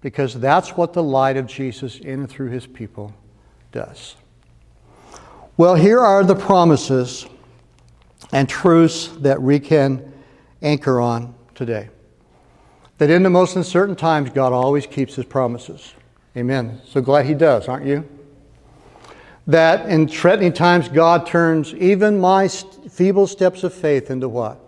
Because 0.00 0.32
that's 0.32 0.70
what 0.70 0.94
the 0.94 1.02
light 1.02 1.36
of 1.36 1.46
Jesus 1.46 1.98
in 1.98 2.20
and 2.20 2.30
through 2.30 2.48
his 2.48 2.66
people 2.66 3.12
does. 3.72 4.16
Well, 5.58 5.74
here 5.74 6.00
are 6.00 6.24
the 6.24 6.34
promises 6.34 7.26
and 8.32 8.48
truths 8.48 9.08
that 9.18 9.42
we 9.42 9.60
can 9.60 10.14
anchor 10.62 10.98
on 10.98 11.34
today. 11.54 11.90
That 12.96 13.10
in 13.10 13.22
the 13.22 13.28
most 13.28 13.54
uncertain 13.54 13.96
times, 13.96 14.30
God 14.30 14.54
always 14.54 14.86
keeps 14.86 15.14
his 15.14 15.26
promises. 15.26 15.92
Amen. 16.38 16.80
So 16.86 17.02
glad 17.02 17.26
he 17.26 17.34
does, 17.34 17.68
aren't 17.68 17.84
you? 17.84 18.08
That 19.48 19.88
in 19.88 20.08
threatening 20.08 20.52
times, 20.52 20.88
God 20.88 21.26
turns 21.26 21.72
even 21.74 22.20
my 22.20 22.48
feeble 22.48 23.26
steps 23.26 23.64
of 23.64 23.72
faith 23.72 24.10
into 24.10 24.28
what? 24.28 24.60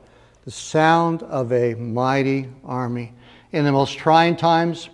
The 0.46 0.50
sound 0.50 1.22
of 1.22 1.52
a 1.52 1.74
mighty 1.74 2.48
army. 2.64 3.12
In 3.52 3.66
the 3.66 3.72
most 3.72 3.98
trying 3.98 4.36
times, 4.36 4.88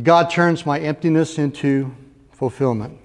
God 0.00 0.30
turns 0.30 0.64
my 0.64 0.78
emptiness 0.78 1.38
into 1.38 1.92
fulfillment. 2.30 2.96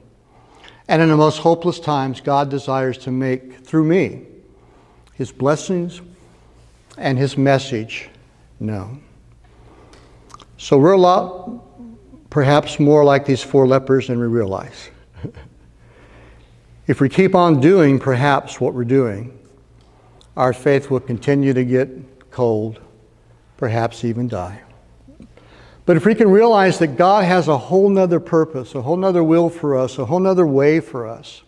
And 0.87 1.01
in 1.01 1.09
the 1.09 1.17
most 1.17 1.39
hopeless 1.39 1.79
times, 1.79 2.21
God 2.21 2.51
desires 2.51 2.99
to 2.99 3.11
make, 3.11 3.65
through 3.65 3.85
me, 3.85 4.27
his 5.15 5.31
blessings 5.31 6.01
and 6.99 7.17
his 7.17 7.35
message 7.35 8.09
known. 8.59 9.03
So 10.57 10.77
we're 10.77 10.91
a 10.91 10.99
lot, 10.99 11.49
perhaps 12.29 12.79
more 12.79 13.03
like 13.03 13.25
these 13.25 13.41
four 13.41 13.65
lepers 13.65 14.07
than 14.07 14.19
we 14.19 14.27
realize. 14.27 14.91
if 16.85 16.99
we 16.99 17.09
keep 17.09 17.33
on 17.33 17.61
doing 17.61 17.99
perhaps 17.99 18.59
what 18.59 18.73
we're 18.73 18.83
doing, 18.83 19.37
our 20.35 20.53
faith 20.53 20.89
will 20.89 20.99
continue 20.99 21.53
to 21.53 21.63
get 21.63 21.89
cold, 22.31 22.81
perhaps 23.57 24.03
even 24.03 24.27
die. 24.27 24.61
But 25.85 25.97
if 25.97 26.05
we 26.05 26.15
can 26.15 26.29
realize 26.29 26.79
that 26.79 26.97
God 26.97 27.25
has 27.25 27.47
a 27.47 27.57
whole 27.57 27.89
nother 27.89 28.19
purpose, 28.19 28.73
a 28.73 28.81
whole 28.81 28.97
nother 28.97 29.23
will 29.23 29.49
for 29.49 29.77
us, 29.77 29.97
a 29.97 30.05
whole 30.05 30.19
nother 30.19 30.47
way 30.47 30.79
for 30.79 31.07
us, 31.07 31.43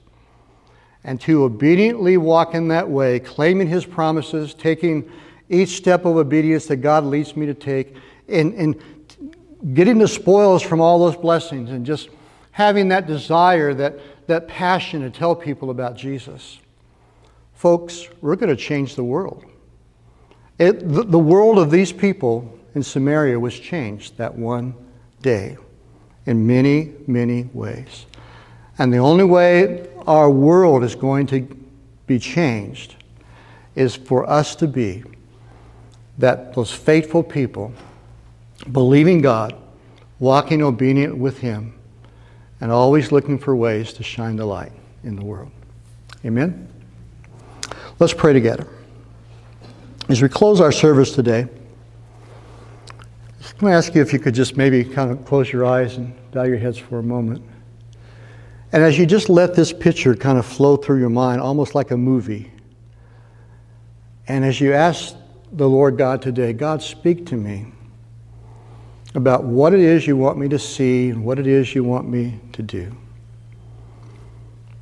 and 1.04 1.20
to 1.22 1.44
obediently 1.44 2.18
walk 2.18 2.54
in 2.54 2.68
that 2.70 2.90
way, 2.90 3.20
claiming 3.20 3.68
His 3.68 3.86
promises, 3.86 4.54
taking 4.54 5.10
each 5.50 5.78
step 5.78 6.06
of 6.06 6.18
obedience 6.18 6.66
that 6.68 6.78
God 6.78 7.06
leads 7.06 7.36
me 7.36 7.46
to 7.46 7.54
take, 7.54 7.96
and, 8.28 8.54
and 8.56 9.74
getting 9.74 10.00
the 10.00 10.08
spoils 10.08 10.62
from 10.62 10.82
all 10.82 11.00
those 11.00 11.16
blessings, 11.16 11.70
and 11.70 11.86
just 11.86 12.10
having 12.52 12.90
that 12.90 13.08
desire, 13.08 13.74
that, 13.74 14.00
that 14.28 14.48
passion 14.48 15.02
to 15.02 15.10
tell 15.10 15.36
people 15.36 15.70
about 15.70 15.96
Jesus. 15.96 16.60
Folks, 17.54 18.08
we're 18.22 18.36
going 18.36 18.56
to 18.56 18.62
change 18.62 18.96
the 18.96 19.04
world. 19.04 19.46
It, 20.58 20.88
the, 20.88 21.04
the 21.04 21.20
world 21.20 21.58
of 21.58 21.72
these 21.72 21.92
people 21.92 22.58
in 22.76 22.84
Samaria 22.84 23.40
was 23.40 23.60
changed 23.60 24.18
that 24.18 24.36
one 24.36 24.76
day 25.22 25.58
in 26.26 26.46
many, 26.46 26.94
many 27.08 27.50
ways. 27.54 28.06
And 28.78 28.94
the 28.94 28.98
only 28.98 29.24
way 29.24 29.88
our 30.06 30.30
world 30.30 30.84
is 30.84 30.96
going 30.96 31.28
to 31.28 31.48
be 32.08 32.20
changed 32.20 32.96
is 33.76 33.96
for 33.96 34.30
us 34.30 34.56
to 34.56 34.68
be 34.68 35.04
that 36.18 36.54
those 36.54 36.72
faithful 36.72 37.24
people, 37.24 37.74
believing 38.72 39.22
God, 39.22 39.56
walking 40.20 40.62
obedient 40.62 41.18
with 41.18 41.40
Him, 41.40 41.78
and 42.66 42.72
always 42.72 43.12
looking 43.12 43.38
for 43.38 43.56
ways 43.56 43.94
to 43.94 44.02
shine 44.02 44.38
the 44.38 44.46
light 44.46 44.72
in 45.04 45.16
the 45.16 45.24
world. 45.24 45.52
Amen? 46.26 46.68
Let's 48.00 48.12
pray 48.12 48.34
together. 48.34 48.68
As 50.10 50.20
we 50.20 50.30
close 50.30 50.60
our 50.60 50.72
service 50.72 51.12
today, 51.12 51.42
I'm 51.42 53.58
going 53.60 53.72
to 53.72 53.78
ask 53.78 53.94
you 53.94 54.02
if 54.02 54.12
you 54.12 54.18
could 54.18 54.34
just 54.34 54.58
maybe 54.58 54.84
kind 54.84 55.12
of 55.12 55.24
close 55.26 55.54
your 55.54 55.64
eyes 55.64 55.98
and 55.98 56.12
bow 56.32 56.42
your 56.42 56.58
heads 56.58 56.80
for 56.80 56.98
a 56.98 57.04
moment. 57.04 57.46
And 58.72 58.82
as 58.82 58.98
you 58.98 59.06
just 59.06 59.30
let 59.30 59.54
this 59.54 59.72
picture 59.72 60.16
kind 60.16 60.40
of 60.40 60.46
flow 60.48 60.76
through 60.76 60.98
your 60.98 61.12
mind, 61.12 61.42
almost 61.42 61.76
like 61.76 61.92
a 61.92 61.98
movie, 61.98 62.52
and 64.28 64.44
as 64.44 64.60
you 64.60 64.74
ask 64.74 65.16
the 65.52 65.70
Lord 65.70 66.00
God 66.00 66.20
today, 66.20 66.52
God, 66.52 66.82
speak 66.82 67.28
to 67.28 67.36
me 67.36 67.68
about 69.16 69.44
what 69.44 69.74
it 69.74 69.80
is 69.80 70.06
you 70.06 70.18
want 70.18 70.38
me 70.38 70.48
to 70.50 70.60
see 70.60 71.10
and 71.10 71.24
what 71.24 71.40
it 71.40 71.48
is 71.48 71.74
you 71.74 71.84
want 71.84 72.08
me 72.08 72.40
to 72.54 72.62
do. 72.62 72.96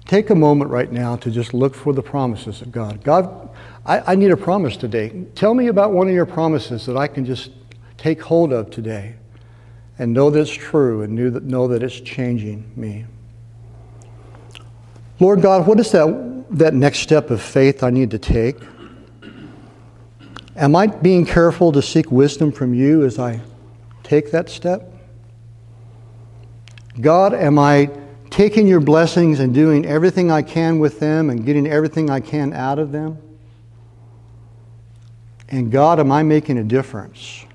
Take 0.05 0.29
a 0.29 0.35
moment 0.35 0.69
right 0.69 0.91
now 0.91 1.15
to 1.17 1.31
just 1.31 1.53
look 1.53 1.73
for 1.73 1.93
the 1.93 2.03
promises 2.03 2.61
of 2.61 2.71
God. 2.71 3.03
God, 3.03 3.49
I, 3.85 4.13
I 4.13 4.15
need 4.15 4.31
a 4.31 4.37
promise 4.37 4.77
today. 4.77 5.25
Tell 5.35 5.53
me 5.53 5.67
about 5.67 5.91
one 5.91 6.07
of 6.07 6.13
your 6.13 6.25
promises 6.25 6.85
that 6.85 6.97
I 6.97 7.07
can 7.07 7.25
just 7.25 7.51
take 7.97 8.21
hold 8.21 8.51
of 8.51 8.69
today 8.69 9.15
and 9.97 10.13
know 10.13 10.29
that 10.29 10.39
it's 10.39 10.51
true 10.51 11.03
and 11.03 11.15
know 11.47 11.67
that 11.67 11.83
it's 11.83 11.99
changing 11.99 12.71
me. 12.75 13.05
Lord 15.19 15.41
God, 15.41 15.65
what 15.67 15.79
is 15.79 15.91
that, 15.91 16.45
that 16.51 16.73
next 16.73 16.99
step 16.99 17.29
of 17.29 17.41
faith 17.41 17.83
I 17.83 17.89
need 17.89 18.11
to 18.11 18.19
take? 18.19 18.57
Am 20.55 20.75
I 20.75 20.87
being 20.87 21.25
careful 21.25 21.71
to 21.71 21.81
seek 21.81 22.11
wisdom 22.11 22.51
from 22.51 22.73
you 22.73 23.05
as 23.05 23.17
I 23.17 23.41
take 24.03 24.31
that 24.31 24.49
step? 24.49 24.91
God, 26.99 27.33
am 27.33 27.57
I 27.57 27.89
taking 28.29 28.67
your 28.67 28.79
blessings 28.79 29.39
and 29.39 29.53
doing 29.53 29.85
everything 29.85 30.29
I 30.29 30.41
can 30.41 30.79
with 30.79 30.99
them 30.99 31.29
and 31.29 31.45
getting 31.45 31.67
everything 31.67 32.09
I 32.09 32.19
can 32.19 32.53
out 32.53 32.79
of 32.79 32.91
them? 32.91 33.17
And 35.49 35.71
God, 35.71 35.99
am 35.99 36.11
I 36.11 36.23
making 36.23 36.57
a 36.57 36.63
difference 36.63 37.45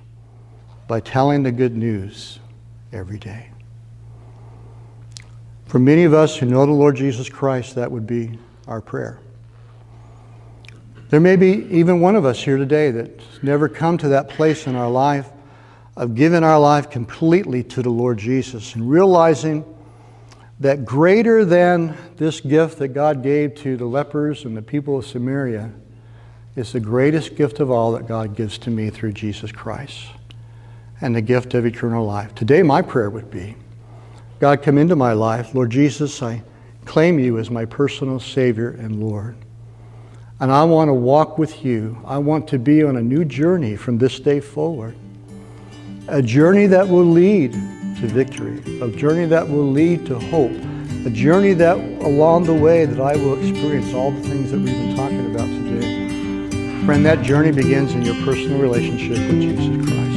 by 0.86 1.00
telling 1.00 1.42
the 1.42 1.52
good 1.52 1.76
news 1.76 2.38
every 2.92 3.18
day? 3.18 3.50
For 5.66 5.78
many 5.78 6.04
of 6.04 6.14
us 6.14 6.36
who 6.36 6.46
know 6.46 6.64
the 6.64 6.72
Lord 6.72 6.96
Jesus 6.96 7.28
Christ, 7.28 7.74
that 7.74 7.90
would 7.90 8.06
be 8.06 8.38
our 8.66 8.80
prayer. 8.80 9.20
There 11.10 11.20
may 11.20 11.36
be 11.36 11.66
even 11.70 12.00
one 12.00 12.16
of 12.16 12.24
us 12.24 12.42
here 12.42 12.56
today 12.56 12.90
that's 12.90 13.42
never 13.42 13.68
come 13.68 13.98
to 13.98 14.08
that 14.08 14.28
place 14.28 14.66
in 14.66 14.76
our 14.76 14.90
life 14.90 15.30
of 15.98 16.14
giving 16.14 16.44
our 16.44 16.60
life 16.60 16.88
completely 16.88 17.64
to 17.64 17.82
the 17.82 17.90
Lord 17.90 18.18
Jesus 18.18 18.76
and 18.76 18.88
realizing 18.88 19.64
that 20.60 20.84
greater 20.84 21.44
than 21.44 21.96
this 22.16 22.40
gift 22.40 22.78
that 22.78 22.88
God 22.88 23.20
gave 23.20 23.56
to 23.56 23.76
the 23.76 23.84
lepers 23.84 24.44
and 24.44 24.56
the 24.56 24.62
people 24.62 24.98
of 24.98 25.06
Samaria 25.06 25.72
is 26.54 26.72
the 26.72 26.78
greatest 26.78 27.34
gift 27.34 27.58
of 27.58 27.72
all 27.72 27.90
that 27.92 28.06
God 28.06 28.36
gives 28.36 28.58
to 28.58 28.70
me 28.70 28.90
through 28.90 29.12
Jesus 29.12 29.50
Christ 29.50 30.06
and 31.00 31.16
the 31.16 31.20
gift 31.20 31.54
of 31.54 31.66
eternal 31.66 32.06
life. 32.06 32.32
Today, 32.36 32.62
my 32.62 32.80
prayer 32.80 33.10
would 33.10 33.28
be 33.28 33.56
God, 34.38 34.62
come 34.62 34.78
into 34.78 34.94
my 34.94 35.14
life. 35.14 35.52
Lord 35.52 35.70
Jesus, 35.70 36.22
I 36.22 36.44
claim 36.84 37.18
you 37.18 37.38
as 37.38 37.50
my 37.50 37.64
personal 37.64 38.20
Savior 38.20 38.70
and 38.70 39.02
Lord. 39.02 39.36
And 40.38 40.52
I 40.52 40.62
want 40.62 40.90
to 40.90 40.94
walk 40.94 41.38
with 41.38 41.64
you. 41.64 42.00
I 42.06 42.18
want 42.18 42.46
to 42.50 42.58
be 42.60 42.84
on 42.84 42.96
a 42.96 43.02
new 43.02 43.24
journey 43.24 43.74
from 43.74 43.98
this 43.98 44.20
day 44.20 44.38
forward 44.38 44.94
a 46.08 46.22
journey 46.22 46.66
that 46.66 46.88
will 46.88 47.04
lead 47.04 47.52
to 47.52 48.06
victory, 48.06 48.62
a 48.80 48.90
journey 48.90 49.26
that 49.26 49.46
will 49.46 49.70
lead 49.70 50.06
to 50.06 50.18
hope, 50.18 50.52
a 51.04 51.10
journey 51.10 51.52
that 51.52 51.76
along 51.76 52.44
the 52.44 52.54
way 52.54 52.86
that 52.86 52.98
I 52.98 53.14
will 53.16 53.38
experience 53.38 53.92
all 53.92 54.10
the 54.10 54.22
things 54.22 54.50
that 54.50 54.58
we've 54.58 54.68
been 54.68 54.96
talking 54.96 55.34
about 55.34 55.46
today. 55.46 56.86
Friend, 56.86 57.04
that 57.04 57.22
journey 57.22 57.52
begins 57.52 57.92
in 57.92 58.00
your 58.00 58.14
personal 58.24 58.58
relationship 58.58 59.18
with 59.18 59.42
Jesus 59.42 59.86
Christ. 59.86 60.07